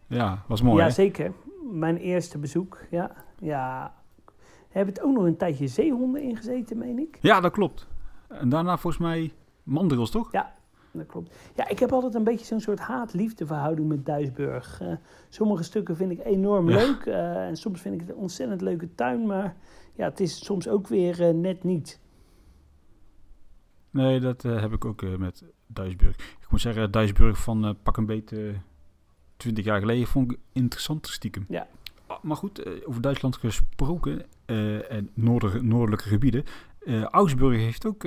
Ja, 0.06 0.44
was 0.48 0.62
mooi 0.62 0.78
Ja, 0.78 0.85
hè? 0.85 0.90
zeker. 0.90 1.33
Mijn 1.72 1.96
eerste 1.96 2.38
bezoek, 2.38 2.78
ja. 2.90 3.12
ja. 3.38 3.94
Hebben 4.68 4.94
het 4.94 5.02
ook 5.02 5.14
nog 5.14 5.24
een 5.24 5.37
tijdje 5.37 5.66
zeehonden 5.66 6.22
ingezeten, 6.22 6.78
meen 6.78 6.98
ik? 6.98 7.18
Ja, 7.20 7.40
dat 7.40 7.52
klopt. 7.52 7.87
En 8.28 8.48
daarna 8.48 8.76
volgens 8.78 9.02
mij 9.02 9.33
mandrils, 9.62 10.11
toch? 10.11 10.33
Dat 10.92 11.07
klopt. 11.07 11.37
Ja, 11.57 11.68
ik 11.68 11.79
heb 11.79 11.92
altijd 11.92 12.14
een 12.14 12.24
beetje 12.24 12.44
zo'n 12.44 12.61
soort 12.61 12.79
haat-liefde 12.79 13.46
verhouding 13.46 13.88
met 13.88 14.07
Duisburg. 14.07 14.81
Eh, 14.81 14.92
sommige 15.29 15.62
stukken 15.62 15.96
vind 15.96 16.11
ik 16.11 16.24
enorm 16.24 16.68
Ja. 16.70 16.76
leuk. 16.76 17.07
eh, 17.07 17.46
en 17.46 17.57
soms 17.57 17.81
vind 17.81 17.94
ik 17.94 18.00
het 18.00 18.11
een 18.11 18.16
ontzettend 18.16 18.61
leuke 18.61 18.94
tuin. 18.94 19.26
Maar 19.26 19.57
ja, 19.94 20.05
het 20.05 20.20
is 20.20 20.44
soms 20.44 20.68
ook 20.68 20.87
weer 20.88 21.29
eh, 21.29 21.35
net 21.35 21.64
niet. 21.64 22.00
Nee, 23.90 24.20
dat 24.20 24.42
heb 24.42 24.72
ik 24.72 24.85
ook 24.85 25.18
met 25.18 25.44
Duisburg. 25.66 26.16
Ik 26.16 26.46
moet 26.50 26.61
zeggen, 26.61 26.90
Duisburg 26.90 27.38
van 27.42 27.76
pak 27.83 27.96
een 27.96 28.07
beetje 28.07 28.55
20 29.37 29.64
jaar 29.64 29.81
geleden 29.81 30.07
vond 30.07 30.33
ik 30.33 30.38
interessant 30.53 31.07
stiekem. 31.07 31.44
Ja. 31.48 31.66
Ah, 32.07 32.22
Maar 32.22 32.37
goed, 32.37 32.85
over 32.87 33.00
Duitsland 33.03 33.37
gesproken 33.37 34.22
en 34.88 35.11
noorder, 35.14 35.64
noordelijke 35.64 36.09
gebieden. 36.09 36.44
Augsburg 37.11 37.57
heeft 37.57 37.87
ook 37.87 38.05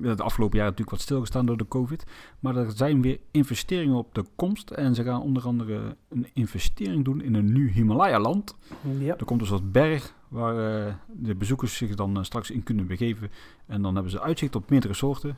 de 0.00 0.22
afgelopen 0.22 0.56
jaren 0.56 0.70
natuurlijk 0.70 0.96
wat 0.96 1.00
stilgestaan 1.00 1.46
door 1.46 1.56
de 1.56 1.68
COVID. 1.68 2.04
Maar 2.40 2.56
er 2.56 2.70
zijn 2.70 3.02
weer 3.02 3.20
investeringen 3.30 3.96
op 3.96 4.14
de 4.14 4.24
komst. 4.36 4.70
En 4.70 4.94
ze 4.94 5.04
gaan 5.04 5.22
onder 5.22 5.46
andere 5.46 5.96
een 6.08 6.26
investering 6.32 7.04
doen 7.04 7.20
in 7.20 7.34
een 7.34 7.52
nieuw 7.52 7.68
Himalaya-land. 7.68 8.56
Ja. 8.98 9.16
Er 9.16 9.24
komt 9.24 9.40
dus 9.40 9.48
wat 9.48 9.72
berg 9.72 10.14
waar 10.28 10.86
eh, 10.86 10.94
de 11.06 11.34
bezoekers 11.34 11.76
zich 11.76 11.94
dan 11.94 12.16
eh, 12.16 12.22
straks 12.22 12.50
in 12.50 12.62
kunnen 12.62 12.86
begeven. 12.86 13.30
En 13.66 13.82
dan 13.82 13.94
hebben 13.94 14.12
ze 14.12 14.20
uitzicht 14.20 14.56
op 14.56 14.70
meerdere 14.70 14.94
soorten. 14.94 15.36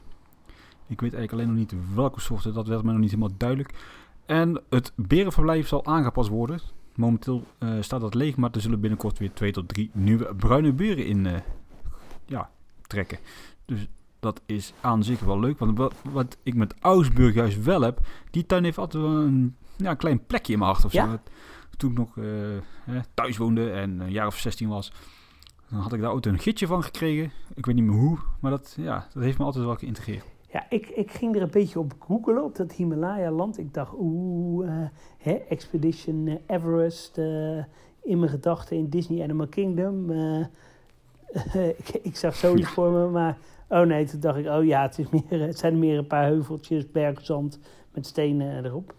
Ik 0.86 1.00
weet 1.00 1.14
eigenlijk 1.14 1.32
alleen 1.32 1.46
nog 1.46 1.56
niet 1.56 1.94
welke 1.94 2.20
soorten, 2.20 2.54
dat 2.54 2.66
werd 2.66 2.82
mij 2.82 2.92
nog 2.92 3.00
niet 3.00 3.10
helemaal 3.10 3.36
duidelijk. 3.36 3.74
En 4.26 4.62
het 4.68 4.92
berenverblijf 4.96 5.68
zal 5.68 5.86
aangepast 5.86 6.28
worden. 6.28 6.60
Momenteel 6.94 7.44
eh, 7.58 7.74
staat 7.80 8.00
dat 8.00 8.14
leeg, 8.14 8.36
maar 8.36 8.50
er 8.52 8.60
zullen 8.60 8.80
binnenkort 8.80 9.18
weer 9.18 9.32
twee 9.32 9.52
tot 9.52 9.68
drie 9.68 9.90
nieuwe 9.92 10.34
bruine 10.34 10.72
beren 10.72 11.06
in 11.06 11.42
ja, 12.26 12.50
trekken. 12.86 13.18
Dus 13.64 13.88
dat 14.20 14.40
is 14.46 14.72
aan 14.80 15.02
zich 15.04 15.20
wel 15.20 15.40
leuk. 15.40 15.58
Want 15.58 15.78
wat, 15.78 15.94
wat 16.12 16.36
ik 16.42 16.54
met 16.54 16.74
Augsburg 16.80 17.34
juist 17.34 17.62
wel 17.62 17.80
heb, 17.80 18.00
die 18.30 18.46
tuin 18.46 18.64
heeft 18.64 18.78
altijd 18.78 19.02
wel 19.02 19.12
een, 19.12 19.56
ja, 19.76 19.90
een 19.90 19.96
klein 19.96 20.26
plekje 20.26 20.52
in 20.52 20.58
mijn 20.58 20.70
hart 20.70 20.84
of 20.84 20.92
Ja? 20.92 21.10
zo. 21.10 21.18
Toen 21.76 21.90
ik 21.90 21.96
nog 21.98 22.14
hè, 22.84 23.00
thuis 23.14 23.36
woonde 23.36 23.70
en 23.70 24.00
een 24.00 24.10
jaar 24.10 24.26
of 24.26 24.36
16 24.36 24.68
was, 24.68 24.92
dan 25.70 25.80
had 25.80 25.92
ik 25.92 26.00
daar 26.00 26.10
ook 26.10 26.24
een 26.24 26.38
gidsje 26.38 26.66
van 26.66 26.82
gekregen. 26.82 27.32
Ik 27.54 27.66
weet 27.66 27.74
niet 27.74 27.84
meer 27.84 27.98
hoe, 27.98 28.18
maar 28.40 28.50
dat, 28.50 28.74
ja, 28.76 29.06
dat 29.12 29.22
heeft 29.22 29.38
me 29.38 29.44
altijd 29.44 29.64
wel 29.64 29.74
geïntegreerd. 29.74 30.24
Ja, 30.52 30.66
ik, 30.68 30.88
ik 30.88 31.10
ging 31.10 31.36
er 31.36 31.42
een 31.42 31.50
beetje 31.50 31.78
op 31.78 31.94
googelen, 31.98 32.44
op 32.44 32.56
dat 32.56 32.72
Himalaya-land. 32.72 33.58
Ik 33.58 33.74
dacht, 33.74 33.92
oeh, 33.98 34.68
eh, 34.82 34.88
hè, 35.18 35.32
Expedition 35.32 36.38
Everest, 36.46 37.18
eh, 37.18 37.64
in 38.02 38.18
mijn 38.18 38.30
gedachten 38.30 38.76
in 38.76 38.88
Disney 38.88 39.22
Animal 39.22 39.46
Kingdom. 39.48 40.10
Eh, 41.32 41.68
ik, 41.78 41.88
ik 42.02 42.16
zag 42.16 42.34
zoiets 42.36 42.68
Ja. 42.68 42.74
voor 42.74 42.90
me, 42.90 43.06
maar 43.08 43.38
oh 43.68 43.80
nee, 43.86 44.04
toen 44.06 44.20
dacht 44.20 44.38
ik, 44.38 44.46
oh 44.46 44.64
ja, 44.64 44.82
het, 44.82 44.98
is 44.98 45.06
meer, 45.10 45.40
het 45.40 45.58
zijn 45.58 45.78
meer 45.78 45.98
een 45.98 46.06
paar 46.06 46.24
heuveltjes, 46.24 46.90
bergzand 46.90 47.58
met 47.92 48.06
stenen 48.06 48.64
erop. 48.64 48.94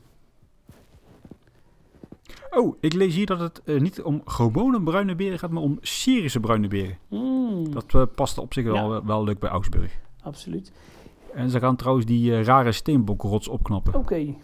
Oh, 2.51 2.75
ik 2.79 2.93
lees 2.93 3.15
hier 3.15 3.25
dat 3.25 3.39
het 3.39 3.61
eh, 3.65 3.79
niet 3.79 4.01
om 4.01 4.21
gewone 4.25 4.81
bruine 4.83 5.15
beren 5.15 5.39
gaat, 5.39 5.49
maar 5.51 5.63
om 5.63 5.77
Syrische 5.81 6.39
bruine 6.39 6.67
beren. 6.67 6.97
Mm, 7.07 7.71
Dat 7.73 7.85
eh, 7.95 8.03
past 8.15 8.37
op 8.37 8.53
zich 8.53 8.65
Ja. 8.65 8.71
wel, 8.71 9.05
wel 9.05 9.23
leuk 9.23 9.39
bij 9.39 9.49
Augsburg. 9.49 9.99
Absoluut. 10.23 10.71
En 11.33 11.49
ze 11.49 11.59
gaan 11.59 11.75
trouwens 11.75 12.05
die 12.05 12.35
eh, 12.35 12.43
rare 12.43 12.71
steenbokrots 12.71 13.47
opknappen. 13.47 13.93
Oké, 13.95 14.35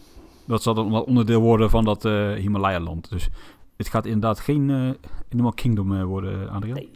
Dat 0.46 0.62
zal 0.64 0.74
dan 0.74 0.92
wel 0.92 1.02
onderdeel 1.04 1.42
worden 1.42 1.70
van 1.70 1.84
dat 1.84 2.06
eh, 2.06 2.32
Himalaya-land. 2.34 3.10
Dus 3.10 3.30
het 3.78 3.88
gaat 3.90 4.06
inderdaad 4.06 4.40
geen 4.40 4.70
eh 4.70 4.90
Animal 5.34 5.52
Kingdom 5.52 5.94
eh, 5.96 6.04
worden, 6.04 6.50
Adriaan. 6.50 6.76
Nee. 6.78 6.90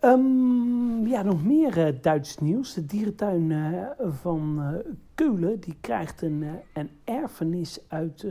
Ehm, 0.00 1.06
ja, 1.06 1.22
nog 1.22 1.44
meer 1.44 1.86
eh, 1.86 1.94
Duits 2.00 2.38
nieuws. 2.38 2.74
De 2.74 2.86
dierentuin 2.86 3.52
eh, 3.52 4.06
van 4.10 4.58
eh, 4.60 4.92
Keulen 5.14 5.60
die 5.60 5.76
krijgt 5.80 6.22
een, 6.22 6.44
een 6.74 6.90
erfenis 7.04 7.80
uit 7.88 8.26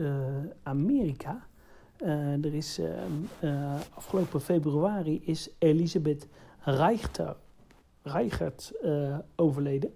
Amerika. 0.62 1.46
Er 2.42 2.54
is 2.54 2.78
ehm, 2.78 2.90
eh, 3.40 3.74
afgelopen 3.94 4.40
februari 4.40 5.22
is 5.24 5.50
Elisabeth 5.58 6.26
Reichter, 6.60 7.36
Reichert 8.02 8.72
overleden. 9.36 9.90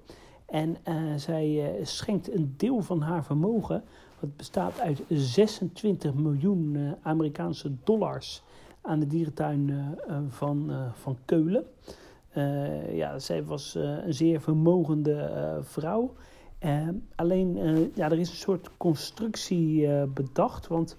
En 0.47 0.77
zij 1.17 1.79
schenkt 1.83 2.35
een 2.35 2.55
deel 2.57 2.81
van 2.81 3.01
haar 3.01 3.25
vermogen, 3.25 3.85
wat 4.21 4.37
bestaat 4.37 4.81
uit 4.81 5.03
26 5.09 6.15
miljoen 6.15 6.97
Amerikaanse 7.03 7.73
dollars, 7.85 8.43
aan 8.83 9.01
de 9.01 9.07
dierentuin 9.07 9.71
eh, 9.71 10.17
eh, 10.17 10.23
van, 10.29 10.71
eh, 10.71 10.93
van 10.93 11.17
Keulen. 11.25 11.65
Ja, 12.93 13.19
zij 13.19 13.45
was 13.45 13.75
een 13.75 14.15
zeer 14.15 14.41
vermogende 14.41 15.59
vrouw. 15.63 16.15
Alleen, 17.15 17.55
ja, 17.95 18.11
er 18.11 18.19
is 18.19 18.31
een 18.31 18.37
soort 18.37 18.71
constructie 18.77 19.89
bedacht. 20.07 20.67
Want 20.67 20.97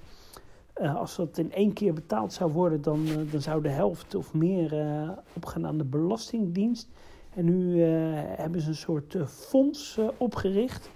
als 0.74 1.16
dat 1.16 1.38
in 1.38 1.52
één 1.52 1.74
keer 1.74 1.94
betaald 1.94 2.34
zou 2.34 2.52
worden, 2.52 2.82
dan, 2.82 3.06
dan 3.32 3.42
zou 3.42 3.62
de 3.62 3.70
helft 3.70 4.16
of 4.16 4.34
meer 4.34 4.80
eh, 4.80 5.10
opgaan 5.34 5.68
aan 5.68 5.78
de 5.78 5.84
Belastingdienst. 5.84 6.90
En 7.34 7.46
nu 7.46 7.82
hebben 7.82 8.62
ze 8.62 8.68
een 8.68 8.76
soort 8.76 9.18
fonds 9.28 10.00
opgericht. 10.18 10.90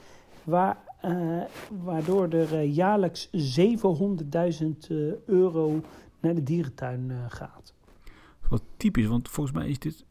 Waar, 0.43 0.77
waardoor 1.83 2.29
er 2.29 2.61
jaarlijks 2.63 3.29
700.000 3.31 3.31
eh, 4.89 4.97
euro 5.25 5.81
naar 6.25 6.35
de 6.35 6.43
dierentuin 6.43 7.11
eh, 7.11 7.17
gaat. 7.27 7.73
Wat 8.49 8.63
typisch, 8.77 9.07
want 9.07 9.29
volgens 9.29 9.55
mij 9.55 9.67
is 9.67 9.79
dit 9.79 10.05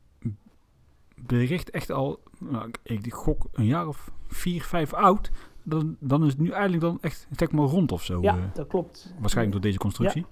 bericht 1.17 1.71
echt 1.71 1.91
al, 1.91 2.21
nou, 2.39 2.71
ik 2.83 3.13
gok, 3.13 3.47
een 3.53 3.65
jaar 3.65 3.89
of 3.89 4.13
vier, 4.27 4.63
vijf 4.63 4.93
oud. 4.93 5.31
Dan, 5.63 5.97
dan 6.01 6.25
is 6.25 6.31
het 6.31 6.39
nu 6.41 6.51
eigenlijk 6.51 6.83
dan 6.83 6.99
echt 7.01 7.27
zeg 7.31 7.51
maar 7.51 7.65
rond 7.65 7.93
of 7.93 8.03
zo. 8.03 8.23
Ja, 8.23 8.37
eh, 8.37 8.43
dat 8.55 8.67
klopt. 8.67 9.15
waarschijnlijk 9.21 9.53
door 9.53 9.67
deze 9.67 9.79
constructie. 9.79 10.27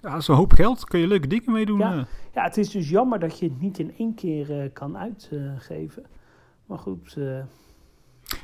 Ja, 0.00 0.16
is 0.16 0.28
een 0.28 0.34
hoop 0.34 0.52
geld. 0.52 0.84
Kun 0.84 1.00
je 1.00 1.06
leuke 1.06 1.26
dingen 1.26 1.52
mee 1.52 1.66
doen. 1.66 1.78
Ja. 1.78 1.98
eh. 1.98 2.04
Ja, 2.34 2.42
het 2.42 2.56
is 2.56 2.70
dus 2.70 2.88
jammer 2.88 3.18
dat 3.18 3.38
je 3.38 3.48
het 3.48 3.60
niet 3.60 3.78
in 3.78 3.94
één 3.96 4.14
keer 4.14 4.70
kan 4.70 4.96
uitgeven. 4.96 6.06
maar 6.66 6.78
goed, 6.78 7.16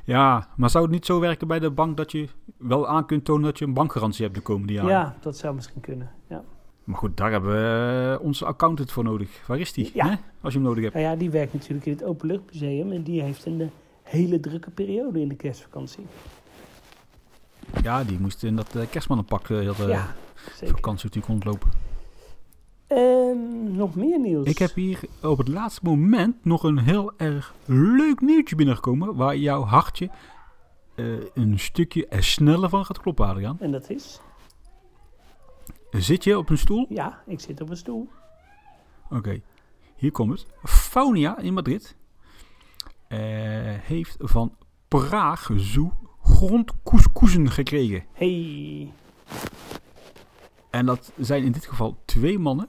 ja, 0.05 0.49
maar 0.57 0.71
zou 0.71 0.85
het 0.85 0.93
niet 0.93 1.07
zo 1.07 1.21
werken 1.21 1.49
bij 1.49 1.59
de 1.59 1.71
bank 1.71 1.97
dat 1.97 2.13
je 2.13 2.29
wel 2.57 2.89
aan 2.89 3.07
kunt 3.07 3.25
tonen 3.25 3.43
dat 3.43 3.59
je 3.59 3.65
een 3.65 3.75
bankgarantie 3.75 4.25
hebt 4.25 4.37
de 4.37 4.43
komende 4.43 4.73
ja. 4.73 4.87
jaren? 4.89 5.15
dat 5.21 5.37
zou 5.37 5.55
misschien 5.55 5.81
kunnen. 5.81 6.11
Ja. 6.29 6.45
Maar 6.85 6.97
goed, 6.97 7.17
daar 7.17 7.31
hebben 7.31 7.51
we 7.51 8.17
eh, 8.19 8.25
onze 8.25 8.45
accountant 8.45 8.93
voor 8.93 9.05
nodig. 9.05 9.47
Waar 9.47 9.59
is 9.59 9.73
die? 9.73 9.91
Ja. 9.95 10.09
hè? 10.09 10.15
Als 10.41 10.53
je 10.53 10.59
hem 10.59 10.69
nodig 10.69 10.83
hebt. 10.83 10.95
Nou 10.95 11.07
ja, 11.07 11.17
die 11.17 11.31
werkt 11.31 11.53
natuurlijk 11.53 11.87
in 11.87 11.93
het 11.93 12.05
Openluchtmuseum 12.05 12.93
en 12.93 13.03
die 13.03 13.23
heeft 13.23 13.47
een 13.47 13.61
eh, 13.61 13.67
hele 14.03 14.41
drukke 14.41 14.71
periode 14.71 15.21
in 15.21 15.29
de 15.29 15.35
kerstvakantie. 15.35 16.07
Ja, 17.83 18.05
die 18.05 18.19
moest 18.21 18.43
in 18.43 18.57
dat 18.57 18.75
eh, 18.77 18.83
kerstmannenpak 18.91 19.49
heel 19.49 19.75
de 19.75 19.87
ja, 19.87 20.15
vakantie 20.65 21.09
natuurlijk 21.09 21.27
rondlopen. 21.27 21.88
Ehm, 22.89 23.77
nog 23.77 23.95
meer 23.95 24.21
nieuws? 24.21 24.47
Ik 24.47 24.59
heb 24.59 24.75
hier 24.75 25.01
op 25.23 25.39
het 25.39 25.49
laatste 25.49 25.81
moment 25.83 26.45
nog 26.45 26.63
een 26.63 26.79
heel 26.79 27.13
erg 27.17 27.55
leuk 27.65 28.21
nieuwtje 28.21 28.57
binnengekomen. 28.57 29.15
Waar 29.15 29.37
jouw 29.37 29.63
hartje 29.63 30.11
eh, 30.95 31.07
een 31.35 31.59
stukje 31.59 32.07
er 32.07 32.25
sneller 32.25 32.69
van 32.69 32.85
gaat 32.85 33.01
kloppen, 33.01 33.27
Adriaan. 33.27 33.61
En 33.61 33.71
dat 33.71 33.91
is? 33.91 34.21
Zit 35.91 36.25
je 36.25 36.39
op 36.39 36.49
een 36.49 36.59
stoel? 36.59 36.87
Ja, 36.89 37.23
ik 37.27 37.41
zit 37.41 37.61
op 37.61 37.71
een 37.71 37.77
stoel. 37.77 38.09
Oké, 39.11 39.41
hier 39.97 40.13
komt 40.13 40.31
het. 40.31 40.47
Faunia 40.65 41.39
in 41.39 41.55
Madrid 41.55 41.97
eh, 43.09 43.19
heeft 43.83 44.17
van 44.19 44.55
Praag 44.89 45.51
Zoo 45.57 45.93
grondkoeskoezen 46.23 47.51
gekregen. 47.51 48.05
Hey. 48.13 48.93
En 50.71 50.87
dat 50.87 51.13
zijn 51.17 51.45
in 51.45 51.53
dit 51.53 51.67
geval 51.67 51.97
twee 52.05 52.39
mannen 52.39 52.69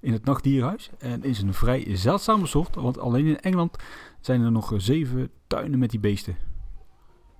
in 0.00 0.12
het 0.12 0.24
nachtdierhuis. 0.24 0.90
En 0.98 1.22
is 1.24 1.42
een 1.42 1.54
vrij 1.54 1.96
zeldzame 1.96 2.46
soort, 2.46 2.74
want 2.74 2.98
alleen 2.98 3.26
in 3.26 3.40
Engeland 3.40 3.76
zijn 4.20 4.42
er 4.42 4.52
nog 4.52 4.72
zeven 4.76 5.30
tuinen 5.46 5.78
met 5.78 5.90
die 5.90 6.00
beesten. 6.00 6.36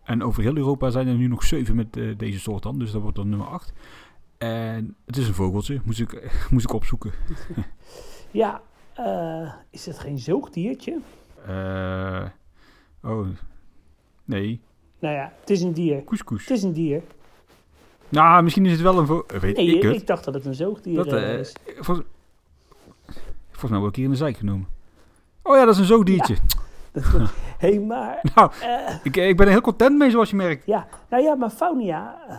En 0.03 0.23
over 0.23 0.43
heel 0.43 0.57
Europa 0.57 0.91
zijn 0.91 1.07
er 1.07 1.15
nu 1.15 1.27
nog 1.27 1.45
zeven 1.45 1.77
met 1.77 1.97
eh, 1.97 2.19
deze 2.19 2.41
soort 2.41 2.63
dan, 2.63 2.79
dus 2.79 2.91
dat 2.91 3.03
wordt 3.03 3.17
dan 3.17 3.29
nummer 3.29 3.47
acht. 3.47 3.73
En 4.39 4.97
het 5.07 5.17
is 5.17 5.29
een 5.29 5.35
vogeltje, 5.35 5.81
moest 5.85 6.01
ik, 6.01 6.33
moest 6.51 6.65
ik 6.65 6.73
opzoeken. 6.73 7.13
Ja, 8.31 8.63
eh, 8.95 9.53
is 9.71 9.87
het 9.87 9.99
geen 9.99 10.19
zoogdiertje? 10.19 10.99
Eh, 11.47 12.25
oh, 13.03 13.27
nee, 14.25 14.61
Nou 14.99 15.15
ja, 15.15 15.33
het 15.41 15.51
is 15.51 15.61
een 15.61 15.73
dier. 15.73 16.03
koeskoes. 16.03 16.41
Het 16.41 16.57
is 16.57 16.63
een 16.63 16.73
dier. 16.73 17.03
Nou, 18.09 18.43
misschien 18.43 18.67
is 18.67 18.73
het 18.73 18.81
wel 18.81 18.99
een 18.99 19.07
vogel, 19.07 19.39
weet 19.39 19.57
Nee, 19.57 19.77
ik 19.77 19.83
ik, 19.83 20.07
dacht 20.07 20.25
dat 20.25 20.35
het 20.35 20.45
een 20.47 20.55
zoogdier 20.55 20.97
Dat, 20.97 21.07
eh, 21.07 21.33
eh, 21.33 21.39
is. 21.39 21.53
Volgens, 21.79 22.07
volgens 23.59 23.71
mij 23.71 23.81
word 23.81 23.91
ik 23.91 23.97
hier 23.97 24.05
in 24.05 24.11
de 24.11 24.17
zijk 24.17 24.37
genomen. 24.37 24.67
Oh 25.43 25.57
ja, 25.57 25.65
dat 25.65 25.75
is 25.75 25.81
een 25.81 25.87
zoogdiertje. 25.87 26.37
Hé, 27.59 27.69
hey, 27.69 27.79
maar... 27.79 28.21
Nou, 28.35 28.51
eh, 28.63 28.95
ik, 29.03 29.17
ik 29.17 29.37
ben 29.37 29.47
er 29.47 29.53
heel 29.53 29.61
content 29.61 29.99
mee, 29.99 30.11
zoals 30.11 30.31
je 30.31 30.37
merkt. 30.37 30.67
Ja, 30.67 30.87
nou 31.11 31.23
ja, 31.23 31.35
maar 31.35 31.51
Faunia 31.51 32.21
eh, 32.29 32.37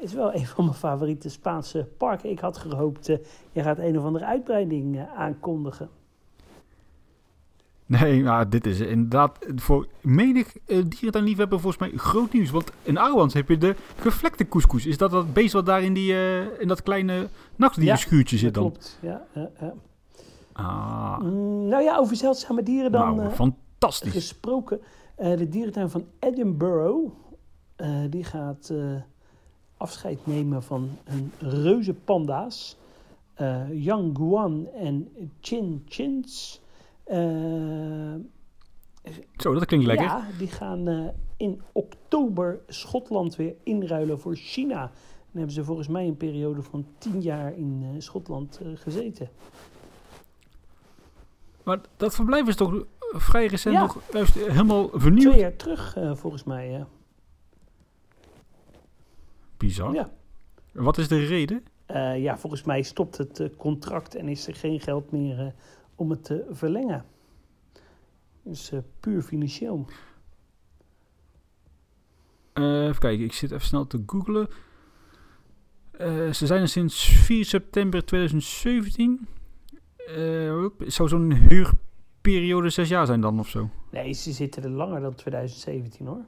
is 0.00 0.12
wel 0.12 0.34
een 0.34 0.46
van 0.46 0.64
mijn 0.64 0.76
favoriete 0.76 1.28
Spaanse 1.28 1.88
parken. 1.96 2.30
Ik 2.30 2.38
had 2.38 2.58
gehoopt, 2.58 3.08
eh 3.08 3.18
je 3.52 3.62
gaat 3.62 3.78
een 3.78 3.98
of 3.98 4.04
andere 4.04 4.24
uitbreiding 4.24 5.06
aankondigen. 5.16 5.88
Nee, 7.86 8.22
maar 8.22 8.50
dit 8.50 8.66
is 8.66 8.80
inderdaad 8.80 9.38
voor 9.56 9.86
menig 10.00 10.56
uh, 10.66 10.84
dierentuinliefhebber 10.88 11.60
volgens 11.60 11.82
mij 11.82 11.98
groot 11.98 12.32
nieuws. 12.32 12.50
Want 12.50 12.72
in 12.82 12.98
Ouwans 12.98 13.34
heb 13.34 13.48
je 13.48 13.58
de 13.58 13.74
gevlekte 13.96 14.48
couscous. 14.48 14.86
Is 14.86 14.98
dat 14.98 15.10
dat 15.10 15.32
beest 15.32 15.52
wat 15.52 15.66
daar 15.66 15.82
in, 15.82 15.92
die, 15.92 16.12
uh, 16.12 16.60
in 16.60 16.68
dat 16.68 16.82
kleine 16.82 17.28
nachtdierenschuurtje 17.56 18.38
zit 18.38 18.54
dan? 18.54 18.62
klopt, 18.62 18.98
ja. 19.02 19.26
Uh, 19.36 19.42
uh. 19.62 19.68
Ah. 20.60 21.18
Nou 21.68 21.82
ja, 21.82 21.96
over 21.96 22.16
zeldzame 22.16 22.62
dieren 22.62 22.92
dan 22.92 23.16
nou, 23.16 23.30
fantastisch. 23.30 24.12
gesproken. 24.12 24.80
Eh, 25.14 25.36
de 25.36 25.48
dierentuin 25.48 25.90
van 25.90 26.04
Edinburgh, 26.18 27.12
eh, 27.76 27.88
die 28.10 28.24
gaat 28.24 28.72
afscheid 29.76 30.26
nemen 30.26 30.62
van 30.62 30.90
hun 31.04 31.32
reuze 31.38 31.94
panda's. 31.94 32.78
Yang 33.70 34.16
Guan 34.16 34.68
en 34.74 35.08
Chin 35.40 35.82
Chins. 35.88 36.60
Uh, 37.12 38.14
Zo, 39.36 39.54
dat 39.54 39.64
klinkt 39.64 39.86
lekker. 39.86 40.06
Ja, 40.06 40.26
die 40.38 40.48
gaan 40.48 40.88
uh, 40.88 41.08
in 41.36 41.62
oktober 41.72 42.60
Schotland 42.66 43.36
weer 43.36 43.54
inruilen 43.62 44.20
voor 44.20 44.36
China. 44.36 44.80
Dan 44.80 44.90
hebben 45.32 45.52
ze 45.52 45.64
volgens 45.64 45.88
mij 45.88 46.06
een 46.06 46.16
periode 46.16 46.62
van 46.62 46.86
tien 46.98 47.20
jaar 47.20 47.56
in 47.56 47.94
Schotland 47.98 48.60
gezeten. 48.74 49.28
Maar 51.62 51.80
dat 51.96 52.14
verblijf 52.14 52.48
is 52.48 52.56
toch 52.56 52.84
vrij 53.00 53.46
recent 53.46 53.74
ja. 53.74 53.80
nog 53.80 53.98
juist 54.12 54.34
helemaal 54.34 54.90
vernieuwd? 54.92 55.30
Twee 55.30 55.40
jaar 55.40 55.56
terug, 55.56 55.96
uh, 55.96 56.14
volgens 56.14 56.44
mij. 56.44 56.70
Ja. 56.70 56.86
Bizar. 59.56 59.92
Ja. 59.92 60.10
Wat 60.72 60.98
is 60.98 61.08
de 61.08 61.26
reden? 61.26 61.64
Uh, 61.90 62.22
ja, 62.22 62.38
volgens 62.38 62.62
mij 62.62 62.82
stopt 62.82 63.16
het 63.16 63.40
uh, 63.40 63.48
contract 63.56 64.14
en 64.14 64.28
is 64.28 64.46
er 64.46 64.54
geen 64.54 64.80
geld 64.80 65.10
meer 65.10 65.54
om 65.94 66.10
het 66.10 66.24
te 66.24 66.46
verlengen. 66.50 67.04
Dus 68.42 68.72
puur 69.00 69.22
financieel. 69.22 69.86
even 72.54 72.98
kijken, 72.98 73.24
ik 73.24 73.32
zit 73.32 73.50
even 73.50 73.66
snel 73.66 73.86
te 73.86 74.02
googlen. 74.06 74.48
ze 76.34 76.46
zijn 76.46 76.60
er 76.60 76.68
sinds 76.68 77.04
4 77.04 77.44
september 77.44 78.04
2017. 78.04 79.28
Het 80.78 80.92
zou 80.92 81.08
zo'n 81.08 81.32
huurperiode 81.32 82.70
zes 82.70 82.88
jaar 82.88 83.06
zijn 83.06 83.20
dan 83.20 83.38
of 83.38 83.48
zo? 83.48 83.68
Nee, 83.90 84.12
ze 84.12 84.32
zitten 84.32 84.62
er 84.62 84.70
langer 84.70 85.00
dan 85.00 85.14
2017 85.14 86.06
hoor. 86.06 86.24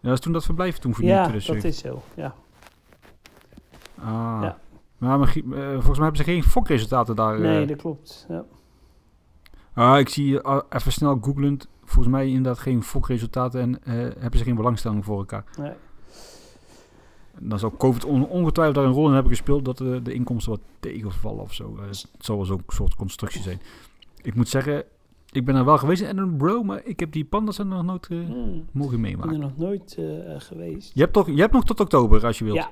Ja, 0.00 0.08
dat 0.08 0.12
is 0.12 0.20
toen 0.20 0.32
dat 0.32 0.44
verblijf 0.44 0.78
toen 0.78 0.94
vernieuwd. 0.94 1.44
Ja, 1.44 1.54
dat 1.54 1.64
is 1.64 1.78
zo, 1.78 2.02
ja. 2.14 2.34
Ah. 3.98 4.38
Ja. 4.42 4.58
Maar, 4.98 5.18
maar 5.18 5.36
uh, 5.36 5.70
volgens 5.72 5.98
mij 5.98 6.06
hebben 6.06 6.16
ze 6.16 6.24
geen 6.24 6.42
fokresultaten 6.42 7.16
daar. 7.16 7.40
Nee, 7.40 7.62
uh... 7.62 7.68
dat 7.68 7.76
klopt. 7.76 8.26
Ja. 8.28 8.44
Ah, 9.74 9.98
ik 9.98 10.08
zie 10.08 10.32
uh, 10.32 10.58
even 10.68 10.92
snel 10.92 11.18
googlend. 11.20 11.68
Volgens 11.84 12.14
mij 12.14 12.28
inderdaad 12.28 12.58
geen 12.58 12.82
fokresultaten 12.82 13.60
en 13.60 13.84
eh, 13.84 13.94
hebben 14.20 14.38
ze 14.38 14.44
geen 14.44 14.54
belangstelling 14.54 15.04
voor 15.04 15.18
elkaar. 15.18 15.44
Nee. 15.58 15.72
Dan 17.38 17.58
zal 17.58 17.76
COVID 17.76 18.04
on 18.04 18.28
ongetwijfeld 18.28 18.76
daar 18.76 18.84
een 18.86 18.92
rol 18.92 19.06
in 19.06 19.12
hebben 19.12 19.32
gespeeld 19.32 19.64
dat 19.64 19.78
de, 19.78 20.00
de 20.02 20.12
inkomsten 20.12 20.52
wat 20.52 20.60
tegenvallen 20.80 21.42
of 21.42 21.52
zo. 21.52 21.76
het 21.80 22.06
zal 22.18 22.36
wel 22.36 22.44
zo'n 22.44 22.62
soort 22.66 22.94
constructie 22.94 23.42
zijn. 23.42 23.60
Ik 24.22 24.34
moet 24.34 24.48
zeggen, 24.48 24.84
ik 25.30 25.44
ben 25.44 25.54
er 25.54 25.64
wel 25.64 25.78
geweest 25.78 26.02
in 26.02 26.08
Edinburgh, 26.08 26.62
maar 26.62 26.84
ik 26.84 27.00
heb 27.00 27.12
die 27.12 27.24
pandas 27.24 27.58
er 27.58 27.66
nog 27.66 27.82
nooit 27.82 28.08
uh, 28.10 28.26
hmm. 28.26 28.66
mogen 28.72 29.00
meemaken. 29.00 29.32
Ik 29.32 29.38
ben 29.38 29.48
er 29.48 29.54
nog 29.56 29.68
nooit 29.68 29.96
uh, 29.98 30.40
geweest. 30.40 30.90
Je 30.94 31.00
hebt, 31.00 31.12
toch, 31.12 31.26
je 31.26 31.40
hebt 31.40 31.52
nog 31.52 31.64
tot 31.64 31.80
oktober 31.80 32.26
als 32.26 32.38
je 32.38 32.44
wilt. 32.44 32.56
Ja. 32.56 32.70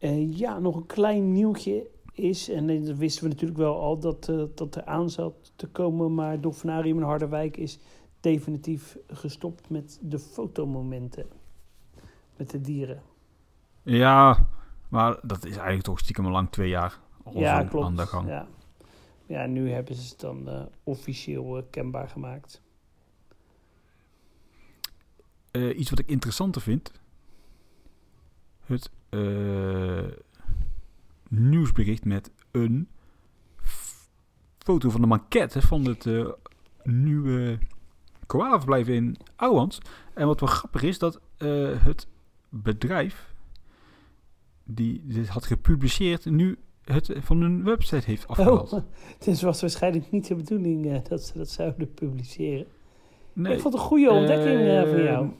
Uh, 0.00 0.38
ja, 0.38 0.58
nog 0.58 0.76
een 0.76 0.86
klein 0.86 1.32
nieuwtje. 1.32 1.86
is, 2.12 2.48
en 2.48 2.84
dat 2.84 2.96
wisten 2.96 3.22
we 3.22 3.28
natuurlijk 3.28 3.58
wel 3.58 3.80
al, 3.80 3.98
dat, 3.98 4.32
dat 4.54 4.76
er 4.76 4.84
aan 4.84 5.10
zat 5.10 5.52
te 5.56 5.66
komen. 5.66 6.14
Maar 6.14 6.40
Dolfinarium 6.40 6.96
in 6.96 7.02
Harderwijk 7.02 7.56
is 7.56 7.78
definitief 8.20 8.98
gestopt 9.06 9.70
met 9.70 9.98
de 10.02 10.18
fotomomenten 10.18 11.26
met 12.36 12.50
de 12.50 12.60
dieren. 12.60 13.02
Ja, 13.86 14.48
maar 14.88 15.18
dat 15.22 15.44
is 15.44 15.50
eigenlijk 15.50 15.82
toch 15.82 15.98
stiekem 15.98 16.24
al 16.24 16.30
lang 16.30 16.50
twee 16.50 16.68
jaar 16.68 16.98
al 17.22 17.38
ja, 17.38 17.64
klopt. 17.64 17.86
aan 17.86 17.96
de 17.96 18.06
gang. 18.06 18.28
Ja. 18.28 18.46
ja, 19.26 19.46
nu 19.46 19.70
hebben 19.70 19.94
ze 19.94 20.08
het 20.08 20.20
dan 20.20 20.48
uh, 20.48 20.62
officieel 20.84 21.58
uh, 21.58 21.62
kenbaar 21.70 22.08
gemaakt. 22.08 22.62
Uh, 25.52 25.78
iets 25.78 25.90
wat 25.90 25.98
ik 25.98 26.08
interessanter 26.08 26.62
vind. 26.62 26.92
Het 28.64 28.90
nieuwsbericht 31.28 32.04
met 32.04 32.30
een 32.50 32.88
foto 34.58 34.90
van 34.90 35.00
de 35.00 35.06
maquette 35.06 35.62
van 35.62 35.84
het 35.84 36.08
nieuwe 36.82 37.58
koala-verblijf 38.26 38.88
in 38.88 39.16
Ouwans. 39.36 39.78
En 40.14 40.26
wat 40.26 40.40
wel 40.40 40.48
grappig 40.48 40.82
is, 40.82 40.98
dat 40.98 41.20
het 41.82 42.06
bedrijf 42.48 43.34
die 44.66 45.02
dit 45.04 45.28
had 45.28 45.44
gepubliceerd, 45.44 46.24
nu 46.24 46.58
het 46.84 47.12
van 47.18 47.40
hun 47.40 47.64
website 47.64 48.06
heeft 48.06 48.28
afgehaald. 48.28 48.72
Oh, 48.72 48.82
dus 49.24 49.42
was 49.42 49.60
waarschijnlijk 49.60 50.10
niet 50.10 50.26
de 50.26 50.34
bedoeling 50.34 50.86
uh, 50.86 50.98
dat 51.08 51.22
ze 51.22 51.38
dat 51.38 51.48
zouden 51.48 51.94
publiceren. 51.94 52.66
Nee, 53.32 53.54
ik 53.54 53.60
vond 53.60 53.74
het 53.74 53.82
een 53.82 53.88
goede 53.88 54.10
ontdekking 54.10 54.60
uh, 54.60 54.82
van 54.82 55.02
jou. 55.02 55.30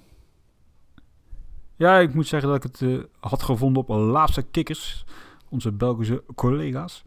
Ja, 1.76 1.98
ik 1.98 2.14
moet 2.14 2.26
zeggen 2.26 2.48
dat 2.48 2.64
ik 2.64 2.70
het 2.70 2.80
uh, 2.80 3.02
had 3.20 3.42
gevonden 3.42 3.82
op 3.82 3.88
laatste 3.88 4.42
kikkers, 4.42 5.04
onze 5.48 5.72
Belgische 5.72 6.22
collega's. 6.34 7.04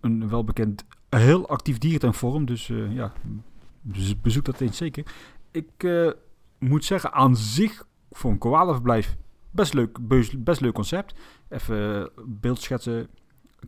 een 0.00 0.28
welbekend, 0.28 0.84
heel 1.08 1.48
actief 1.48 1.78
dierentuinforum, 1.78 2.44
dus 2.44 2.66
ja, 2.90 3.12
bezoek 4.22 4.44
dat 4.44 4.60
eens 4.60 4.76
zeker. 4.76 5.06
Ik 5.50 5.88
moet 6.58 6.84
zeggen, 6.84 7.12
aan 7.12 7.36
zich 7.36 7.86
voor 8.10 8.30
een 8.30 8.38
koalaverblijf 8.38 9.16
best 9.58 9.74
leuk, 9.74 9.98
best 10.38 10.60
leuk 10.60 10.74
concept. 10.74 11.14
Even 11.48 12.10
beeldschetsen. 12.26 13.08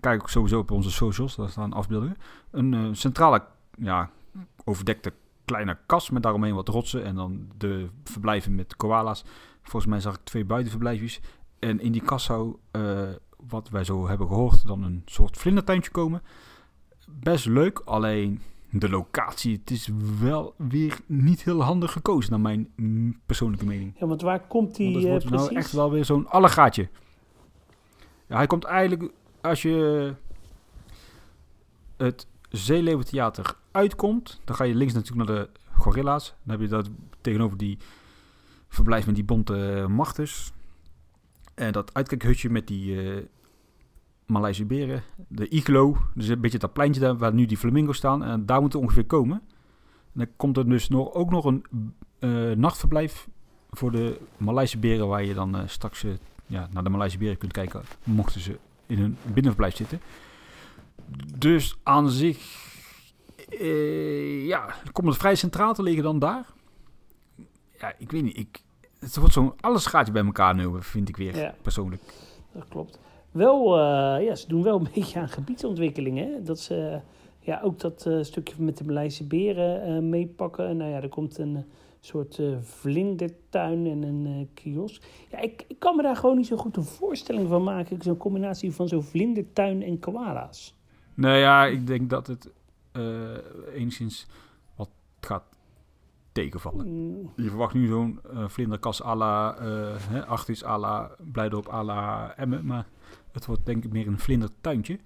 Kijk 0.00 0.22
ook 0.22 0.30
sowieso 0.30 0.58
op 0.58 0.70
onze 0.70 0.90
socials, 0.90 1.36
daar 1.36 1.48
staan 1.48 1.72
afbeeldingen. 1.72 2.16
Een 2.50 2.72
uh, 2.72 2.88
centrale, 2.92 3.44
ja, 3.78 4.10
overdekte 4.64 5.12
kleine 5.44 5.78
kas 5.86 6.10
met 6.10 6.22
daaromheen 6.22 6.54
wat 6.54 6.68
rotsen. 6.68 7.04
En 7.04 7.14
dan 7.14 7.48
de 7.56 7.88
verblijven 8.04 8.54
met 8.54 8.76
koala's. 8.76 9.24
Volgens 9.62 9.92
mij 9.92 10.00
zag 10.00 10.14
ik 10.14 10.24
twee 10.24 10.44
buitenverblijfjes. 10.44 11.20
En 11.58 11.80
in 11.80 11.92
die 11.92 12.02
kas 12.02 12.24
zou, 12.24 12.56
uh, 12.72 13.08
wat 13.36 13.68
wij 13.68 13.84
zo 13.84 14.08
hebben 14.08 14.26
gehoord, 14.26 14.66
dan 14.66 14.82
een 14.82 15.02
soort 15.04 15.36
vlindertuintje 15.36 15.90
komen. 15.90 16.22
Best 17.08 17.46
leuk, 17.46 17.78
alleen 17.84 18.42
de 18.70 18.88
locatie, 18.88 19.58
het 19.58 19.70
is 19.70 19.90
wel 20.20 20.54
weer 20.56 21.00
niet 21.06 21.42
heel 21.42 21.62
handig 21.62 21.92
gekozen, 21.92 22.30
naar 22.30 22.40
mijn 22.40 23.20
persoonlijke 23.26 23.66
mening. 23.66 23.94
Ja, 23.98 24.06
want 24.06 24.22
waar 24.22 24.46
komt 24.46 24.76
die 24.76 24.92
want 24.92 25.06
wordt 25.06 25.24
uh, 25.24 25.30
nou 25.30 25.54
echt 25.54 25.72
wel 25.72 25.90
weer 25.90 26.04
zo'n 26.04 26.28
allegaatje. 26.28 26.88
Ja, 28.26 28.36
hij 28.36 28.46
komt 28.46 28.64
eigenlijk, 28.64 29.12
als 29.40 29.62
je 29.62 30.14
het 31.96 32.26
Zeeleeuwentheater 32.48 33.54
uitkomt, 33.70 34.40
dan 34.44 34.56
ga 34.56 34.64
je 34.64 34.74
links 34.74 34.92
natuurlijk 34.92 35.28
naar 35.28 35.36
de 35.36 35.48
Gorilla's. 35.72 36.34
Dan 36.42 36.50
heb 36.50 36.60
je 36.60 36.68
dat 36.68 36.90
tegenover 37.20 37.56
die 37.56 37.78
verblijf 38.68 39.06
met 39.06 39.14
die 39.14 39.24
bonte 39.24 39.86
machters. 39.88 40.52
En 41.54 41.72
dat 41.72 41.94
uitkijkhutje 41.94 42.50
met 42.50 42.66
die 42.66 42.94
uh, 42.94 43.22
Maleise 44.30 44.64
beren. 44.64 45.02
De 45.28 45.48
iglo, 45.48 45.96
dus 46.14 46.28
een 46.28 46.40
beetje 46.40 46.58
dat 46.58 46.72
pleintje 46.72 47.00
daar 47.00 47.16
waar 47.16 47.34
nu 47.34 47.46
die 47.46 47.56
flamingo's 47.56 47.96
staan. 47.96 48.24
En 48.24 48.46
daar 48.46 48.60
moeten 48.60 48.80
ongeveer 48.80 49.04
komen. 49.04 49.42
En 50.12 50.18
dan 50.20 50.26
komt 50.36 50.56
er 50.56 50.68
dus 50.68 50.88
nog, 50.88 51.12
ook 51.12 51.30
nog 51.30 51.44
een 51.44 51.64
uh, 52.20 52.56
nachtverblijf 52.56 53.28
voor 53.70 53.90
de 53.90 54.20
Maleise 54.36 54.78
beren... 54.78 55.08
waar 55.08 55.24
je 55.24 55.34
dan 55.34 55.56
uh, 55.56 55.62
straks 55.66 56.02
uh, 56.02 56.12
ja, 56.46 56.68
naar 56.72 56.82
de 56.82 56.90
Maleise 56.90 57.18
beren 57.18 57.38
kunt 57.38 57.52
kijken... 57.52 57.82
mochten 58.04 58.40
ze 58.40 58.58
in 58.86 58.98
hun 58.98 59.16
binnenverblijf 59.22 59.76
zitten. 59.76 60.00
Dus 61.38 61.78
aan 61.82 62.10
zich... 62.10 62.68
ja, 64.46 64.74
komt 64.92 65.08
het 65.08 65.16
vrij 65.16 65.34
centraal 65.34 65.74
te 65.74 65.82
liggen 65.82 66.02
dan 66.02 66.18
daar. 66.18 66.46
Ja, 67.78 67.94
ik 67.98 68.10
weet 68.10 68.22
niet. 68.22 68.36
Ik, 68.36 68.62
het 68.98 69.16
wordt 69.16 69.32
zo'n 69.32 69.52
alles 69.60 69.86
gaat 69.86 70.06
je 70.06 70.12
bij 70.12 70.24
elkaar 70.24 70.54
nu, 70.54 70.70
vind 70.78 71.08
ik 71.08 71.16
weer, 71.16 71.36
ja. 71.36 71.54
persoonlijk. 71.62 72.02
Dat 72.52 72.68
klopt 72.68 72.98
wel, 73.30 73.78
uh, 73.78 74.24
ja, 74.24 74.34
ze 74.34 74.48
doen 74.48 74.62
wel 74.62 74.76
een 74.76 74.88
beetje 74.94 75.20
aan 75.20 75.28
gebiedsontwikkelingen. 75.28 76.44
Dat 76.44 76.60
ze 76.60 77.00
ja, 77.38 77.60
ook 77.62 77.78
dat 77.78 78.04
uh, 78.08 78.22
stukje 78.22 78.62
met 78.62 78.78
de 78.78 78.84
Maleise 78.84 79.26
beren 79.26 79.88
uh, 79.88 80.10
meepakken. 80.10 80.76
Nou 80.76 80.90
ja, 80.90 81.02
er 81.02 81.08
komt 81.08 81.38
een 81.38 81.64
soort 82.00 82.42
vlindertuin 82.60 83.86
en 83.86 84.02
een 84.02 84.48
kiosk. 84.54 85.02
Ja, 85.30 85.38
ik, 85.38 85.64
ik 85.68 85.78
kan 85.78 85.96
me 85.96 86.02
daar 86.02 86.16
gewoon 86.16 86.36
niet 86.36 86.46
zo 86.46 86.56
goed 86.56 86.76
een 86.76 86.84
voorstelling 86.84 87.48
van 87.48 87.62
maken. 87.62 88.02
Zo'n 88.02 88.16
combinatie 88.16 88.72
van 88.72 88.88
zo'n 88.88 89.02
vlindertuin 89.02 89.82
en 89.82 89.98
koala's. 89.98 90.78
Nou 91.14 91.36
ja, 91.36 91.66
ik 91.66 91.86
denk 91.86 92.10
dat 92.10 92.26
het 92.26 92.50
enigszins 93.74 94.26
wat 94.76 94.90
gaat 95.20 95.44
tegenvallen. 96.32 96.86
Mm. 96.86 97.30
Je 97.36 97.48
verwacht 97.48 97.74
nu 97.74 97.86
zo'n 97.86 98.20
vlinderkas 98.46 99.02
à 99.02 99.14
la 99.14 99.56
uh, 99.60 100.28
Achtis, 100.28 100.64
à 100.64 100.78
la 100.78 101.10
Blijdorp, 101.32 101.68
à 101.68 101.84
la 101.84 102.34
Emmen. 102.36 102.66
Maar 102.66 102.86
het 103.32 103.46
wordt 103.46 103.66
denk 103.66 103.84
ik 103.84 103.92
meer 103.92 104.06
een 104.06 104.18
vlindertuintje. 104.18 104.98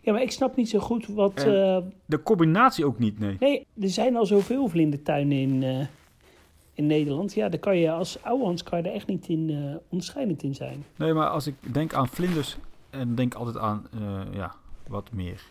Ja, 0.00 0.12
maar 0.12 0.22
ik 0.22 0.30
snap 0.30 0.56
niet 0.56 0.68
zo 0.68 0.78
goed 0.78 1.06
wat... 1.06 1.38
Uh, 1.38 1.78
de 2.04 2.22
combinatie 2.22 2.84
ook 2.84 2.98
niet, 2.98 3.18
nee. 3.18 3.36
Nee, 3.40 3.66
er 3.80 3.88
zijn 3.88 4.16
al 4.16 4.26
zoveel 4.26 4.68
vlindertuinen 4.68 5.38
in, 5.38 5.62
uh, 5.62 5.86
in 6.72 6.86
Nederland. 6.86 7.34
Ja, 7.34 7.48
daar 7.48 7.60
kan 7.60 7.76
je 7.76 7.90
als 7.90 8.22
ouwehans 8.22 8.62
kan 8.62 8.82
je 8.82 8.88
er 8.88 8.94
echt 8.94 9.06
niet 9.06 9.28
in 9.28 9.48
uh, 9.48 9.76
onderscheidend 9.88 10.42
in 10.42 10.54
zijn. 10.54 10.84
Nee, 10.96 11.12
maar 11.12 11.28
als 11.28 11.46
ik 11.46 11.54
denk 11.60 11.94
aan 11.94 12.08
vlinders 12.08 12.56
en 12.90 13.14
denk 13.14 13.34
altijd 13.34 13.58
aan 13.58 13.86
ja, 14.32 14.54
wat 14.86 15.12
meer 15.12 15.42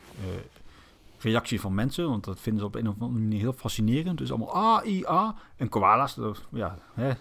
reactie 1.20 1.62
van 1.62 1.76
mensen. 1.76 2.10
Want 2.10 2.24
dat 2.24 2.40
vinden 2.40 2.62
ze 2.62 2.68
op 2.68 2.76
een 2.76 2.88
of 2.88 2.94
andere 3.00 3.22
manier 3.22 3.40
heel 3.40 3.54
fascinerend. 3.54 4.18
Dus 4.18 4.30
allemaal 4.30 4.56
A, 4.56 4.86
I, 4.86 5.06
A. 5.06 5.36
En 5.56 5.70
koala's, 5.70 6.16
dat, 6.16 6.46
ja, 6.52 6.78
hè, 6.94 7.12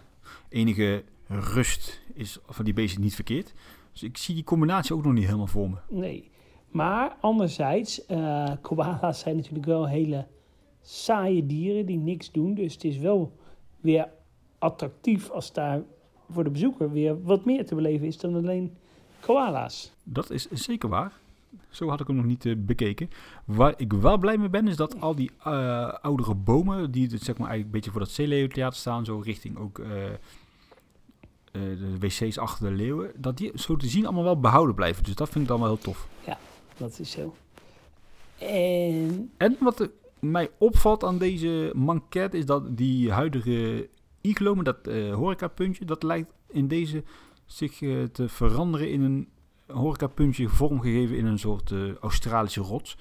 enige 0.48 1.04
rust 1.26 2.00
is 2.14 2.38
van 2.46 2.64
die 2.64 2.74
beesten 2.74 3.00
niet 3.00 3.14
verkeerd. 3.14 3.54
Dus 3.96 4.09
ik 4.09 4.16
zie 4.16 4.35
die 4.35 4.44
combinatie 4.44 4.94
ook 4.94 5.04
nog 5.04 5.12
niet 5.12 5.24
helemaal 5.24 5.46
voor 5.46 5.70
me. 5.70 5.76
Nee. 5.88 6.30
Maar 6.70 7.16
anderzijds, 7.20 8.06
uh, 8.09 8.50
koala's 8.61 9.18
zijn 9.18 9.37
natuurlijk 9.37 9.66
wel 9.66 9.88
hele 9.88 10.26
saaie 10.82 11.46
dieren 11.46 11.87
die 11.87 11.98
niks 11.98 12.32
doen. 12.32 12.54
Dus 12.54 12.72
het 12.72 12.85
is 12.85 12.98
wel 12.98 13.32
weer 13.80 14.09
attractief 14.59 15.30
als 15.30 15.52
daar 15.52 15.82
voor 16.30 16.44
de 16.44 16.50
bezoeker 16.50 16.92
weer 16.92 17.22
wat 17.22 17.44
meer 17.44 17.66
te 17.66 17.74
beleven 17.74 18.06
is 18.06 18.18
dan 18.18 18.35
alleen 18.35 18.76
koala's. 19.20 19.92
Dat 20.02 20.30
is 20.30 20.50
zeker 20.50 20.88
waar. 20.88 21.12
Zo 21.68 21.88
had 21.88 22.00
ik 22.00 22.06
hem 22.06 22.16
nog 22.16 22.24
niet 22.24 22.44
uh, 22.44 22.54
bekeken. 22.59 23.11
Waar 23.44 23.74
ik 23.76 23.92
wel 23.92 24.18
blij 24.18 24.38
mee 24.38 24.48
ben, 24.48 24.68
is 24.68 24.76
dat 24.76 25.00
al 25.00 25.14
die 25.14 25.30
uh, 25.46 25.88
oudere 25.88 26.35
bomen, 26.35 26.90
die 26.90 27.09
zeg 27.09 27.38
maar 27.38 27.48
eigenlijk 27.48 27.64
een 27.64 27.70
beetje 27.70 27.90
voor 27.90 28.00
dat 28.00 28.11
Zeeleeuwtheater 28.11 28.78
staan, 28.78 29.04
zo 29.04 29.18
richting 29.18 29.59
ook 29.59 29.78
eh, 29.78 29.88
de 31.58 31.98
wc's 31.98 32.38
achter 32.38 32.68
de 32.68 32.74
leeuwen, 32.74 33.12
dat 33.16 33.36
die 33.36 33.52
zo 33.54 33.76
te 33.76 33.88
zien 33.88 34.04
allemaal 34.04 34.24
wel 34.24 34.40
behouden 34.40 34.74
blijven. 34.74 35.04
Dus 35.04 35.14
dat 35.14 35.28
vind 35.28 35.44
ik 35.44 35.50
dan 35.50 35.60
wel 35.60 35.68
heel 35.68 35.78
tof. 35.78 36.08
Ja, 36.26 36.38
dat 36.76 36.98
is 36.98 37.10
zo. 37.10 37.34
En, 38.38 39.30
en 39.36 39.56
wat 39.60 39.90
mij 40.18 40.50
opvalt 40.58 41.04
aan 41.04 41.18
deze 41.18 41.72
manket 41.74 42.34
is 42.34 42.46
dat 42.46 42.76
die 42.76 43.12
huidige 43.12 43.88
iglo 44.20 44.54
met 44.54 44.64
dat 44.64 44.88
uh, 44.88 45.14
horecapuntje, 45.14 45.84
dat 45.84 46.02
lijkt 46.02 46.32
in 46.48 46.68
deze 46.68 47.04
zich 47.46 47.80
uh, 47.80 48.04
te 48.04 48.28
veranderen 48.28 48.90
in 48.90 49.02
een 49.02 49.28
horecapuntje 49.66 50.48
vormgegeven 50.48 51.16
in 51.16 51.26
een 51.26 51.38
soort 51.38 51.70
uh, 51.70 51.94
Australische 51.94 52.60
rots. 52.60 52.96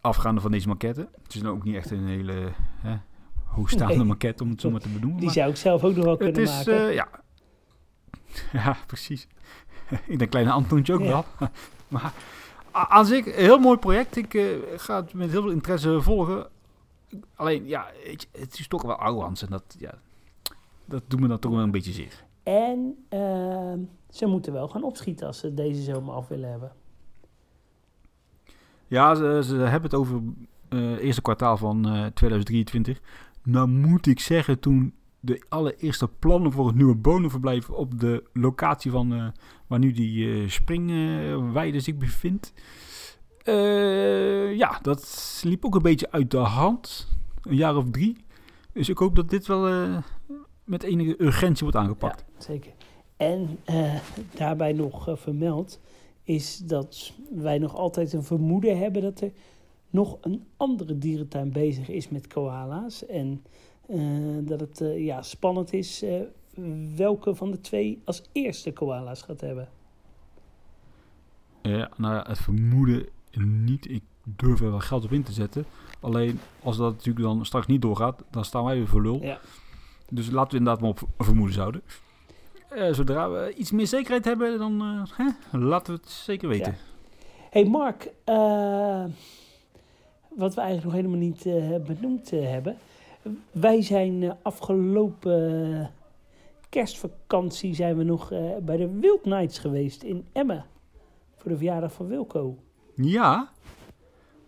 Afgaande 0.00 0.40
van 0.40 0.50
deze 0.50 0.68
maquette. 0.68 1.08
Het 1.22 1.34
is 1.34 1.42
nou 1.42 1.56
ook 1.56 1.64
niet 1.64 1.74
echt 1.74 1.90
een 1.90 2.06
hele 2.06 2.52
hè, 2.76 2.96
hoogstaande 3.50 3.96
nee. 3.96 4.04
maquette, 4.04 4.42
om 4.42 4.50
het 4.50 4.60
zo 4.60 4.70
maar 4.70 4.80
te 4.80 4.88
benoemen. 4.88 5.20
Die 5.20 5.30
zou 5.30 5.50
ik 5.50 5.56
zelf 5.56 5.84
ook 5.84 5.94
nog 5.94 6.04
wel 6.04 6.16
kunnen 6.16 6.42
is, 6.42 6.50
maken. 6.50 6.74
Uh, 6.74 6.94
ja. 6.94 7.08
ja, 8.52 8.76
precies. 8.86 9.26
ik 10.06 10.18
denk 10.18 10.30
kleine 10.30 10.50
Antoontje 10.50 10.92
ook 10.92 11.00
ja. 11.00 11.06
wel. 11.06 11.24
maar 11.88 12.12
aan 12.72 13.06
zich, 13.06 13.26
een 13.26 13.32
heel 13.32 13.58
mooi 13.58 13.78
project. 13.78 14.16
Ik 14.16 14.34
uh, 14.34 14.44
ga 14.76 14.96
het 14.96 15.14
met 15.14 15.30
heel 15.30 15.42
veel 15.42 15.50
interesse 15.50 16.00
volgen. 16.00 16.46
Alleen, 17.34 17.66
ja, 17.66 17.86
het 18.32 18.58
is 18.58 18.68
toch 18.68 18.82
wel 18.82 18.96
ouwans. 18.96 19.42
En 19.42 19.50
dat, 19.50 19.76
ja, 19.78 19.94
dat 20.84 21.02
doet 21.06 21.20
me 21.20 21.28
dan 21.28 21.38
toch 21.38 21.52
wel 21.52 21.60
een 21.60 21.70
beetje 21.70 21.92
zeer. 21.92 22.24
En 22.42 23.06
uh, 23.10 23.72
ze 24.10 24.26
moeten 24.26 24.52
wel 24.52 24.68
gaan 24.68 24.82
opschieten 24.82 25.26
als 25.26 25.38
ze 25.38 25.54
deze 25.54 25.82
zomer 25.82 26.14
af 26.14 26.28
willen 26.28 26.50
hebben. 26.50 26.72
Ja, 28.86 29.14
ze, 29.14 29.40
ze 29.44 29.54
hebben 29.54 29.90
het 29.90 29.94
over 29.94 30.14
het 30.14 30.78
uh, 30.80 31.04
eerste 31.04 31.22
kwartaal 31.22 31.56
van 31.56 32.10
2023. 32.14 33.00
Nou 33.42 33.68
moet 33.68 34.06
ik 34.06 34.20
zeggen, 34.20 34.58
toen 34.58 34.94
de 35.20 35.44
allereerste 35.48 36.08
plannen 36.08 36.52
voor 36.52 36.66
het 36.66 36.76
nieuwe 36.76 36.94
bonenverblijf 36.94 37.70
op 37.70 38.00
de 38.00 38.24
locatie 38.32 38.90
van 38.90 39.14
eh, 39.14 39.26
waar 39.66 39.78
nu 39.78 39.92
die 39.92 40.32
eh, 40.32 40.48
springweide 40.48 41.80
zich 41.80 41.96
bevindt. 41.96 42.52
Eh, 43.42 44.56
ja, 44.56 44.78
dat 44.82 45.40
liep 45.44 45.64
ook 45.64 45.74
een 45.74 45.82
beetje 45.82 46.10
uit 46.10 46.30
de 46.30 46.36
hand. 46.36 47.08
Een 47.42 47.56
jaar 47.56 47.76
of 47.76 47.90
drie. 47.90 48.16
Dus 48.72 48.88
ik 48.88 48.98
hoop 48.98 49.16
dat 49.16 49.30
dit 49.30 49.46
wel 49.46 49.88
met 50.64 50.82
enige 50.82 51.22
urgentie 51.22 51.62
wordt 51.62 51.78
aangepakt. 51.78 52.24
Zeker. 52.38 52.72
En 53.16 53.58
daarbij 54.34 54.72
nog 54.72 55.08
vermeld 55.14 55.80
is 56.22 56.58
dat 56.58 57.12
wij 57.34 57.58
nog 57.58 57.74
altijd 57.74 58.12
een 58.12 58.22
vermoeden 58.22 58.78
hebben 58.78 59.02
dat 59.02 59.20
er 59.20 59.32
nog 59.90 60.18
een 60.20 60.44
andere 60.56 60.98
dierentuin 60.98 61.52
bezig 61.52 61.88
is 61.88 62.08
met 62.08 62.26
koala's. 62.26 63.06
En 63.06 63.42
eh, 63.86 63.98
dat 64.40 64.60
het 64.60 64.80
eh, 64.80 65.04
ja, 65.04 65.22
spannend 65.22 65.72
is 65.72 66.02
eh, 66.02 66.20
welke 66.96 67.34
van 67.34 67.50
de 67.50 67.60
twee 67.60 68.00
als 68.04 68.22
eerste 68.32 68.72
koala's 68.72 69.22
gaat 69.22 69.40
hebben. 69.40 69.68
Ja, 71.62 71.90
nou 71.96 72.14
ja, 72.14 72.24
het 72.28 72.38
vermoeden 72.38 73.06
niet. 73.44 73.90
Ik 73.90 74.02
durf 74.22 74.60
er 74.60 74.70
wel 74.70 74.80
geld 74.80 75.04
op 75.04 75.12
in 75.12 75.22
te 75.22 75.32
zetten. 75.32 75.64
Alleen 76.00 76.38
als 76.62 76.76
dat 76.76 76.92
natuurlijk 76.92 77.26
dan 77.26 77.46
straks 77.46 77.66
niet 77.66 77.82
doorgaat, 77.82 78.22
dan 78.30 78.44
staan 78.44 78.64
wij 78.64 78.76
weer 78.76 78.86
voor 78.86 79.02
lul. 79.02 79.22
Ja. 79.22 79.38
Dus 80.08 80.30
laten 80.30 80.50
we 80.50 80.56
inderdaad 80.56 80.82
maar 80.82 80.90
op 80.90 81.08
vermoeden 81.18 81.54
zouden. 81.54 81.82
Eh, 82.68 82.92
zodra 82.92 83.30
we 83.30 83.54
iets 83.56 83.70
meer 83.70 83.86
zekerheid 83.86 84.24
hebben, 84.24 84.58
dan 84.58 85.06
hè, 85.16 85.58
laten 85.58 85.94
we 85.94 86.00
het 86.02 86.10
zeker 86.10 86.48
weten. 86.48 86.76
hey 87.50 87.64
Mark, 87.64 88.12
wat 90.36 90.54
we 90.54 90.60
eigenlijk 90.60 90.84
nog 90.84 91.02
helemaal 91.02 91.26
niet 91.28 91.46
eh, 91.46 91.76
benoemd 91.86 92.32
eh, 92.32 92.42
hebben. 92.42 92.76
Wij 93.50 93.82
zijn 93.82 94.22
eh, 94.22 94.32
afgelopen 94.42 95.90
kerstvakantie 96.68 97.74
zijn 97.74 97.96
we 97.96 98.04
nog 98.04 98.28
bij 98.62 98.76
de 98.76 98.98
Wild 99.00 99.24
Nights 99.24 99.58
geweest 99.58 100.02
in 100.02 100.26
Emmen. 100.32 100.64
Voor 101.36 101.50
de 101.50 101.56
verjaardag 101.56 101.92
van 101.92 102.06
Wilco. 102.06 102.56
Ja, 102.94 103.50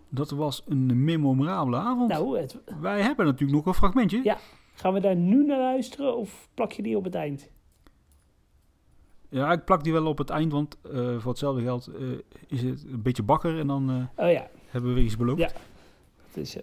dat 0.09 0.31
was 0.31 0.65
een 0.69 1.05
memorabele 1.05 1.77
avond. 1.77 2.09
Nou, 2.09 2.39
het, 2.39 2.59
Wij 2.81 3.03
hebben 3.03 3.27
natuurlijk 3.27 3.53
nog 3.53 3.67
een 3.67 3.75
fragmentje. 3.75 4.21
Ja. 4.23 4.39
gaan 4.75 4.93
we 4.93 5.01
daar 5.01 5.17
nu 5.17 5.45
naar 5.45 5.59
luisteren 5.59 6.17
of 6.17 6.49
plak 6.55 6.73
je 6.73 6.83
die 6.83 6.97
op 6.97 7.05
het 7.05 7.15
eind? 7.15 7.51
Ja, 9.29 9.53
ik 9.53 9.65
plak 9.65 9.85
die 9.85 9.93
wel 9.93 10.07
op 10.07 10.19
het 10.19 10.31
eind, 10.31 10.53
want 10.53 10.79
voor 11.19 11.31
hetzelfde 11.31 11.63
geld 11.63 11.91
is 12.47 12.63
het 12.63 12.85
een 12.85 13.03
beetje 13.03 13.23
bakker 13.23 13.59
en 13.59 13.67
dan 13.67 14.09
Oh 14.17 14.31
ja, 14.31 14.49
hebben 14.67 14.91
we 14.91 14.97
weer 14.97 15.05
iets 15.05 15.17
beloofd. 15.17 15.41
Ja. 15.41 15.51
Dat 16.35 16.45
is 16.45 16.51
zo. 16.51 16.61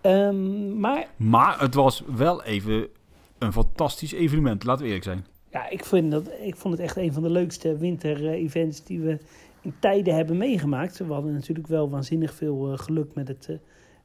Ehm, 0.00 0.78
maar 0.80 1.06
Maar 1.16 1.60
het 1.60 1.74
was 1.74 2.02
wel 2.16 2.42
even 2.42 2.88
een 3.38 3.52
fantastisch 3.52 4.12
evenement, 4.12 4.64
laten 4.64 4.80
we 4.82 4.86
eerlijk 4.86 5.04
zijn. 5.04 5.24
Ja, 5.50 5.68
ik, 5.68 5.84
vind 5.84 6.10
dat, 6.10 6.30
ik 6.40 6.56
vond 6.56 6.74
het 6.74 6.82
echt 6.82 6.96
een 6.96 7.12
van 7.12 7.22
de 7.22 7.30
leukste 7.30 7.76
winter-events 7.76 8.84
die 8.84 9.00
we 9.00 9.18
in 9.60 9.74
tijden 9.80 10.14
hebben 10.14 10.36
meegemaakt. 10.36 10.98
We 10.98 11.12
hadden 11.12 11.32
natuurlijk 11.32 11.66
wel 11.66 11.90
waanzinnig 11.90 12.34
veel 12.34 12.72
eh, 12.72 12.78
geluk 12.78 13.14
met 13.14 13.28
het, 13.28 13.46
eh, 13.50 13.56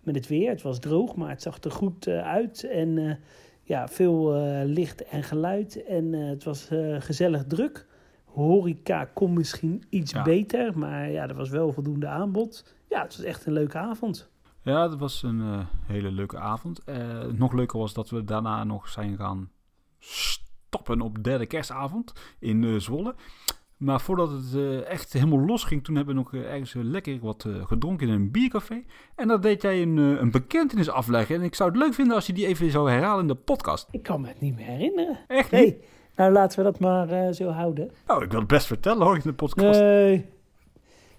met 0.04 0.16
het 0.16 0.28
weer. 0.28 0.50
Het 0.50 0.62
was 0.62 0.80
droog, 0.80 1.16
maar 1.16 1.30
het 1.30 1.42
zag 1.42 1.58
er 1.64 1.72
goed 1.72 2.08
eh, 2.08 2.22
uit. 2.22 2.64
En 2.64 3.20
ja, 3.64 3.88
veel 3.88 4.32
licht 4.66 5.04
en 5.06 5.24
geluid. 5.24 5.84
En 5.84 6.14
het 6.14 6.44
was 6.44 6.70
gezellig 7.00 7.46
druk. 7.48 7.86
Horeca 8.26 9.06
kon 9.14 9.34
misschien 9.34 9.84
iets 9.90 10.12
Ja. 10.12 10.24
beter, 10.24 10.78
maar 10.78 11.12
ja, 11.12 11.28
er 11.28 11.36
was 11.36 11.50
wel 11.50 11.74
voldoende 11.74 12.08
aanbod. 12.08 12.76
Ja, 12.90 13.02
het 13.04 13.16
was 13.18 13.26
echt 13.26 13.46
een 13.46 13.54
leuke 13.54 13.78
avond. 13.78 14.30
Ja, 14.64 14.88
dat 14.88 15.00
was 15.00 15.24
een 15.24 15.42
eh, 15.42 15.60
hele 15.86 16.12
leuke 16.12 16.40
avond. 16.40 16.84
Eh, 16.84 16.98
nog 17.34 17.54
leuker 17.54 17.80
was 17.80 17.94
dat 17.94 18.10
we 18.10 18.24
daarna 18.24 18.64
nog 18.64 18.88
zijn 18.88 19.18
gaan 19.18 19.52
stoppen 20.00 21.02
op 21.02 21.24
derde 21.24 21.46
kerstavond 21.46 22.14
in 22.40 22.64
eh, 22.64 22.76
Zwolle. 22.76 23.16
Maar 23.78 24.02
voordat 24.02 24.32
het 24.32 24.84
echt 24.84 25.14
helemaal 25.14 25.46
los 25.46 25.64
ging, 25.64 25.84
toen 25.84 25.96
hebben 25.96 26.16
we 26.16 26.22
nog 26.22 26.34
ergens 26.34 26.74
lekker 26.74 27.20
wat 27.22 27.48
gedronken 27.64 28.08
in 28.08 28.14
een 28.14 28.32
biercafé. 28.32 28.84
En 29.16 29.28
daar 29.28 29.42
deed 29.42 29.62
jij 29.62 29.82
een, 29.82 29.98
een 29.98 30.32
bekentenis 30.32 30.90
afleggen. 30.90 31.36
En 31.36 31.42
ik 31.42 31.56
zou 31.56 31.70
het 31.70 31.80
leuk 31.80 31.94
vinden 31.94 32.16
als 32.16 32.28
je 32.28 32.34
die 32.34 32.48
even 32.48 32.72
zou 32.72 32.90
herhalen 32.90 33.22
in 33.22 33.28
de 33.28 33.36
podcast. 33.36 33.88
Ik 33.92 34.04
kan 34.04 34.22
me 34.22 34.28
het 34.28 34.40
niet 34.40 34.56
meer 34.56 34.66
herinneren. 34.66 35.20
Echt 35.28 35.52
niet? 35.52 35.62
Nee, 35.62 35.80
nou 36.16 36.32
laten 36.32 36.58
we 36.58 36.64
dat 36.64 36.80
maar 36.80 37.34
zo 37.34 37.50
houden. 37.50 37.92
Oh, 38.08 38.24
ik 38.24 38.32
wil 38.32 38.40
het 38.40 38.48
best 38.48 38.68
vertellen 38.68 39.06
hoor 39.06 39.16
in 39.16 39.22
de 39.24 39.34
podcast. 39.34 39.80
Nee. 39.80 40.26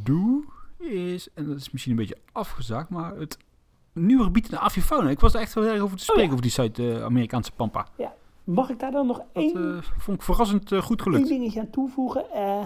doe 0.04 0.44
is, 0.78 1.30
en 1.34 1.46
dat 1.48 1.58
is 1.58 1.72
misschien 1.72 1.92
een 1.92 1.98
beetje 2.00 2.18
afgezaakt, 2.32 2.90
maar 2.90 3.16
het 3.16 3.38
nieuwe 3.96 4.24
gebied 4.24 4.46
in 4.46 4.52
de 4.52 4.60
avifauna. 4.60 5.10
Ik 5.10 5.20
was 5.20 5.34
er 5.34 5.40
echt 5.40 5.54
wel 5.54 5.64
erg 5.64 5.82
over 5.82 5.98
te 5.98 6.04
spreken 6.04 6.24
Oh 6.24 6.28
ja. 6.28 6.32
over 6.32 6.42
die 6.42 6.52
Zuid-Amerikaanse 6.52 7.52
pampa. 7.52 7.88
Mag 8.44 8.70
ik 8.70 8.80
daar 8.80 8.92
dan 8.92 9.08
nog 9.08 9.18
Dat 9.18 9.28
één, 9.32 9.76
eh, 9.78 9.84
vond 9.98 10.18
ik 10.18 10.24
verrassend 10.24 10.72
eh, 10.72 10.82
goed 10.82 11.02
gelukt. 11.02 11.28
dingetje 11.28 11.60
aan 11.60 11.70
toevoegen? 11.70 12.32
Eh, 12.32 12.66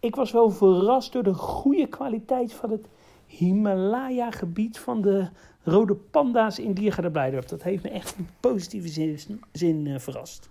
ik 0.00 0.14
was 0.14 0.32
wel 0.32 0.50
verrast 0.50 1.12
door 1.12 1.22
de 1.22 1.34
goede 1.34 1.86
kwaliteit 1.86 2.52
van 2.52 2.70
het 2.70 2.88
Himalaya-gebied 3.26 4.78
van 4.78 5.02
de 5.02 5.28
rode 5.62 5.94
panda's 5.94 6.58
in 6.58 6.72
Diergaarde 6.72 7.10
Blijdorp. 7.10 7.48
Dat 7.48 7.62
heeft 7.62 7.82
me 7.82 7.90
echt 7.90 8.14
in 8.18 8.28
positieve 8.40 8.88
zin, 8.88 9.40
zin 9.52 10.00
verrast. 10.00 10.50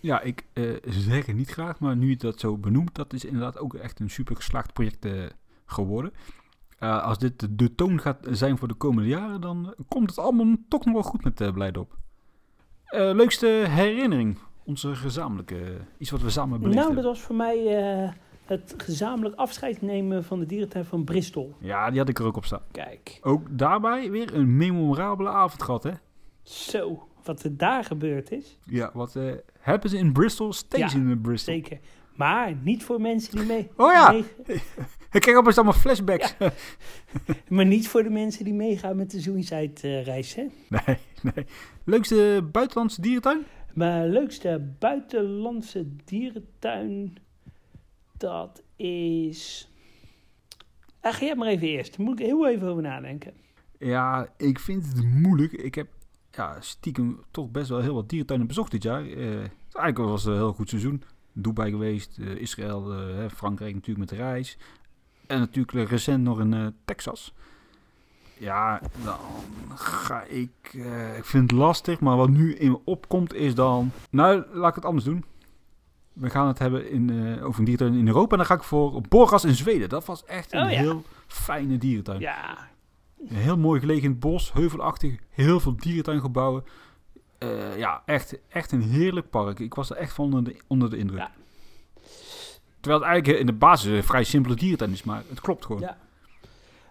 Ja, 0.00 0.20
ik 0.20 0.44
zeg 0.88 1.26
het 1.26 1.36
niet 1.36 1.50
graag, 1.50 1.80
maar 1.80 1.96
nu 1.96 2.08
je 2.08 2.16
dat 2.16 2.40
zo 2.40 2.56
benoemt, 2.56 2.94
dat 2.94 3.12
is 3.12 3.24
inderdaad 3.24 3.58
ook 3.58 3.74
echt 3.74 4.00
een 4.00 4.10
super 4.10 4.36
geslaagd 4.36 4.72
project 4.72 5.06
geworden. 5.66 6.12
Eh, 6.78 7.02
als 7.02 7.18
dit 7.18 7.40
de, 7.40 7.54
de 7.54 7.74
toon 7.74 8.00
gaat 8.00 8.18
zijn 8.30 8.58
voor 8.58 8.68
de 8.68 8.74
komende 8.74 9.08
jaren, 9.08 9.40
dan 9.40 9.74
komt 9.88 10.10
het 10.10 10.18
allemaal 10.18 10.54
toch 10.68 10.84
nog 10.84 10.94
wel 10.94 11.02
goed 11.02 11.24
met 11.24 11.40
uh, 11.40 11.52
Blijdorp. 11.52 11.96
Eh, 12.86 13.10
leukste 13.14 13.46
herinnering? 13.68 14.38
Onze 14.64 14.94
gezamenlijke, 14.94 15.76
iets 15.98 16.10
wat 16.10 16.20
we 16.20 16.30
samen 16.30 16.60
beleefd 16.60 16.78
Nou, 16.78 16.94
dat 16.94 17.04
was 17.04 17.20
voor 17.20 17.34
mij 17.36 17.66
eh, 17.66 18.12
het 18.44 18.74
gezamenlijk 18.76 19.36
afscheid 19.36 19.82
nemen 19.82 20.24
van 20.24 20.38
de 20.38 20.46
dierentuin 20.46 20.84
van 20.84 21.04
Bristol. 21.04 21.54
Ja, 21.58 21.90
die 21.90 21.98
had 21.98 22.08
ik 22.08 22.18
er 22.18 22.24
ook 22.24 22.36
op 22.36 22.44
staan. 22.44 22.62
Kijk, 22.70 23.18
Ook 23.22 23.58
daarbij 23.58 24.10
weer 24.10 24.34
een 24.34 24.56
memorabele 24.56 25.28
avond 25.28 25.62
gehad, 25.62 25.82
hè? 25.82 25.90
zo, 26.42 27.08
wat 27.24 27.42
er 27.42 27.56
daar 27.56 27.84
gebeurd 27.84 28.30
is. 28.30 28.58
Ja, 28.64 28.90
wat 28.92 29.16
eh 29.16 29.32
hebben 29.58 29.90
ze 29.90 29.98
in 29.98 30.12
Bristol? 30.12 30.52
Steeds 30.52 30.92
Ja, 30.92 30.98
in 30.98 31.20
Bristol. 31.20 31.54
Zeker. 31.54 31.78
Maar 32.16 32.54
niet 32.62 32.84
voor 32.84 33.00
mensen 33.00 33.36
die 33.36 33.46
mee... 33.46 33.68
Oh 33.76 33.92
ja. 33.92 34.10
mee- 34.12 34.24
Ik 35.12 35.20
krijg 35.22 35.36
opeens 35.36 35.56
allemaal 35.56 35.74
flashbacks. 35.74 36.36
maar 37.48 37.66
niet 37.66 37.88
voor 37.88 38.02
de 38.02 38.10
mensen 38.10 38.44
die 38.44 38.54
meegaan 38.54 38.96
met 38.96 39.10
de 39.10 39.20
Zoenside-reis, 39.20 40.34
hè? 40.34 40.46
nee, 40.68 40.98
nee. 41.22 41.46
Leukste 41.84 42.48
buitenlandse 42.52 43.00
dierentuin? 43.00 43.44
Mijn 43.74 44.08
leukste 44.08 44.74
buitenlandse 44.78 45.86
dierentuin, 46.04 47.16
dat 48.16 48.62
is... 48.76 49.70
Ah, 51.00 51.12
ga 51.14 51.24
jij 51.24 51.34
maar 51.34 51.48
even 51.48 51.68
eerst. 51.68 51.96
Daar 51.96 52.06
moet 52.06 52.20
ik 52.20 52.26
heel 52.26 52.48
even 52.48 52.68
over 52.68 52.82
nadenken. 52.82 53.32
Ja, 53.78 54.28
ik 54.36 54.58
vind 54.58 54.86
het 54.86 55.04
moeilijk. 55.04 55.52
Ik 55.52 55.74
heb 55.74 55.88
ja, 56.30 56.60
stiekem 56.60 57.20
toch 57.30 57.50
best 57.50 57.68
wel 57.68 57.80
heel 57.80 57.94
wat 57.94 58.08
dierentuinen 58.08 58.46
bezocht 58.46 58.70
dit 58.70 58.82
jaar. 58.82 59.06
Eh, 59.06 59.36
eigenlijk 59.72 59.98
was 59.98 60.24
het 60.24 60.32
een 60.32 60.38
heel 60.38 60.52
goed 60.52 60.68
seizoen. 60.68 61.02
Dubai 61.38 61.70
geweest, 61.70 62.18
eh, 62.18 62.34
Israël, 62.40 62.92
eh, 62.94 63.24
Frankrijk 63.34 63.74
natuurlijk 63.74 64.10
met 64.10 64.18
de 64.18 64.24
reis. 64.24 64.58
En 65.26 65.38
natuurlijk 65.38 65.90
recent 65.90 66.22
nog 66.22 66.40
in 66.40 66.54
eh, 66.54 66.66
Texas. 66.84 67.34
Ja, 68.38 68.80
dan 69.04 69.16
ga 69.76 70.22
ik... 70.22 70.50
eh, 70.72 71.16
ik 71.16 71.24
vind 71.24 71.50
het 71.50 71.60
lastig, 71.60 72.00
maar 72.00 72.16
wat 72.16 72.28
nu 72.28 72.54
in 72.54 72.70
me 72.70 72.80
opkomt 72.84 73.34
is 73.34 73.54
dan... 73.54 73.90
Nou, 74.10 74.44
laat 74.52 74.68
ik 74.68 74.74
het 74.74 74.84
anders 74.84 75.04
doen. 75.04 75.24
We 76.12 76.30
gaan 76.30 76.46
het 76.46 76.58
hebben 76.58 76.90
in, 76.90 77.10
eh, 77.10 77.46
over 77.46 77.58
een 77.58 77.64
dierentuin 77.64 78.00
in 78.00 78.06
Europa. 78.06 78.30
En 78.30 78.36
dan 78.36 78.46
ga 78.46 78.54
ik 78.54 78.62
voor 78.62 79.00
Borgas 79.08 79.44
in 79.44 79.54
Zweden. 79.54 79.88
Dat 79.88 80.04
was 80.04 80.24
echt 80.24 80.52
een 80.52 80.64
Oh 80.64 80.70
ja. 80.70 80.78
heel 80.78 81.02
fijne 81.26 81.78
dierentuin. 81.78 82.20
Ja, 82.20 82.68
Heel 83.24 83.56
mooi 83.58 83.80
gelegen 83.80 84.02
in 84.04 84.10
het 84.10 84.20
bos, 84.20 84.52
heuvelachtig, 84.52 85.16
heel 85.30 85.60
veel 85.60 85.76
dierentuingebouwen. 85.76 86.64
Eh, 87.38 87.78
ja, 87.78 88.02
echt, 88.06 88.38
echt 88.48 88.72
een 88.72 88.82
heerlijk 88.82 89.30
park. 89.30 89.58
Ik 89.58 89.74
was 89.74 89.90
er 89.90 89.96
echt 89.96 90.12
van 90.12 90.24
onder 90.24 90.44
de, 90.44 90.60
onder 90.66 90.90
de 90.90 90.96
indruk. 90.96 91.18
Ja. 91.18 91.30
Terwijl 92.80 93.02
het 93.02 93.10
eigenlijk 93.10 93.40
in 93.40 93.46
de 93.46 93.52
basis 93.52 93.90
een 93.90 94.02
vrij 94.02 94.24
simpele 94.24 94.54
dierentuin 94.54 94.92
is, 94.92 95.02
maar 95.02 95.22
het 95.28 95.40
klopt 95.40 95.64
gewoon. 95.64 95.80
Ja. 95.80 95.98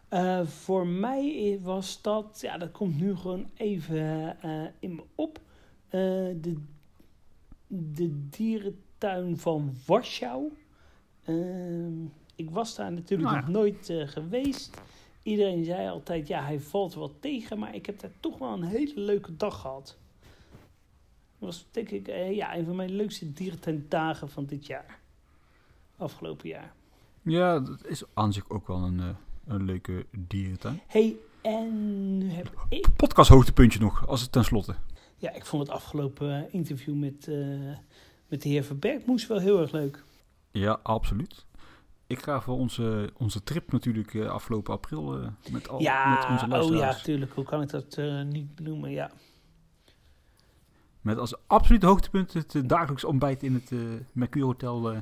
Eh, 0.07 0.47
voor 0.47 0.87
mij 0.87 1.59
was 1.61 2.01
dat, 2.01 2.37
ja, 2.41 2.57
dat 2.57 2.71
komt 2.71 2.99
nu 2.99 3.15
gewoon 3.15 3.49
even 3.53 4.35
eh, 4.41 4.65
in 4.79 4.95
me 4.95 5.03
op. 5.15 5.39
De, 5.89 6.55
de 7.67 8.29
dierentuin 8.29 9.37
van 9.37 9.75
Warschau. 9.85 10.51
Ik 12.35 12.49
was 12.49 12.75
daar 12.75 12.91
natuurlijk 12.91 13.29
Nou 13.29 13.41
ja. 13.41 13.41
nog 13.41 13.49
nooit 13.49 13.93
geweest. 14.11 14.81
Iedereen 15.23 15.63
zei 15.63 15.89
altijd, 15.89 16.27
ja, 16.27 16.43
hij 16.43 16.59
valt 16.59 16.95
wel 16.95 17.19
tegen, 17.19 17.59
maar 17.59 17.75
ik 17.75 17.85
heb 17.85 17.99
daar 17.99 18.11
toch 18.19 18.37
wel 18.37 18.53
een 18.53 18.63
hele 18.63 18.99
leuke 18.99 19.35
dag 19.35 19.61
gehad. 19.61 19.97
Dat 21.45 21.53
was 21.53 21.65
denk 21.71 21.89
ik 21.89 22.07
eh, 22.07 22.35
ja, 22.35 22.57
een 22.57 22.65
van 22.65 22.75
mijn 22.75 22.95
leukste 22.95 23.33
dierentuindagen 23.33 24.29
van 24.29 24.45
dit 24.45 24.65
jaar. 24.65 24.99
Afgelopen 25.97 26.49
jaar. 26.49 26.73
Ja, 27.21 27.59
dat 27.59 27.85
is 27.85 28.03
aan 28.13 28.33
zich 28.33 28.49
ook 28.49 28.67
wel 28.67 28.83
een, 28.83 28.99
eh, 28.99 29.09
een 29.45 29.65
leuke 29.65 30.05
dierentuin. 30.11 30.81
hey, 30.87 31.15
en 31.41 32.17
nu 32.17 32.29
heb 32.29 32.65
ik... 32.69 32.87
Podcast 32.95 33.29
hoogtepuntje 33.29 33.79
nog, 33.79 34.07
als 34.07 34.21
het 34.21 34.31
tenslotte. 34.31 34.75
Ja, 35.17 35.31
ik 35.31 35.45
vond 35.45 35.67
het 35.67 35.71
afgelopen 35.71 36.37
eh, 36.37 36.53
interview 36.53 36.95
met, 36.95 37.27
met 38.27 38.41
de 38.41 38.49
heer 38.49 38.63
Verbergmoes 38.63 39.27
wel 39.27 39.39
heel 39.39 39.61
erg 39.61 39.71
leuk. 39.71 40.03
Ja, 40.51 40.79
absoluut. 40.83 41.45
Ik 42.07 42.21
ga 42.21 42.41
voor 42.41 42.55
onze, 42.55 43.09
onze 43.17 43.43
trip 43.43 43.71
natuurlijk 43.71 44.15
afgelopen 44.15 44.73
april 44.73 45.03
met, 45.51 45.67
al, 45.67 45.77
met 45.77 45.85
ja, 45.85 46.27
onze 46.31 46.45
oh 46.45 46.51
luisteraars. 46.51 46.97
ja, 46.97 47.03
tuurlijk. 47.03 47.33
Hoe 47.33 47.43
kan 47.43 47.61
ik 47.61 47.69
dat 47.69 47.97
niet 48.25 48.55
benoemen? 48.55 48.91
Ja. 48.91 49.11
Met 51.05 51.17
als 51.17 51.33
absolute 51.47 51.85
hoogtepunt 51.85 52.33
het 52.33 52.55
eh, 52.55 52.61
dagelijks 52.65 53.03
ontbijt 53.03 53.43
in 53.43 53.53
het 53.53 53.71
eh 53.71 53.77
Mercure 54.11 54.45
Hotel. 54.45 54.91
eh. 54.91 54.97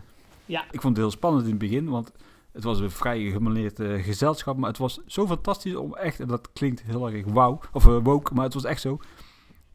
Ja. 0.46 0.64
Ik 0.72 0.82
vond 0.82 0.96
het 0.96 1.06
heel 1.06 1.12
spannend 1.16 1.44
in 1.44 1.50
het 1.50 1.60
begin, 1.60 1.90
want 1.90 2.12
het 2.52 2.64
was 2.64 2.80
een 2.80 2.92
vrij 2.92 3.20
gemaleerd 3.32 3.80
eh, 3.80 4.04
gezelschap. 4.04 4.58
Maar 4.58 4.70
het 4.70 4.78
was 4.78 5.00
zo 5.06 5.28
fantastisch 5.28 5.76
om 5.76 5.96
echt, 5.96 6.20
en 6.20 6.28
dat 6.28 6.50
klinkt 6.54 6.84
heel 6.86 7.10
erg 7.12 7.26
wauw, 7.26 7.60
of 7.72 7.84
woke, 7.84 8.34
maar 8.34 8.44
het 8.44 8.54
was 8.54 8.64
echt 8.64 8.82
zo. 8.82 9.00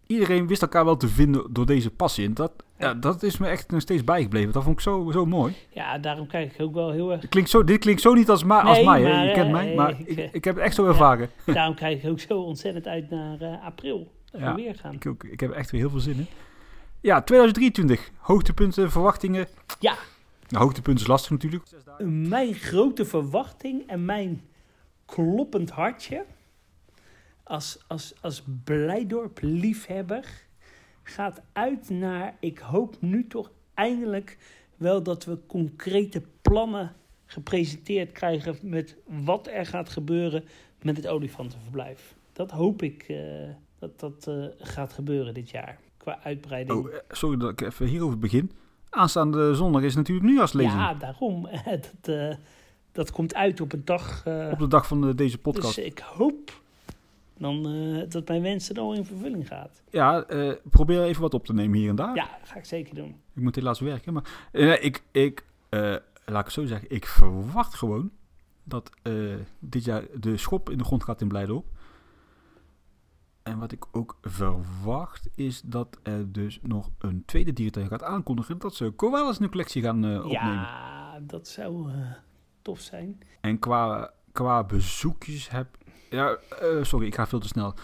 Iedereen 0.07 0.47
wist 0.47 0.63
elkaar 0.63 0.85
wel 0.85 0.97
te 0.97 1.09
vinden 1.09 1.53
door 1.53 1.67
deze 1.67 1.91
passie. 1.91 2.27
En 2.27 2.35
dat, 2.35 2.53
ja, 2.79 2.95
dat 2.95 3.23
is 3.23 3.39
me 3.39 3.47
echt 3.47 3.71
nog 3.71 3.81
steeds 3.81 4.05
bijgebleven. 4.05 4.53
Dat 4.53 4.63
vond 4.63 4.75
ik 4.77 4.83
zo, 4.83 5.11
zo 5.13 5.27
mooi. 5.27 5.55
ja, 5.71 5.99
daarom 5.99 6.27
kijk 6.27 6.53
ik 6.53 6.61
ook 6.61 6.75
wel 6.75 6.91
heel 6.91 7.13
erg... 7.13 7.29
Klinkt 7.29 7.51
zo, 7.51 7.65
dit 7.65 7.79
klinkt 7.79 8.01
zo 8.01 8.15
niet 8.15 8.31
als, 8.31 8.45
ma 8.45 8.63
als 8.63 8.77
Nee, 8.77 8.87
mij, 8.87 9.03
hè. 9.03 9.23
je 9.23 9.33
kent 9.33 9.51
mij. 9.51 9.75
Maar 9.75 10.01
ik, 10.05 10.29
ik, 10.33 10.45
heb 10.45 10.55
het 10.55 10.65
echt 10.65 10.75
zo 10.75 10.87
ervaren. 10.87 11.31
daarom 11.45 11.75
kijk 11.75 12.03
ik 12.03 12.11
ook 12.11 12.21
zo 12.21 12.41
ontzettend 12.41 12.87
uit 12.87 13.11
naar 13.11 13.59
april. 13.65 14.11
We 14.33 14.53
weer 14.55 14.75
gaan. 14.75 14.95
Ik, 14.95 15.07
ook, 15.07 15.25
ik 15.25 15.41
heb 15.41 15.51
echt 15.51 15.71
weer 15.71 15.81
heel 15.81 15.91
veel 15.91 16.01
zin 16.01 16.19
in. 16.19 16.27
Ja, 17.01 17.23
2023. 17.23 18.11
Hoogtepunten, 18.17 18.91
verwachtingen. 18.91 19.47
Ja. 19.81 19.97
Nou, 20.49 20.65
hoogtepunten 20.65 21.03
is 21.03 21.11
lastig 21.11 21.31
natuurlijk. 21.31 21.65
Mijn 22.29 22.55
grote 22.55 23.05
verwachting 23.05 23.87
en 23.87 24.05
mijn 24.05 24.43
kloppend 25.07 25.71
hartje 25.71 26.25
als, 27.49 27.79
als, 27.87 28.15
als 28.21 28.43
Blijdorp-liefhebber 28.65 30.47
gaat 31.03 31.41
uit 31.53 31.91
naar, 31.91 32.37
ik 32.41 32.59
hoop 32.59 32.97
nu 33.01 33.27
toch 33.27 33.51
eindelijk 33.75 34.39
wel 34.77 35.03
dat 35.03 35.25
we 35.25 35.47
concrete 35.47 36.23
plannen 36.43 36.95
gepresenteerd 37.27 38.13
krijgen 38.13 38.57
met 38.63 38.97
wat 39.05 39.47
er 39.47 39.67
gaat 39.67 39.89
gebeuren 39.89 40.45
met 40.83 40.97
het 40.97 41.07
olifantenverblijf. 41.07 42.17
Dat 42.39 42.51
hoop 42.51 42.83
ik 42.83 43.03
eh, 43.09 43.19
dat 43.79 44.01
dat 44.01 44.27
eh, 44.27 44.45
gaat 44.59 44.93
gebeuren 44.93 45.35
dit 45.35 45.51
jaar, 45.51 45.79
qua 45.97 46.19
uitbreiding. 46.23 46.79
Oh, 46.79 46.95
eh, 46.95 46.99
sorry 47.09 47.39
dat 47.39 47.51
ik 47.51 47.61
even 47.61 47.87
hierover 47.87 48.19
begin. 48.19 48.53
Aanstaande 48.91 49.55
zondag 49.55 49.83
is 49.83 49.95
natuurlijk 49.95 50.27
nieuwjaarslezen. 50.27 50.79
ja, 50.79 50.95
daarom. 50.95 51.49
dat, 52.01 52.39
dat 52.93 53.11
komt 53.11 53.35
uit 53.35 53.61
op 53.61 53.73
een 53.73 53.85
dag... 53.85 54.19
Op 54.51 54.59
de 54.59 54.69
dag 54.69 54.87
van 54.87 55.17
deze 55.17 55.39
podcast. 55.39 55.75
Dus 55.75 55.85
ik 55.85 55.99
hoop 55.99 56.63
dan 57.39 57.63
dat 58.09 58.29
mijn 58.29 58.43
wensen 58.43 58.75
dan 58.75 58.95
in 58.95 59.05
vervulling 59.05 59.47
gaat. 59.47 59.83
Ja, 59.91 60.27
probeer 60.71 61.03
even 61.03 61.23
wat 61.23 61.35
op 61.35 61.45
te 61.47 61.55
nemen 61.55 61.79
hier 61.79 61.89
en 61.89 61.97
daar. 61.97 62.15
Ja, 62.15 62.29
dat 62.41 62.49
ga 62.49 62.57
ik 62.57 62.65
zeker 62.65 62.95
doen. 62.95 63.17
Ik 63.35 63.43
moet 63.43 63.55
helaas 63.55 63.81
werken. 63.81 64.13
Maar 64.13 64.25
ik, 64.81 65.03
ik 65.11 65.45
laat 65.71 66.01
ik 66.27 66.45
het 66.45 66.53
zo 66.53 66.67
zeggen. 66.67 66.91
Ik 66.91 67.07
verwacht 67.07 67.75
gewoon 67.75 68.11
dat 68.65 68.91
dit 69.59 69.85
jaar 69.85 70.05
de 70.21 70.37
schop 70.37 70.71
in 70.71 70.79
de 70.79 70.85
grond 70.85 71.05
gaat 71.05 71.21
in 71.21 71.29
Blijdorp. 71.29 71.67
En 73.49 73.59
wat 73.59 73.73
ik 73.73 73.85
ook 73.93 74.17
verwacht 74.23 75.29
is 75.35 75.61
dat 75.65 75.99
er 76.03 76.33
dus 76.33 76.59
nog 76.63 76.91
een 76.99 77.23
tweede 77.27 77.53
dierentuin 77.53 77.89
gaat 77.89 78.03
aankondigen. 78.03 78.59
Dat 78.59 78.75
ze 78.75 78.91
koalas 78.91 79.37
in 79.39 79.43
de 79.45 79.51
collectie 79.51 79.83
gaan 79.83 80.05
eh, 80.05 80.17
opnemen. 80.17 80.53
Ja, 80.53 81.19
dat 81.21 81.49
zou 81.49 81.91
eh, 81.93 81.97
tof 82.63 82.81
zijn. 82.81 83.19
En 83.41 83.59
qua, 83.59 84.11
qua 84.33 84.65
bezoekjes 84.65 85.51
heb... 85.51 85.67
Ja, 86.11 86.37
eh, 86.61 86.83
sorry, 86.83 87.07
ik 87.07 87.15
ga 87.15 87.27
veel 87.27 87.39
te 87.39 87.49
snel. 87.49 87.75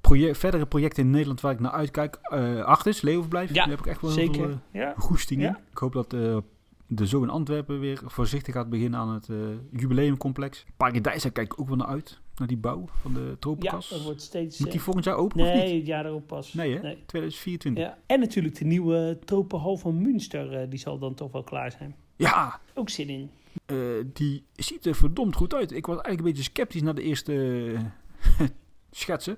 Project, 0.00 0.38
verdere 0.38 0.66
projecten 0.66 1.04
in 1.04 1.10
Nederland 1.10 1.40
waar 1.40 1.52
ik 1.52 1.60
naar 1.60 1.70
uitkijk. 1.72 2.16
Artis, 2.64 3.00
Leeuwenblijf. 3.00 3.48
Ja, 3.48 3.54
Daar 3.54 3.68
heb 3.68 3.78
ik 3.78 3.86
echt 3.86 4.00
wel 4.00 4.10
heel 4.10 4.24
veel 4.24 4.34
Zeker. 4.34 4.50
eh, 4.72 4.80
Ja. 4.80 4.94
goesting 4.96 5.40
in. 5.40 5.46
Ja. 5.46 5.60
Ik 5.70 5.78
hoop 5.78 5.92
dat 5.92 6.10
de 6.86 7.06
Zoo 7.06 7.22
in 7.22 7.30
Antwerpen 7.30 7.80
weer 7.80 8.00
voorzichtig 8.04 8.54
gaat 8.54 8.68
beginnen 8.70 9.00
aan 9.00 9.08
het 9.14 9.28
jubileumcomplex. 9.70 10.64
Paradijs, 10.76 11.22
daar 11.22 11.32
kijk 11.32 11.52
ik 11.52 11.60
ook 11.60 11.68
wel 11.68 11.76
naar 11.76 11.86
uit. 11.86 12.20
Naar 12.38 12.48
die 12.48 12.56
bouw 12.56 12.84
van 13.00 13.12
de 13.14 13.20
ja, 13.20 13.36
tropenkas. 13.38 13.88
dat 13.88 14.02
wordt 14.02 14.22
steeds... 14.22 14.58
Moet 14.58 14.68
die 14.70 14.78
eh, 14.78 14.84
volgend 14.84 15.04
jaar 15.04 15.16
open 15.16 15.40
of 15.40 15.46
niet? 15.46 15.54
nee, 15.54 15.76
het 15.76 15.86
jaar 15.86 16.06
erop 16.06 16.26
pas. 16.26 16.52
Nee, 16.54 16.72
hè? 16.72 16.80
2024. 17.06 17.82
Ja. 17.82 17.88
Ja. 17.88 17.98
En 18.06 18.20
natuurlijk 18.20 18.54
de 18.58 18.64
nieuwe 18.64 19.18
tropenhal 19.24 19.76
van 19.76 20.02
Münster. 20.02 20.52
eh, 20.60 20.70
die 20.70 20.78
zal 20.78 20.98
dan 20.98 21.14
toch 21.14 21.32
wel 21.32 21.42
klaar 21.42 21.70
zijn. 21.70 21.94
Ook 22.74 22.88
zin 22.90 23.08
in. 23.08 23.30
eh, 23.66 23.76
die 24.12 24.44
ziet 24.52 24.86
er 24.86 24.94
verdomd 24.94 25.34
goed 25.34 25.54
uit. 25.54 25.72
Ik 25.72 25.86
was 25.86 25.94
eigenlijk 25.96 26.18
een 26.18 26.32
beetje 26.34 26.50
sceptisch 26.52 26.82
naar 26.82 26.94
de 26.94 27.02
eerste 27.02 27.74
schetsen 28.90 29.36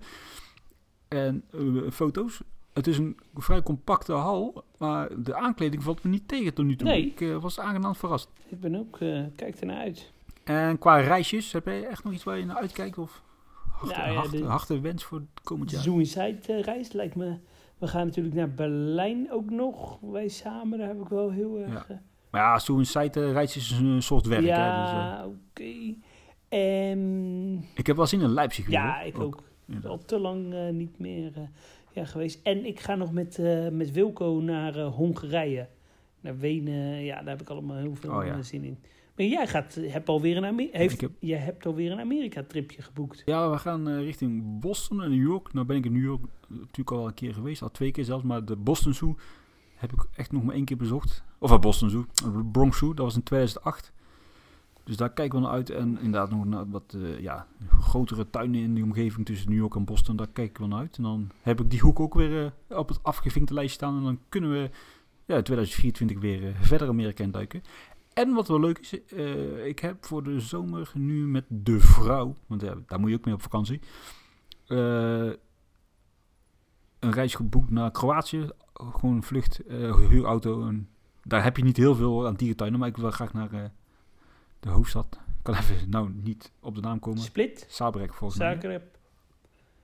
en 1.08 1.44
foto's. 1.92 2.40
Het 2.72 2.86
is 2.86 2.98
een 2.98 3.16
vrij 3.34 3.62
compacte 3.62 4.12
hal, 4.12 4.64
maar 4.78 5.22
de 5.22 5.34
aankleding 5.34 5.82
valt 5.82 6.02
me 6.02 6.10
niet 6.10 6.28
tegen 6.28 6.54
tot 6.54 6.64
nu 6.64 6.76
toe. 6.76 6.88
Nee. 6.88 7.14
Ik 7.16 7.40
was 7.40 7.60
aangenaam 7.60 7.94
verrast. 7.94 8.28
Ik 8.48 8.60
ben 8.60 8.74
ook... 8.74 8.98
kijk 9.36 9.56
ernaar 9.60 9.78
uit. 9.78 10.12
En 10.46 10.78
qua 10.78 10.96
reisjes, 10.96 11.52
heb 11.52 11.64
jij 11.64 11.84
echt 11.86 12.04
nog 12.04 12.12
iets 12.12 12.24
waar 12.24 12.38
je 12.38 12.44
naar 12.44 12.56
uitkijkt? 12.56 12.98
Of 12.98 13.22
harte, 13.62 14.38
Nou 14.38 14.60
ja, 14.68 14.80
wens 14.80 15.04
voor 15.04 15.18
het 15.18 15.42
komend 15.42 15.70
jaar? 15.70 15.82
Zoom 15.82 15.98
Inside 15.98 16.60
reis 16.60 16.92
lijkt 16.92 17.14
me... 17.14 17.36
We 17.78 17.86
gaan 17.86 18.06
natuurlijk 18.06 18.34
naar 18.34 18.50
Berlijn 18.50 19.32
ook 19.32 19.50
nog. 19.50 19.98
Wij 20.00 20.28
samen, 20.28 20.78
daar 20.78 20.88
heb 20.88 21.00
ik 21.00 21.08
wel 21.08 21.30
heel 21.30 21.58
erg... 21.58 21.88
eh, 21.90 21.96
Maar 22.30 22.40
ja, 22.40 22.58
site 22.84 23.32
reis 23.32 23.56
is 23.56 23.70
een 23.70 24.02
soort 24.02 24.26
werk. 24.26 24.40
Hè, 24.40 24.46
dus, 24.46 24.54
eh, 24.56 24.62
ja, 24.62 25.26
oké. 25.26 25.94
En 26.48 27.64
ik 27.74 27.86
heb 27.86 27.96
wel 27.96 28.06
zin 28.06 28.20
in 28.20 28.32
Leipzig. 28.32 28.64
weer, 28.66 28.74
ja, 28.74 29.00
ik 29.00 29.18
ook. 29.18 29.42
Al 29.84 29.98
te 29.98 30.18
lang 30.18 30.54
eh, 30.54 30.68
niet 30.68 30.98
meer 30.98 31.32
ja, 31.92 32.04
geweest. 32.04 32.40
En 32.42 32.64
ik 32.66 32.80
ga 32.80 32.94
nog 32.94 33.12
met, 33.12 33.38
eh, 33.38 33.68
met 33.68 33.92
Wilco 33.92 34.40
naar 34.42 34.80
Hongarije. 34.80 35.68
naar 36.20 36.38
Wenen. 36.38 37.04
Ja, 37.04 37.16
daar 37.16 37.28
heb 37.28 37.40
ik 37.40 37.48
allemaal 37.48 37.76
heel 37.76 37.94
veel 37.94 38.12
Oh, 38.14 38.24
ja. 38.26 38.42
zin 38.42 38.64
in. 38.64 38.78
Maar 39.16 39.26
jij 39.26 39.46
gaat, 39.46 39.74
hebt 39.80 40.08
alweer 40.08 40.36
een, 40.36 40.44
Amer- 40.44 40.68
heeft, 40.72 41.00
heb- 41.00 41.10
jij 41.20 41.38
hebt 41.38 41.66
alweer 41.66 41.92
een 41.92 42.00
Amerika-tripje 42.00 42.82
geboekt. 42.82 43.22
Ja, 43.24 43.50
we 43.50 43.58
gaan 43.58 43.88
eh, 43.88 43.98
richting 43.98 44.60
Boston 44.60 45.02
en 45.02 45.10
New 45.10 45.22
York. 45.28 45.52
Nou 45.52 45.66
ben 45.66 45.76
ik 45.76 45.84
in 45.84 45.92
New 45.92 46.04
York 46.04 46.22
natuurlijk 46.48 46.90
al 46.90 47.06
een 47.06 47.14
keer 47.14 47.34
geweest, 47.34 47.62
al 47.62 47.70
twee 47.70 47.90
keer 47.90 48.04
zelfs. 48.04 48.24
Maar 48.24 48.44
de 48.44 48.56
Boston 48.56 48.94
Zoo 48.94 49.16
heb 49.74 49.92
ik 49.92 50.06
echt 50.16 50.32
nog 50.32 50.42
maar 50.44 50.54
één 50.54 50.64
keer 50.64 50.76
bezocht. 50.76 51.24
Of 51.38 51.50
uh, 51.50 51.58
Boston 51.58 51.90
Zoo, 51.90 52.06
de 52.14 52.44
Bronx 52.52 52.78
Zoo, 52.78 52.94
dat 52.94 53.04
was 53.04 53.14
in 53.16 53.22
2008. 53.22 53.92
Dus 54.84 54.96
daar 54.96 55.12
kijken 55.12 55.38
we 55.38 55.44
naar 55.44 55.54
uit. 55.54 55.70
En 55.70 55.98
inderdaad 55.98 56.30
nog 56.30 56.44
naar 56.44 56.70
wat 56.70 56.94
eh, 56.96 57.20
ja, 57.20 57.46
grotere 57.80 58.30
tuinen 58.30 58.60
in 58.60 58.74
de 58.74 58.82
omgeving 58.82 59.26
tussen 59.26 59.48
New 59.50 59.58
York 59.58 59.74
en 59.74 59.84
Boston. 59.84 60.16
Daar 60.16 60.28
kijken 60.32 60.62
we 60.62 60.68
naar 60.68 60.78
uit. 60.78 60.96
En 60.96 61.02
dan 61.02 61.30
heb 61.42 61.60
ik 61.60 61.70
die 61.70 61.80
hoek 61.80 62.00
ook 62.00 62.14
weer 62.14 62.52
eh, 62.68 62.78
op 62.78 62.88
het 62.88 63.02
afgevinkte 63.02 63.54
lijstje 63.54 63.76
staan. 63.76 63.96
En 63.96 64.02
dan 64.02 64.18
kunnen 64.28 64.50
we 64.50 64.70
ja, 65.24 65.36
in 65.36 65.42
2024 65.42 66.18
weer 66.20 66.46
eh, 66.46 66.54
verder 66.60 66.88
Amerika 66.88 67.24
induiken. 67.24 67.62
En 68.16 68.34
wat 68.34 68.48
wel 68.48 68.60
leuk 68.60 68.78
is, 68.78 69.04
eh, 69.04 69.66
ik 69.66 69.78
heb 69.78 70.04
voor 70.04 70.22
de 70.22 70.40
zomer 70.40 70.90
nu 70.94 71.26
met 71.26 71.44
de 71.48 71.80
vrouw, 71.80 72.34
want 72.46 72.62
ja, 72.62 72.74
daar 72.86 73.00
moet 73.00 73.10
je 73.10 73.16
ook 73.16 73.24
mee 73.24 73.34
op 73.34 73.42
vakantie, 73.42 73.80
eh, 74.66 75.32
een 76.98 77.12
reis 77.12 77.34
geboekt 77.34 77.70
naar 77.70 77.90
Kroatië. 77.90 78.48
Gewoon 78.72 79.14
een 79.14 79.22
vlucht, 79.22 79.58
eh, 79.66 79.96
huurauto. 79.96 80.66
En 80.66 80.88
daar 81.22 81.42
heb 81.42 81.56
je 81.56 81.62
niet 81.62 81.76
heel 81.76 81.94
veel 81.94 82.26
aan 82.26 82.34
dierentuinen, 82.34 82.78
maar 82.78 82.88
ik 82.88 82.96
wil 82.96 83.10
graag 83.10 83.32
naar 83.32 83.72
de 84.60 84.68
hoofdstad. 84.68 85.18
Ik 85.38 85.42
kan 85.42 85.54
even 85.54 85.90
nou 85.90 86.10
niet 86.12 86.52
op 86.60 86.74
de 86.74 86.80
naam 86.80 86.98
komen. 86.98 87.22
Split, 87.22 87.66
Zabrek 87.68 88.14
volgens 88.14 88.40
mij. 88.40 88.52
Zagreb. 88.52 88.98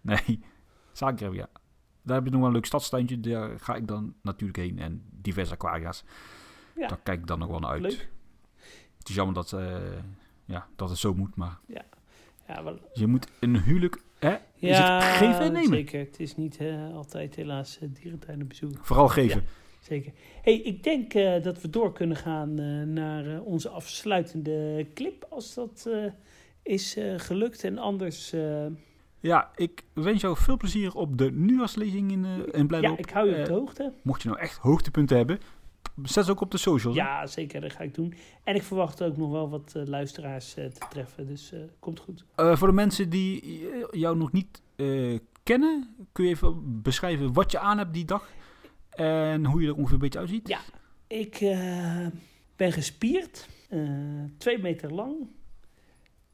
Nee, 0.01 0.41
Zagreb, 0.93 1.33
ja. 1.33 1.49
Daar 2.03 2.17
heb 2.17 2.25
je 2.25 2.31
nog 2.31 2.41
wel 2.41 2.49
een 2.49 2.55
leuk 2.55 2.67
stadstuintje. 2.67 3.21
Daar 3.21 3.61
ga 3.61 3.75
ik 3.75 3.89
dan 3.89 4.15
natuurlijk 4.23 4.59
heen. 4.59 4.79
En 4.79 5.05
diverse 5.11 5.53
aquaria's. 5.53 6.05
Ja. 6.77 6.87
Daar 6.87 7.01
kijk 7.03 7.21
ik 7.21 7.27
dan 7.27 7.39
nog 7.39 7.49
wel 7.49 7.59
naar 7.59 7.71
uit. 7.71 7.83
Leuk. 7.83 8.11
Het 9.03 9.11
is 9.11 9.17
jammer 9.17 9.35
dat, 9.35 9.53
eh, 9.53 9.77
ja, 10.45 10.67
dat 10.77 10.89
het 10.89 10.99
zo 10.99 11.15
moet, 11.15 11.37
maar 11.37 11.59
Ja, 11.67 12.63
wel, 12.65 12.79
je 12.93 13.07
moet 13.07 13.27
een 13.41 13.57
huwelijk 13.63 14.03
hè, 14.19 14.33
is 14.33 14.77
ja 14.77 14.95
het 15.03 15.05
geven 15.17 15.41
en 15.41 15.53
nemen. 15.53 15.69
zeker. 15.73 16.01
Het 16.01 16.21
is 16.21 16.37
niet 16.37 16.57
eh, 16.57 16.95
altijd 16.95 17.35
helaas 17.35 17.79
uh, 17.83 17.89
dierentuinen 17.93 18.47
bezoeken. 18.49 18.85
Vooral 18.85 19.09
geven. 19.09 19.45
Zeker. 19.81 20.13
hey, 20.43 20.55
ik 20.61 20.83
denk 20.83 21.15
eh, 21.15 21.43
dat 21.43 21.61
we 21.61 21.71
door 21.71 21.93
kunnen 21.93 22.17
gaan 22.17 22.59
eh, 22.59 22.83
naar 22.83 23.27
eh, 23.35 23.47
onze 23.47 23.69
afsluitende 23.69 24.87
clip. 24.95 25.27
Als 25.31 25.55
dat 25.55 25.87
eh, 25.89 26.05
is 26.63 26.97
eh, 26.97 27.15
gelukt. 27.17 27.65
En 27.65 27.79
anders... 27.79 28.33
eh, 28.33 28.67
Ja, 29.21 29.51
ik 29.57 29.83
wens 29.93 30.21
jou 30.21 30.37
veel 30.37 30.57
plezier 30.57 30.95
op 30.95 31.19
de 31.19 31.31
nieuwjaarslezing 31.33 32.11
in, 32.13 32.25
eh 32.25 32.31
in 32.37 32.61
ja, 32.61 32.65
Blijdorp. 32.67 32.99
ik 32.99 33.11
hou 33.11 33.27
je 33.29 33.33
op 33.35 33.39
Eh, 33.41 33.45
de 33.47 33.53
hoogte. 33.53 33.93
Mocht 34.03 34.23
je 34.23 34.29
nou 34.29 34.41
echt 34.41 34.57
hoogtepunten 34.57 35.17
hebben, 35.17 35.39
zet 36.03 36.25
ze 36.25 36.31
ook 36.31 36.41
op 36.41 36.51
de 36.51 36.59
socials. 36.59 36.97
hè? 36.97 37.03
Ja, 37.03 37.27
zeker. 37.27 37.61
Dat 37.61 37.73
ga 37.73 37.83
ik 37.83 37.95
doen. 37.95 38.15
En 38.45 38.55
ik 38.55 38.63
verwacht 38.63 39.03
ook 39.03 39.17
nog 39.17 39.31
wel 39.31 39.51
wat 39.51 39.73
eh, 39.77 39.87
luisteraars 39.87 40.55
eh, 40.55 40.67
te 40.67 40.87
treffen. 40.91 41.27
Dus 41.27 41.53
eh, 41.53 41.61
komt 41.79 42.01
goed. 42.01 42.25
Voor 42.37 42.69
de 42.69 42.75
mensen 42.75 43.11
die 43.11 43.59
jou 43.91 44.17
nog 44.17 44.33
niet 44.33 44.63
kennen, 45.43 45.97
kun 46.13 46.25
je 46.25 46.31
even 46.31 46.83
beschrijven 46.83 47.33
wat 47.33 47.51
je 47.51 47.59
aan 47.59 47.79
hebt 47.79 47.95
die 47.95 48.05
dag. 48.05 48.31
En 48.91 49.45
hoe 49.45 49.61
je 49.63 49.67
er 49.67 49.75
ongeveer 49.75 49.95
een 49.95 49.99
beetje 49.99 50.19
uitziet. 50.19 50.49
Ja. 50.49 50.61
Ik 51.07 51.39
ben 52.57 52.73
gespierd. 52.73 53.49
twee 54.39 54.59
meter 54.59 54.93
lang. 54.95 55.15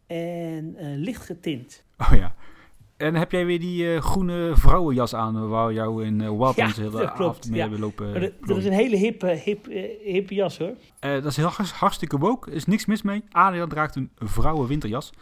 En 0.06 0.76
licht 0.96 1.24
getint. 1.24 1.84
Oh 1.98 2.12
ja. 2.14 2.34
En 2.98 3.14
heb 3.14 3.32
jij 3.32 3.46
weer 3.46 3.60
die 3.60 3.94
eh, 3.94 4.00
groene 4.00 4.52
vrouwenjas 4.54 5.14
aan 5.14 5.36
eh, 5.36 5.48
waar 5.48 5.72
jou 5.72 6.04
in 6.04 6.20
uh, 6.20 6.28
Wildlands 6.28 6.76
Ja, 6.76 6.88
dat 6.90 7.12
klopt, 7.12 7.46
mee 7.46 7.56
ja. 7.56 7.60
hebben 7.62 7.80
lopen? 7.80 8.10
Maar 8.10 8.30
dat, 8.40 8.56
is 8.56 8.64
een 8.64 8.72
hele 8.72 8.96
hippe, 8.96 9.26
hip, 9.26 9.66
hippe 10.04 10.34
jas 10.34 10.58
hoor. 10.58 10.74
Dat 11.00 11.24
is 11.24 11.36
heel 11.36 11.50
hartstikke 11.74 12.18
woke. 12.18 12.50
Er 12.50 12.56
is 12.56 12.66
niks 12.66 12.86
mis 12.86 13.02
mee. 13.02 13.22
Adriaan 13.30 13.68
draagt 13.68 13.96
een 13.96 14.10
vrouwenwinterjas. 14.16 15.12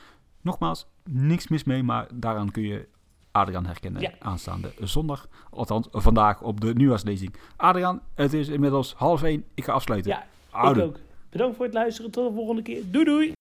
Nogmaals, 0.42 0.86
niks 1.10 1.48
mis 1.48 1.64
mee, 1.64 1.82
maar 1.82 2.06
daaraan 2.14 2.50
kun 2.50 2.62
je 2.62 2.88
Adriaan 3.32 3.66
herkennen 3.66 4.02
Ja. 4.02 4.12
aanstaande 4.18 4.72
zondag. 4.80 5.28
Althans, 5.50 5.88
vandaag 5.90 6.42
op 6.42 6.60
de 6.60 6.74
nieuwjaarslezing. 6.74 7.34
Adriaan, 7.56 8.00
het 8.14 8.32
is 8.32 8.48
inmiddels 8.48 8.94
half 8.94 9.22
één. 9.22 9.44
Ik 9.54 9.64
ga 9.64 9.72
afsluiten. 9.72 10.10
Ja, 10.10 10.26
Oude. 10.50 10.80
ik 10.80 10.86
ook. 10.86 10.98
Bedankt 11.30 11.56
voor 11.56 11.64
het 11.64 11.74
luisteren. 11.74 12.10
Tot 12.10 12.28
de 12.28 12.34
volgende 12.34 12.62
keer. 12.62 12.82
Doei 12.90 13.04
doei. 13.04 13.32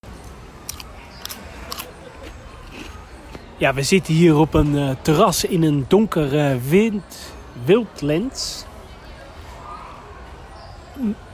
Ja, 3.58 3.74
we 3.74 3.84
zitten 3.84 4.14
hier 4.14 4.36
op 4.36 4.54
een 4.54 4.78
eh, 4.78 4.90
terras 5.02 5.44
in 5.44 5.64
een 5.64 5.86
donker 5.88 6.40
eh, 6.40 6.56
wind, 6.70 7.34
wildlands. 7.66 8.66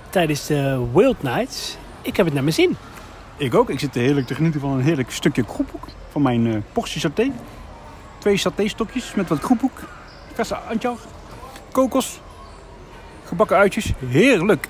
Tijdens 0.09 0.47
de 0.47 0.87
Wild 0.93 1.23
Nights. 1.23 1.77
Ik 2.01 2.17
heb 2.17 2.25
het 2.25 2.33
naar 2.33 2.43
mijn 2.43 2.55
zin. 2.55 2.77
Ik 3.37 3.55
ook. 3.55 3.69
Ik 3.69 3.79
zit 3.79 3.93
heerlijk 3.93 4.27
te 4.27 4.35
genieten 4.35 4.61
van 4.61 4.71
een 4.71 4.81
heerlijk 4.81 5.11
stukje 5.11 5.43
kroephoek. 5.43 5.87
Van 6.09 6.21
mijn 6.21 6.47
eh 6.47 6.61
portie 6.71 6.99
saté. 6.99 7.31
Twee 8.17 8.37
satéstokjes 8.37 9.13
met 9.15 9.29
wat 9.29 9.39
kroephoek. 9.39 9.79
Verse 10.33 10.55
antjar. 10.55 10.97
Kokos. 11.71 12.19
Gebakken 13.25 13.57
uitjes. 13.57 13.93
Heerlijk. 14.05 14.69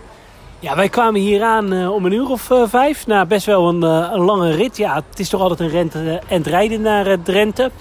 Ja, 0.61 0.75
wij 0.75 0.89
kwamen 0.89 1.21
hier 1.21 1.43
aan 1.43 1.73
eh, 1.73 1.91
om 1.93 2.05
een 2.05 2.11
uur 2.11 2.29
of 2.29 2.51
eh, 2.51 2.63
vijf. 2.67 3.07
Nou, 3.07 3.25
best 3.27 3.45
wel 3.45 3.69
een, 3.69 3.83
eh, 3.83 4.09
een 4.11 4.21
lange 4.21 4.51
rit. 4.51 4.77
Ja, 4.77 4.95
het 5.09 5.19
is 5.19 5.29
toch 5.29 5.41
altijd 5.41 5.59
een 5.59 5.69
rent, 5.69 5.95
eh, 5.95 6.31
en 6.31 6.41
rijden 6.43 6.81
naar 6.81 7.21
Drenthe. 7.21 7.71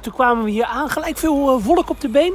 Toen 0.00 0.12
kwamen 0.12 0.44
we 0.44 0.50
hier 0.50 0.64
aan. 0.64 0.88
Gelijk 0.90 1.18
veel 1.18 1.60
volk 1.60 1.90
op 1.90 2.00
de 2.00 2.08
been. 2.08 2.32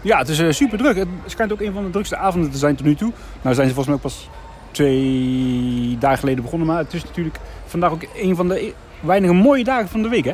Ja, 0.00 0.18
het 0.18 0.28
is 0.28 0.56
super 0.56 0.78
druk. 0.78 0.96
Het 0.96 1.08
schijnt 1.26 1.52
ook 1.52 1.60
een 1.60 1.72
van 1.72 1.84
de 1.84 1.90
drukste 1.90 2.16
avonden 2.16 2.50
te 2.50 2.58
zijn 2.58 2.76
tot 2.76 2.86
nu 2.86 2.94
toe. 2.94 3.12
Nou 3.42 3.54
zijn 3.54 3.68
ze 3.68 3.74
volgens 3.74 3.86
mij 3.86 3.94
ook 3.94 4.00
pas 4.00 4.28
twee 4.70 5.96
dagen 5.98 6.18
geleden 6.18 6.42
begonnen. 6.42 6.66
Maar 6.68 6.78
het 6.78 6.92
is 6.94 7.04
natuurlijk 7.04 7.38
vandaag 7.66 7.92
ook 7.92 8.06
een 8.14 8.36
van 8.36 8.48
de 8.48 8.72
weinige 9.00 9.32
mooie 9.32 9.64
dagen 9.64 9.88
van 9.88 10.02
de 10.02 10.08
week. 10.08 10.24
Hè? 10.24 10.32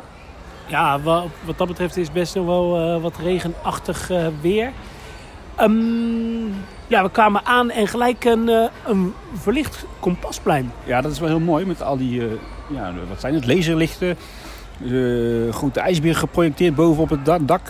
Ja, 0.66 1.00
wa- 1.00 1.24
wat 1.44 1.58
dat 1.58 1.68
betreft 1.68 1.96
is 1.96 2.12
best 2.12 2.34
nog 2.34 2.46
wel 2.46 3.00
wat 3.00 3.16
regenachtig 3.22 4.10
weer. 4.40 4.72
Ehm, 5.56 5.72
ja, 6.90 7.02
we 7.02 7.10
kwamen 7.10 7.44
aan 7.44 7.70
en 7.70 7.86
gelijk 7.86 8.24
een, 8.24 8.48
eh, 8.48 8.64
een 8.86 9.14
verlicht 9.34 9.84
kompasplein. 10.00 10.72
Ja, 10.84 11.00
dat 11.00 11.12
is 11.12 11.18
wel 11.18 11.28
heel 11.28 11.40
mooi 11.40 11.66
met 11.66 11.82
al 11.82 11.96
die, 11.96 12.20
eh, 12.20 12.26
ja, 12.68 12.92
wat 13.08 13.20
zijn 13.20 13.34
het, 13.34 13.46
laserlichten. 13.46 14.16
Uh, 14.82 15.52
grote 15.52 15.80
ijsbeer 15.80 16.14
geprojecteerd 16.16 16.74
boven 16.74 17.02
op 17.02 17.10
het 17.10 17.24
da- 17.24 17.38
dak. 17.38 17.68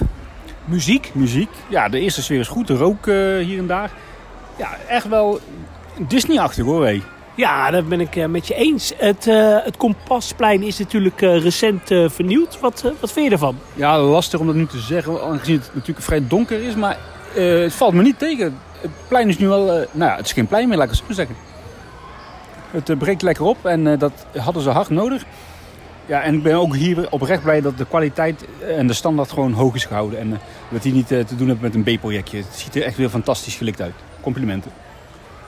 Muziek. 0.65 1.11
Muziek. 1.15 1.49
Ja, 1.69 1.89
de 1.89 2.01
eerste 2.01 2.23
sfeer 2.23 2.41
is 2.41 2.49
goed. 2.49 2.67
De 2.67 2.77
rook 2.77 3.07
eh, 3.07 3.15
hier 3.39 3.59
en 3.59 3.67
daar. 3.67 3.91
Ja, 4.59 4.69
echt 4.89 5.09
wel 5.09 5.41
Disney-achtig 6.09 6.65
hoor. 6.65 6.87
Hé. 6.87 7.01
Ja, 7.35 7.71
dat 7.71 7.89
ben 7.89 8.01
ik 8.01 8.17
eh, 8.17 8.27
met 8.27 8.47
je 8.47 8.55
eens. 8.55 8.93
Het, 8.97 9.27
eh, 9.27 9.57
het 9.65 9.77
kompasplein 9.77 10.63
is 10.63 10.79
natuurlijk 10.79 11.23
eh, 11.23 11.43
recent 11.43 11.91
eh, 11.91 12.09
vernieuwd. 12.09 12.61
Wat, 12.61 12.83
eh, 12.85 12.91
wat 13.01 13.13
vind 13.13 13.27
je 13.27 13.33
ervan? 13.33 13.57
Ja, 13.75 13.99
lastig 13.99 14.41
om 14.41 14.47
dat 14.47 14.55
nu 14.55 14.67
te 14.67 14.79
zeggen, 14.79 15.23
aangezien 15.23 15.59
het 15.59 15.71
natuurlijk 15.75 16.07
vrij 16.07 16.23
donker 16.29 16.63
is. 16.63 16.75
Maar 16.75 16.97
eh, 17.35 17.61
het 17.61 17.75
valt 17.75 17.95
me 17.95 18.03
niet 18.03 18.19
tegen. 18.19 18.59
Het 18.81 18.91
plein 19.09 19.29
is 19.29 19.39
nu 19.39 19.49
wel, 19.49 19.73
eh, 19.73 19.87
nou 19.93 20.11
ja, 20.11 20.17
het 20.17 20.27
is 20.27 20.33
geen 20.33 20.47
plein 20.47 20.69
meer, 20.69 20.77
laat 20.77 20.91
ik 20.91 20.95
het 20.97 21.05
zo 21.07 21.15
zeggen. 21.15 21.37
Het 22.71 22.89
eh, 22.89 22.97
breekt 22.97 23.23
lekker 23.23 23.45
op 23.45 23.67
en 23.67 23.87
eh, 23.87 23.99
dat 23.99 24.27
hadden 24.37 24.63
ze 24.63 24.71
hard 24.71 24.89
nodig. 24.89 25.25
Ja, 26.07 26.23
en 26.23 26.35
ik 26.35 26.43
ben 26.43 26.55
ook 26.55 26.77
hier 26.77 27.11
oprecht 27.11 27.43
blij 27.43 27.61
dat 27.61 27.79
de 27.79 27.87
kwaliteit 27.87 28.45
en 28.77 28.87
de 28.87 28.93
standaard 28.93 29.31
gewoon 29.31 29.53
hoog 29.53 29.75
is 29.75 29.85
gehouden. 29.85 30.19
En 30.19 30.41
dat 30.69 30.83
die 30.83 30.93
niet 30.93 31.07
te 31.07 31.37
doen 31.37 31.49
hebben 31.49 31.61
met 31.61 31.75
een 31.75 31.97
B-projectje. 31.97 32.37
Het 32.37 32.47
ziet 32.55 32.77
er 32.77 32.83
echt 32.83 32.97
weer 32.97 33.09
fantastisch 33.09 33.55
gelikt 33.55 33.81
uit. 33.81 33.95
Complimenten. 34.21 34.71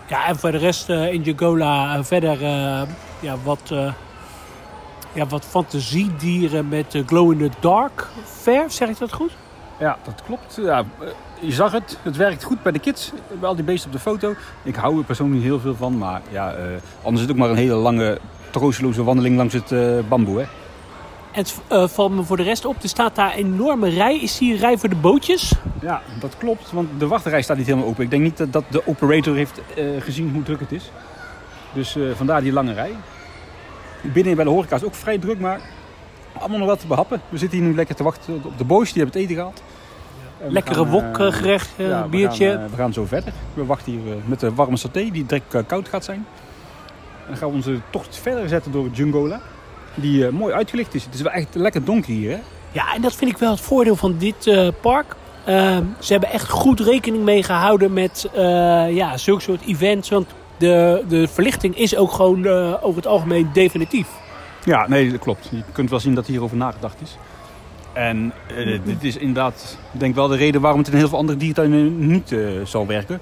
Ja, 0.07 0.27
en 0.27 0.37
voor 0.37 0.51
de 0.51 0.59
rest 0.59 0.89
eh, 0.89 1.13
in 1.13 1.23
Jagola 1.23 2.05
verder 2.05 2.41
ja, 3.21 3.37
wat, 3.43 3.75
ja, 5.13 5.27
wat 5.27 5.45
fantasiedieren 5.45 6.69
met 6.69 7.03
glow-in-the-dark 7.07 8.09
verf. 8.25 8.73
Zeg 8.73 8.89
ik 8.89 8.99
dat 8.99 9.13
goed? 9.13 9.33
Ja, 9.79 9.99
dat 10.03 10.23
klopt. 10.27 10.59
Ja, 10.63 10.85
je 11.43 11.53
zag 11.53 11.73
het. 11.73 11.99
Het 12.03 12.17
werkt 12.17 12.45
goed 12.45 12.63
bij 12.63 12.73
de 12.73 12.79
kids. 12.79 13.13
Bij 13.41 13.49
al 13.49 13.55
die 13.55 13.65
beesten 13.65 13.87
op 13.87 13.97
de 13.97 14.03
foto. 14.03 14.35
Ik 14.63 14.75
hou 14.75 14.99
er 14.99 15.05
persoonlijk 15.05 15.39
niet 15.39 15.49
heel 15.49 15.61
veel 15.61 15.75
van. 15.75 15.99
Maar 15.99 16.23
ja, 16.31 16.53
eh, 16.53 16.65
anders 17.03 17.15
is 17.15 17.21
het 17.21 17.31
ook 17.31 17.37
maar 17.37 17.51
een 17.51 17.57
hele 17.57 17.75
lange, 17.75 18.19
troosteloze 18.51 19.05
wandeling 19.05 19.37
langs 19.37 19.55
het 19.55 19.73
eh, 19.73 19.99
bamboe. 20.09 20.39
Hè? 20.39 20.43
En 20.43 20.49
het 21.43 21.61
eh, 21.69 21.89
valt 21.89 22.15
me 22.15 22.23
voor 22.23 22.37
de 22.37 22.43
rest 22.43 22.65
op, 22.65 22.83
er 22.83 22.89
staat 22.89 23.15
daar 23.15 23.33
een 23.33 23.45
enorme 23.45 23.89
rij. 23.89 24.21
Is 24.21 24.39
die 24.39 24.53
een 24.53 24.59
rij 24.59 24.79
voor 24.79 24.89
de 24.89 24.97
bootjes? 24.97 25.53
Ja, 25.81 26.03
dat 26.21 26.37
klopt. 26.39 26.73
Want 26.73 26.89
de 26.99 27.07
wachtrij 27.07 27.43
staat 27.43 27.57
niet 27.57 27.67
helemaal 27.67 27.89
open. 27.89 28.05
Ik 28.05 28.11
denk 28.11 28.23
niet 28.23 28.37
dat, 28.37 28.53
dat 28.53 28.65
de 28.69 28.87
operator 28.87 29.35
heeft 29.37 29.61
gezien 29.99 30.31
hoe 30.33 30.43
druk 30.43 30.61
het 30.61 30.73
is. 30.73 30.91
Dus 31.73 31.97
vandaar 32.15 32.43
die 32.43 32.53
lange 32.53 32.73
rij. 32.73 32.93
Binnen 34.01 34.35
bij 34.35 34.45
de 34.45 34.51
horeca 34.51 34.77
is 34.77 34.85
ook 34.85 34.95
vrij 34.95 35.19
druk, 35.19 35.41
maar 35.41 35.61
allemaal 36.39 36.59
nog 36.59 36.69
wat 36.69 36.81
te 36.81 36.87
behappen. 36.87 37.21
We 37.29 37.39
zitten 37.39 37.59
hier 37.59 37.69
nu 37.69 37.75
lekker 37.75 37.95
te 37.95 38.03
wachten 38.03 38.41
op 38.45 38.59
de 38.59 38.65
boys. 38.65 38.93
Die 38.93 39.03
hebben 39.03 39.21
het 39.21 39.31
eten 39.31 39.43
gehaald. 39.43 39.63
We 40.47 40.53
Lekkere 40.53 40.85
eh, 40.85 40.91
wokgerecht, 40.91 41.71
ja, 41.77 42.03
we 42.03 42.09
biertje. 42.09 42.51
gaan, 42.51 42.65
eh, 42.65 42.71
we 42.71 42.77
gaan 42.77 42.93
zo 42.93 43.05
verder. 43.05 43.33
We 43.55 43.65
wachten 43.65 43.93
hier 43.93 44.13
eh, 44.13 44.19
met 44.25 44.41
de 44.41 44.55
warme 44.55 44.77
saté 44.77 45.11
die 45.11 45.27
direct 45.27 45.67
koud 45.67 45.89
gaat 45.89 46.05
zijn. 46.05 46.27
En 47.21 47.29
dan 47.29 47.37
gaan 47.37 47.49
we 47.49 47.55
onze 47.55 47.81
tocht 47.91 48.17
verder 48.17 48.49
zetten 48.49 48.73
door 48.73 48.89
Jungola. 48.93 49.41
Die 49.95 50.31
mooi 50.31 50.55
uitgelicht 50.55 50.95
is. 50.95 51.05
Het 51.05 51.15
is 51.15 51.21
wel 51.21 51.33
echt 51.33 51.55
lekker 51.55 51.85
donker 51.85 52.13
hier. 52.13 52.31
Hè? 52.31 52.39
Ja, 52.73 52.95
en 52.95 53.03
dat 53.03 53.15
vind 53.15 53.31
ik 53.31 53.39
wel 53.39 53.51
het 53.51 53.61
voordeel 53.61 53.97
van 53.97 54.17
dit 54.19 54.71
park. 54.81 55.17
Ehm, 55.45 55.85
ze 55.99 56.13
hebben 56.13 56.31
echt 56.31 56.49
goed 56.49 56.81
rekening 56.81 57.25
mee 57.25 57.43
gehouden 57.43 57.93
met 57.93 58.31
ja, 58.91 59.17
zulke 59.17 59.43
soort 59.43 59.67
events. 59.67 60.09
Want 60.09 60.27
de, 60.57 61.05
de 61.09 61.29
verlichting 61.29 61.77
is 61.77 61.97
ook 61.97 62.13
gewoon 62.13 62.47
over 62.81 62.97
het 62.97 63.07
algemeen 63.07 63.51
definitief. 63.53 64.09
Ja, 64.65 64.89
nee, 64.89 65.11
dat 65.11 65.21
klopt. 65.21 65.49
Je 65.51 65.63
kunt 65.73 65.91
wel 65.91 66.01
zien 66.01 66.15
dat 66.15 66.27
hierover 66.27 66.57
nagedacht 66.57 67.01
is. 67.01 67.17
En 67.93 68.33
eh, 68.57 68.81
dit 68.85 69.05
is 69.05 69.17
inderdaad, 69.17 69.79
ik 69.93 70.01
denk 70.01 70.15
wel 70.15 70.29
de 70.29 70.37
reden 70.37 70.61
waarom 70.61 70.81
het 70.81 70.89
in 70.89 70.97
heel 70.97 71.09
veel 71.09 71.19
andere 71.19 71.39
dierentuinen 71.39 72.07
niet 72.07 72.33
eh, 72.33 72.41
zal 72.65 72.87
werken. 72.87 73.21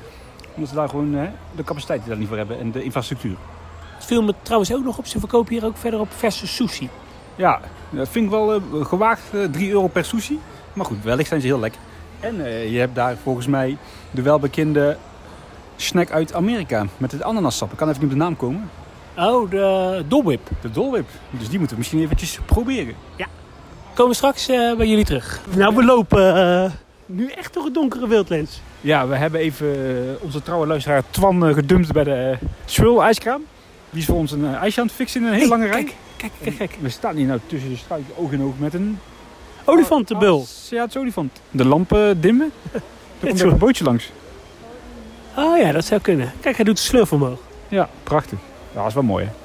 Omdat 0.54 0.68
ze 0.68 0.74
daar 0.74 0.88
gewoon 0.88 1.28
de 1.56 1.64
capaciteit 1.64 2.06
daar 2.06 2.16
niet 2.16 2.28
voor 2.28 2.36
hebben 2.36 2.58
en 2.58 2.70
de 2.70 2.82
infrastructuur. 2.82 3.36
Het 3.94 4.04
viel 4.04 4.22
me 4.22 4.34
trouwens 4.42 4.74
ook 4.74 4.84
nog 4.84 4.98
op. 4.98 5.06
Ze 5.06 5.18
verkopen 5.18 5.54
hier 5.54 5.64
ook 5.64 5.76
verder 5.76 6.00
op 6.00 6.08
verse 6.12 6.46
sushi. 6.46 6.88
Ja, 7.36 7.60
dat 7.90 8.08
vind 8.08 8.24
ik 8.24 8.30
wel 8.30 8.54
eh, 8.54 8.60
gewaagd. 8.84 9.22
eh, 9.32 9.44
3 9.44 9.70
euro 9.70 9.86
per 9.86 10.04
sushi. 10.04 10.38
Maar 10.72 10.86
goed, 10.86 11.02
wellicht 11.02 11.28
zijn 11.28 11.40
ze 11.40 11.46
heel 11.46 11.60
lekker. 11.60 11.80
En 12.20 12.36
je 12.70 12.78
hebt 12.78 12.94
daar 12.94 13.16
volgens 13.22 13.46
mij 13.46 13.76
de 14.10 14.22
welbekende 14.22 14.96
snack 15.76 16.10
uit 16.10 16.34
Amerika. 16.34 16.86
Met 16.96 17.12
het 17.12 17.22
ananassap. 17.22 17.72
Ik 17.72 17.76
kan 17.76 17.88
even 17.88 18.00
niet 18.00 18.12
op 18.12 18.18
de 18.18 18.24
naam 18.24 18.36
komen. 18.36 18.70
Oh, 19.16 19.50
de 19.50 20.04
dolwip. 20.08 20.48
De 20.60 20.70
dolwip. 20.70 21.08
Dus 21.30 21.48
die 21.48 21.58
moeten 21.58 21.76
we 21.76 21.82
misschien 21.82 22.00
eventjes 22.00 22.38
proberen. 22.46 22.94
Komen 24.00 24.16
straks 24.16 24.48
eh, 24.48 24.76
bij 24.76 24.86
jullie 24.86 25.04
terug. 25.04 25.40
Nou, 25.56 25.74
we 25.74 25.84
lopen 25.84 26.36
eh, 26.36 26.70
nu 27.06 27.30
echt 27.30 27.54
door 27.54 27.64
het 27.64 27.74
donkere 27.74 28.08
wildlens. 28.08 28.60
Ja, 28.80 29.06
we 29.06 29.16
hebben 29.16 29.40
even 29.40 29.66
eh, 29.74 30.24
onze 30.24 30.42
trouwe 30.42 30.66
luisteraar 30.66 31.02
Twan 31.10 31.54
gedumpt 31.54 31.92
bij 31.92 32.04
de 32.04 32.38
uh, 32.42 32.48
Swirl 32.64 33.02
ijskraam. 33.02 33.44
Die 33.90 34.00
is 34.00 34.06
voor 34.06 34.16
ons 34.16 34.32
een 34.32 34.54
ijsje 34.54 34.80
aan 34.80 34.86
het 34.86 34.94
fixen 34.94 35.20
in 35.20 35.26
een 35.26 35.32
hele 35.32 35.48
Hey, 35.48 35.58
lange 35.58 35.70
rij. 35.70 35.84
Kijk, 35.84 35.94
kijk, 36.16 36.32
kijk, 36.42 36.56
kijk. 36.56 36.76
We 36.80 36.88
staan 36.88 37.16
hier 37.16 37.26
nou 37.26 37.40
tussen 37.46 37.70
de 37.70 37.76
struiken 37.76 38.16
oog 38.16 38.32
in 38.32 38.42
oog 38.42 38.58
met 38.58 38.74
een... 38.74 38.98
Olifantenbul. 39.64 40.46
Ja, 40.70 40.82
het 40.82 40.90
is 40.90 40.96
olifant. 40.96 41.40
De 41.50 41.64
lampen 41.64 42.20
dimmen. 42.20 42.50
Er 43.20 43.28
komt 43.28 43.40
een 43.40 43.58
bootje 43.58 43.84
langs. 43.84 44.10
Oh 45.36 45.58
ja, 45.58 45.72
dat 45.72 45.84
zou 45.84 46.00
kunnen. 46.00 46.32
Kijk, 46.40 46.56
hij 46.56 46.64
doet 46.64 46.76
de 46.76 46.82
slurf 46.82 47.12
omhoog. 47.12 47.38
Ja, 47.68 47.88
prachtig. 48.02 48.38
Ja, 48.72 48.78
dat 48.78 48.86
is 48.86 48.94
wel 48.94 49.02
mooi 49.02 49.24
hè. 49.24 49.39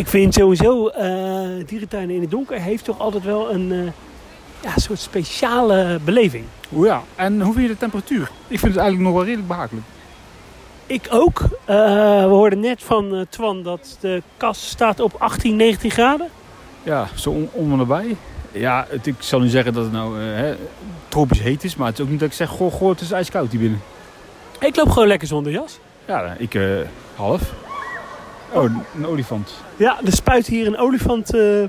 Ik 0.00 0.06
vind 0.06 0.34
sowieso 0.34 0.88
eh 0.88 1.66
dierentuinen 1.66 2.14
in 2.14 2.20
het 2.20 2.30
donker 2.30 2.60
heeft 2.60 2.84
toch 2.84 2.98
altijd 2.98 3.24
wel 3.24 3.52
een 3.52 3.72
eh, 3.72 3.92
ja, 4.62 4.78
soort 4.78 4.98
speciale 4.98 5.98
beleving. 6.04 6.44
O 6.74 6.84
ja, 6.84 7.02
en 7.14 7.40
hoe 7.40 7.52
vind 7.52 7.66
je 7.66 7.72
de 7.72 7.78
temperatuur? 7.78 8.30
Ik 8.46 8.58
vind 8.58 8.72
het 8.74 8.82
eigenlijk 8.82 9.02
nog 9.02 9.12
wel 9.12 9.24
redelijk 9.24 9.48
behagelijk. 9.48 9.86
Ik 10.86 11.06
ook. 11.10 11.42
Eh, 11.64 11.76
we 12.24 12.28
hoorden 12.28 12.60
net 12.60 12.82
van 12.82 13.26
Twan 13.28 13.62
dat 13.62 13.96
de 14.00 14.22
kast 14.36 14.62
staat 14.62 15.00
op 15.00 15.14
18, 15.18 15.56
19 15.56 15.90
graden. 15.90 16.28
Ja, 16.82 17.08
zo 17.14 17.30
om, 17.30 17.48
om 17.52 17.70
en 17.70 17.78
nabij. 17.78 18.16
Ja, 18.52 18.86
het, 18.88 19.06
ik 19.06 19.14
zal 19.18 19.40
niet 19.40 19.50
zeggen 19.50 19.72
dat 19.72 19.82
het 19.82 19.92
nou 19.92 20.20
hè, 20.20 20.54
tropisch 21.08 21.40
heet 21.40 21.64
is, 21.64 21.76
maar 21.76 21.86
het 21.86 21.98
is 21.98 22.04
ook 22.04 22.10
niet 22.10 22.20
dat 22.20 22.28
ik 22.28 22.34
zeg, 22.34 22.48
goh, 22.48 22.72
goh, 22.72 22.90
het 22.90 23.00
is 23.00 23.10
ijskoud 23.10 23.50
hier 23.50 23.60
binnen. 23.60 23.80
Ik 24.60 24.76
loop 24.76 24.90
gewoon 24.90 25.08
lekker 25.08 25.28
zonder 25.28 25.52
jas. 25.52 25.78
Ja, 26.06 26.34
ik 26.38 26.58
half. 27.14 27.52
Oh, 28.52 28.64
een 28.94 29.06
olifant. 29.06 29.52
Ja, 29.80 29.98
er 30.04 30.12
spuit 30.12 30.46
hier 30.46 30.66
een 30.66 30.78
olifant, 30.78 31.34
eh, 31.34 31.60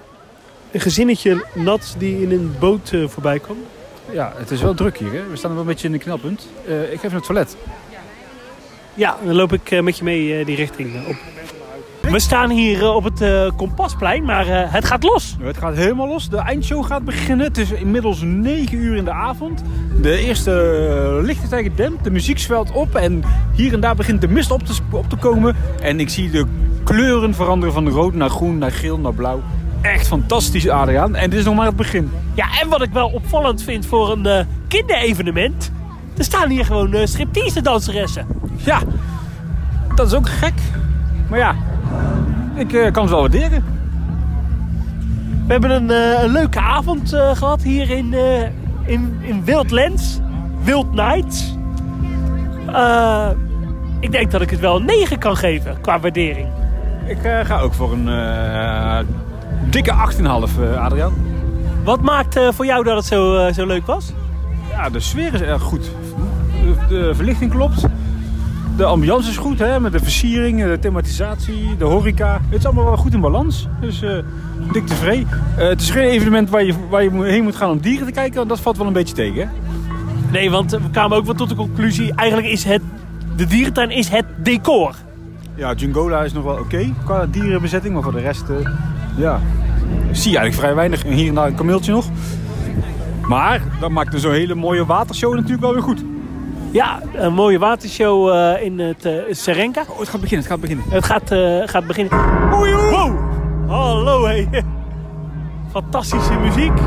een 0.72 0.80
gezinnetje 0.80 1.45
nat 1.53 1.95
die 1.97 2.22
in 2.22 2.32
een 2.32 2.55
boot 2.59 2.91
eh, 2.93 3.07
voorbij 3.07 3.39
kwam. 3.39 3.57
Ja, 4.12 4.34
het 4.36 4.51
is 4.51 4.62
wel 4.62 4.74
druk 4.74 4.97
hier. 4.97 5.12
Hè? 5.12 5.28
We 5.30 5.36
staan 5.36 5.51
wel 5.51 5.59
een 5.59 5.68
beetje 5.68 5.88
in 5.88 5.93
een 5.93 5.99
knelpunt. 5.99 6.47
Eh, 6.68 6.82
ik 6.82 6.88
ga 6.88 6.93
even 6.93 7.01
naar 7.03 7.14
het 7.14 7.24
toilet. 7.24 7.57
Ja, 8.93 9.18
dan 9.24 9.36
loop 9.36 9.53
ik 9.53 9.82
met 9.82 9.97
je 9.97 10.03
mee 10.03 10.45
die 10.45 10.55
richting 10.55 11.07
op. 11.07 11.16
We 12.01 12.20
staan 12.20 12.49
hier 12.49 12.93
op 12.93 13.03
het 13.03 13.51
Kompasplein, 13.55 14.24
maar 14.24 14.72
het 14.72 14.86
gaat 14.86 15.03
los. 15.03 15.36
Het 15.41 15.57
gaat 15.57 15.76
helemaal 15.76 16.07
los. 16.07 16.30
De 16.30 16.38
eindshow 16.38 16.86
gaat 16.86 17.05
beginnen. 17.05 17.45
Het 17.45 17.57
is 17.57 17.72
inmiddels 17.72 18.22
9 18.22 18.78
uur 18.78 18.95
in 18.95 19.05
de 19.05 19.12
avond. 19.12 19.62
De 20.01 20.18
eerste 20.18 21.20
lichten 21.24 21.47
zijn 21.47 21.64
gedempt. 21.64 22.03
De 22.03 22.12
muziek 22.12 22.39
zwelt 22.39 22.72
op. 22.72 22.95
En 22.95 23.24
hier 23.55 23.74
en 23.74 23.80
daar 23.80 23.95
begint 23.95 24.22
de 24.22 24.28
mist 24.28 24.51
op 24.51 24.64
te, 24.64 24.74
op 24.91 25.09
te 25.09 25.16
komen. 25.16 25.55
En 25.82 25.99
ik 25.99 26.09
zie 26.09 26.30
de 26.30 26.45
kleuren 26.84 27.34
veranderen 27.34 27.73
van 27.73 27.89
rood 27.89 28.13
naar 28.13 28.29
groen, 28.29 28.57
naar 28.57 28.71
geel, 28.71 28.99
naar 28.99 29.13
blauw. 29.13 29.41
Echt 29.82 30.07
fantastisch, 30.07 30.69
Adriaan. 30.69 31.15
En 31.15 31.29
dit 31.29 31.39
is 31.39 31.45
nog 31.45 31.55
maar 31.55 31.65
het 31.65 31.75
begin. 31.75 32.11
Ja, 32.34 32.45
en 32.61 32.69
wat 32.69 32.82
ik 32.82 32.91
wel 32.93 33.07
opvallend 33.07 33.63
vind 33.63 33.86
voor 33.86 34.11
een 34.11 34.25
eh, 34.25 34.45
kinderevenement... 34.67 35.71
er 36.17 36.23
staan 36.23 36.49
hier 36.49 36.65
gewoon 36.65 36.95
uh, 36.95 37.05
striptease 37.05 37.61
danseressen. 37.61 38.27
Ja, 38.55 38.79
dat 39.95 40.07
is 40.07 40.13
ook 40.13 40.29
gek. 40.29 40.53
Maar 41.29 41.39
ja, 41.39 41.55
ik 42.55 42.73
eh, 42.73 42.91
kan 42.91 43.01
het 43.01 43.11
wel 43.11 43.19
waarderen. 43.19 43.63
We 45.51 45.57
hebben 45.57 45.69
een, 45.71 45.91
eh, 45.91 46.23
een 46.23 46.32
leuke 46.32 46.59
avond 46.59 47.13
eh, 47.13 47.36
gehad 47.36 47.61
hier 47.61 47.89
in, 47.89 48.13
eh 48.13 48.41
in, 48.86 49.17
in 49.21 49.45
Wildlands. 49.45 50.19
Wild 50.63 50.93
Nights. 50.93 51.55
Eh, 52.67 53.29
ik 53.99 54.11
denk 54.11 54.32
dat 54.32 54.41
ik 54.41 54.49
het 54.49 54.59
wel 54.59 54.75
een 54.75 54.86
9 54.86 55.19
kan 55.19 55.38
geven 55.38 55.82
qua 55.82 55.99
waardering. 55.99 56.47
Ik 57.12 57.24
eh, 57.24 57.45
ga 57.45 57.59
ook 57.59 57.74
voor 57.74 57.93
een 57.93 58.07
eh, 58.07 58.99
dikke 59.70 59.91
8,5, 59.91 60.59
eh, 60.62 60.84
Adriaan. 60.84 61.14
Wat 61.84 62.01
maakt 62.01 62.39
voor 62.49 62.66
jou 62.66 62.84
dat 62.84 62.95
het 62.95 63.05
zo, 63.05 63.49
zo 63.53 63.66
leuk 63.66 63.86
was? 63.86 64.14
Ja, 64.70 64.89
de 64.89 64.99
sfeer 64.99 65.34
is 65.34 65.41
erg 65.41 65.62
goed. 65.62 65.91
De, 66.89 67.12
verlichting 67.16 67.51
klopt. 67.51 67.86
De 68.78 68.86
ambiance 68.86 69.30
is 69.30 69.38
goed, 69.38 69.59
hè, 69.59 69.80
met 69.80 69.91
de 69.91 69.99
versiering, 69.99 70.64
de 70.64 70.80
thematisatie, 70.80 71.78
de 71.78 71.86
horeca. 71.86 72.41
Het 72.49 72.59
is 72.59 72.66
allemaal 72.66 72.86
wel 72.86 72.97
goed 72.97 73.14
in 73.14 73.22
balans. 73.22 73.68
Dus 73.80 74.03
dik 74.72 74.88
tevreden. 74.88 75.28
Eh, 75.57 75.68
het 75.68 75.82
is 75.82 75.89
geen 75.89 76.09
evenement 76.09 76.49
waar 76.49 76.64
je, 76.64 76.74
waar 76.89 77.03
je 77.03 77.24
heen 77.24 77.43
moet 77.43 77.55
gaan 77.55 77.70
om 77.70 77.80
dieren 77.80 78.05
te 78.05 78.14
kijken. 78.14 78.36
want 78.36 78.49
Dat 78.49 78.59
valt 78.59 78.78
wel 78.78 78.88
een 78.88 78.93
beetje 78.93 79.16
tegen. 79.16 79.41
Hè? 79.41 79.47
Nee, 80.32 80.51
want 80.51 80.72
we 80.72 80.89
kwamen 80.91 81.18
ook 81.18 81.26
wel 81.26 81.36
tot 81.36 81.49
de 81.49 81.55
conclusie... 81.55 82.14
eigenlijk 82.16 82.49
is 82.49 82.64
het, 82.64 82.82
de 83.36 83.45
dierentuin 83.45 83.91
is 83.91 84.09
het 84.09 84.26
decor. 84.38 84.95
Ja, 85.62 85.74
Jungola 85.74 86.24
is 86.24 86.34
nog 86.34 86.43
wel 86.43 86.59
oké 86.59 86.93
qua 87.05 87.26
dierenbezetting. 87.26 87.93
Maar 87.93 88.03
voor 88.03 88.12
de 88.12 88.20
rest, 88.20 88.49
eh, 88.49 88.55
ja, 89.16 89.39
zie 90.12 90.32
je 90.32 90.38
eigenlijk 90.38 90.53
vrij 90.53 90.76
weinig. 90.76 91.05
En 91.05 91.12
hier 91.12 91.28
en 91.28 91.36
daar 91.36 91.47
een 91.47 91.55
kameeltje 91.55 91.91
nog. 91.91 92.05
Maar 93.28 93.62
dat 93.80 93.89
maakt 93.89 94.12
dus 94.12 94.22
zo'n 94.22 94.32
hele 94.32 94.55
mooie 94.55 94.86
watershow 94.86 95.34
natuurlijk 95.34 95.62
wel 95.62 95.74
weer 95.74 95.82
goed. 95.82 96.03
Ja, 96.72 97.01
een 97.14 97.34
mooie 97.34 97.59
watershow 97.59 98.30
eh, 98.30 98.64
in 98.64 98.80
het 98.80 99.05
eh, 99.05 99.14
Serenka. 99.30 99.84
Oh, 99.88 99.99
het 99.99 100.09
gaat 100.09 100.22
beginnen, 100.22 100.47
het 100.47 100.53
gaat 100.53 100.62
beginnen. 100.62 100.86
Het 100.89 101.05
gaat, 101.05 101.34
gaat 101.70 101.88
beginnen. 101.88 102.18
Wow! 102.49 103.20
Hallo, 103.68 104.26
hé. 104.26 104.47
Fantastische 105.72 106.34
muziek. 106.34 106.80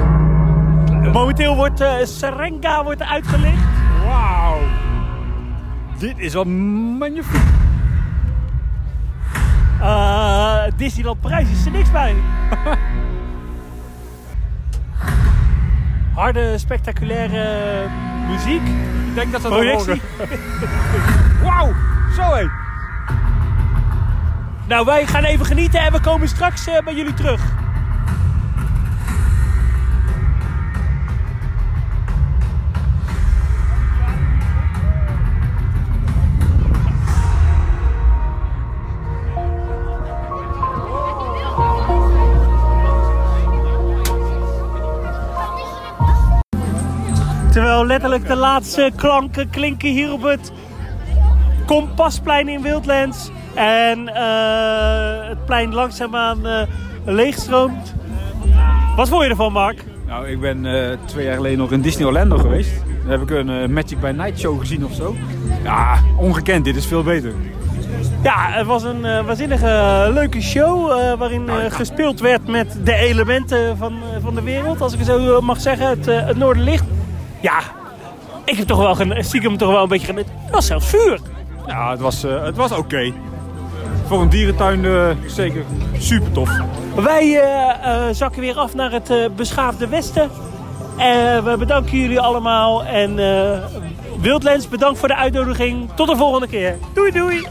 Momenteel 1.12 1.56
wordt 1.56 1.84
Serenka 2.02 2.84
wordt 2.84 3.02
uitgelicht. 3.02 3.62
Wauw. 4.04 4.58
Dit 5.98 6.18
is 6.18 6.32
wel 6.32 6.44
magnifiek. 6.44 7.72
Eh, 9.84 10.62
Disneyland 10.76 11.20
Parijs 11.20 11.50
is 11.50 11.64
er 11.64 11.70
niks 11.70 11.90
bij. 11.90 12.14
Harde, 16.14 16.58
spectaculaire 16.58 17.88
muziek. 18.28 18.62
Ik 19.08 19.14
denk 19.14 19.32
dat 19.32 19.40
ze 19.40 19.48
Projectie. 19.48 20.02
Wauw, 21.42 21.72
zo 22.16 22.22
hé. 22.22 22.46
Nou, 24.68 24.84
wij 24.84 25.06
gaan 25.06 25.24
even 25.24 25.46
genieten 25.46 25.80
en 25.80 25.92
we 25.92 26.00
komen 26.00 26.28
straks 26.28 26.66
eh, 26.66 26.84
bij 26.84 26.94
jullie 26.94 27.14
terug. 27.14 27.40
Terwijl 47.84 48.02
letterlijk 48.02 48.34
de 48.40 48.46
laatste 48.46 48.90
klanken 48.96 49.50
klinken 49.50 49.88
hier 49.88 50.12
op 50.12 50.22
het 50.22 50.52
Kompasplein 51.66 52.48
in 52.48 52.62
Wildlands. 52.62 53.30
En 53.54 54.08
eh, 54.08 55.28
het 55.28 55.44
plein 55.44 55.74
langzaamaan 55.74 56.46
eh 56.46 56.62
leegstroomt. 57.04 57.94
Wat 58.96 59.08
vond 59.08 59.22
je 59.22 59.28
ervan, 59.28 59.52
Mark? 59.52 59.84
Nou, 60.06 60.28
ik 60.28 60.40
ben 60.40 60.66
eh, 60.66 60.98
twee 61.04 61.24
jaar 61.24 61.36
geleden 61.36 61.58
nog 61.58 61.72
in 61.72 61.80
Disney 61.80 62.06
Orlando 62.06 62.38
geweest. 62.38 62.70
Daar 63.02 63.18
heb 63.18 63.22
ik 63.22 63.30
een 63.30 63.72
Magic 63.72 64.00
by 64.00 64.12
Night 64.16 64.38
show 64.38 64.60
gezien 64.60 64.84
of 64.84 64.92
zo. 64.92 65.16
Ja, 65.62 65.98
ongekend. 66.18 66.64
Dit 66.64 66.76
is 66.76 66.86
veel 66.86 67.02
beter. 67.02 67.32
Ja, 68.22 68.50
het 68.50 68.66
was 68.66 68.82
een 68.82 69.00
waanzinnige 69.00 70.10
leuke 70.12 70.40
show. 70.40 70.88
waarin 71.18 71.48
gespeeld 71.68 72.20
werd 72.20 72.46
met 72.46 72.78
de 72.84 72.94
elementen 72.94 73.76
van, 73.76 73.94
van 74.22 74.34
de 74.34 74.42
wereld. 74.42 74.80
Als 74.80 74.92
ik 74.92 74.98
het 74.98 75.08
zo 75.08 75.40
mag 75.40 75.60
zeggen. 75.60 75.88
Het, 75.88 76.06
het 76.06 76.36
Noorderlicht. 76.36 76.84
Ja, 77.44 77.60
ik 78.44 78.56
heb 78.56 78.66
toch 78.66 78.78
wel 78.78 78.94
gen- 78.94 79.24
stiekem 79.24 79.56
toch 79.56 79.70
wel 79.70 79.82
een 79.82 79.88
beetje 79.88 80.06
genut. 80.06 80.26
Het 80.44 80.54
was 80.54 80.66
zelfs 80.66 80.86
vuur. 80.86 81.18
Ja, 81.66 81.90
het 81.90 82.00
was, 82.00 82.24
eh, 82.24 82.42
het 82.44 82.56
was 82.56 82.72
oké. 82.72 83.12
Voor 84.06 84.20
een 84.20 84.28
dierentuin 84.28 84.84
eh, 84.84 85.08
zeker 85.26 85.64
super 85.98 86.32
tof. 86.32 86.50
Wij 86.94 87.40
eh, 87.40 88.02
zakken 88.12 88.40
weer 88.40 88.56
af 88.58 88.74
naar 88.74 88.92
het 88.92 89.36
beschaafde 89.36 89.88
westen. 89.88 90.30
En 90.96 91.44
we 91.44 91.56
bedanken 91.58 91.98
jullie 91.98 92.20
allemaal. 92.20 92.84
En 92.84 93.18
uh, 93.18 93.58
Wildlands, 94.20 94.68
bedankt 94.68 94.98
voor 94.98 95.08
de 95.08 95.16
uitnodiging. 95.16 95.88
Tot 95.94 96.08
de 96.08 96.16
volgende 96.16 96.46
keer. 96.46 96.78
Doei 96.94 97.10
doei! 97.10 97.46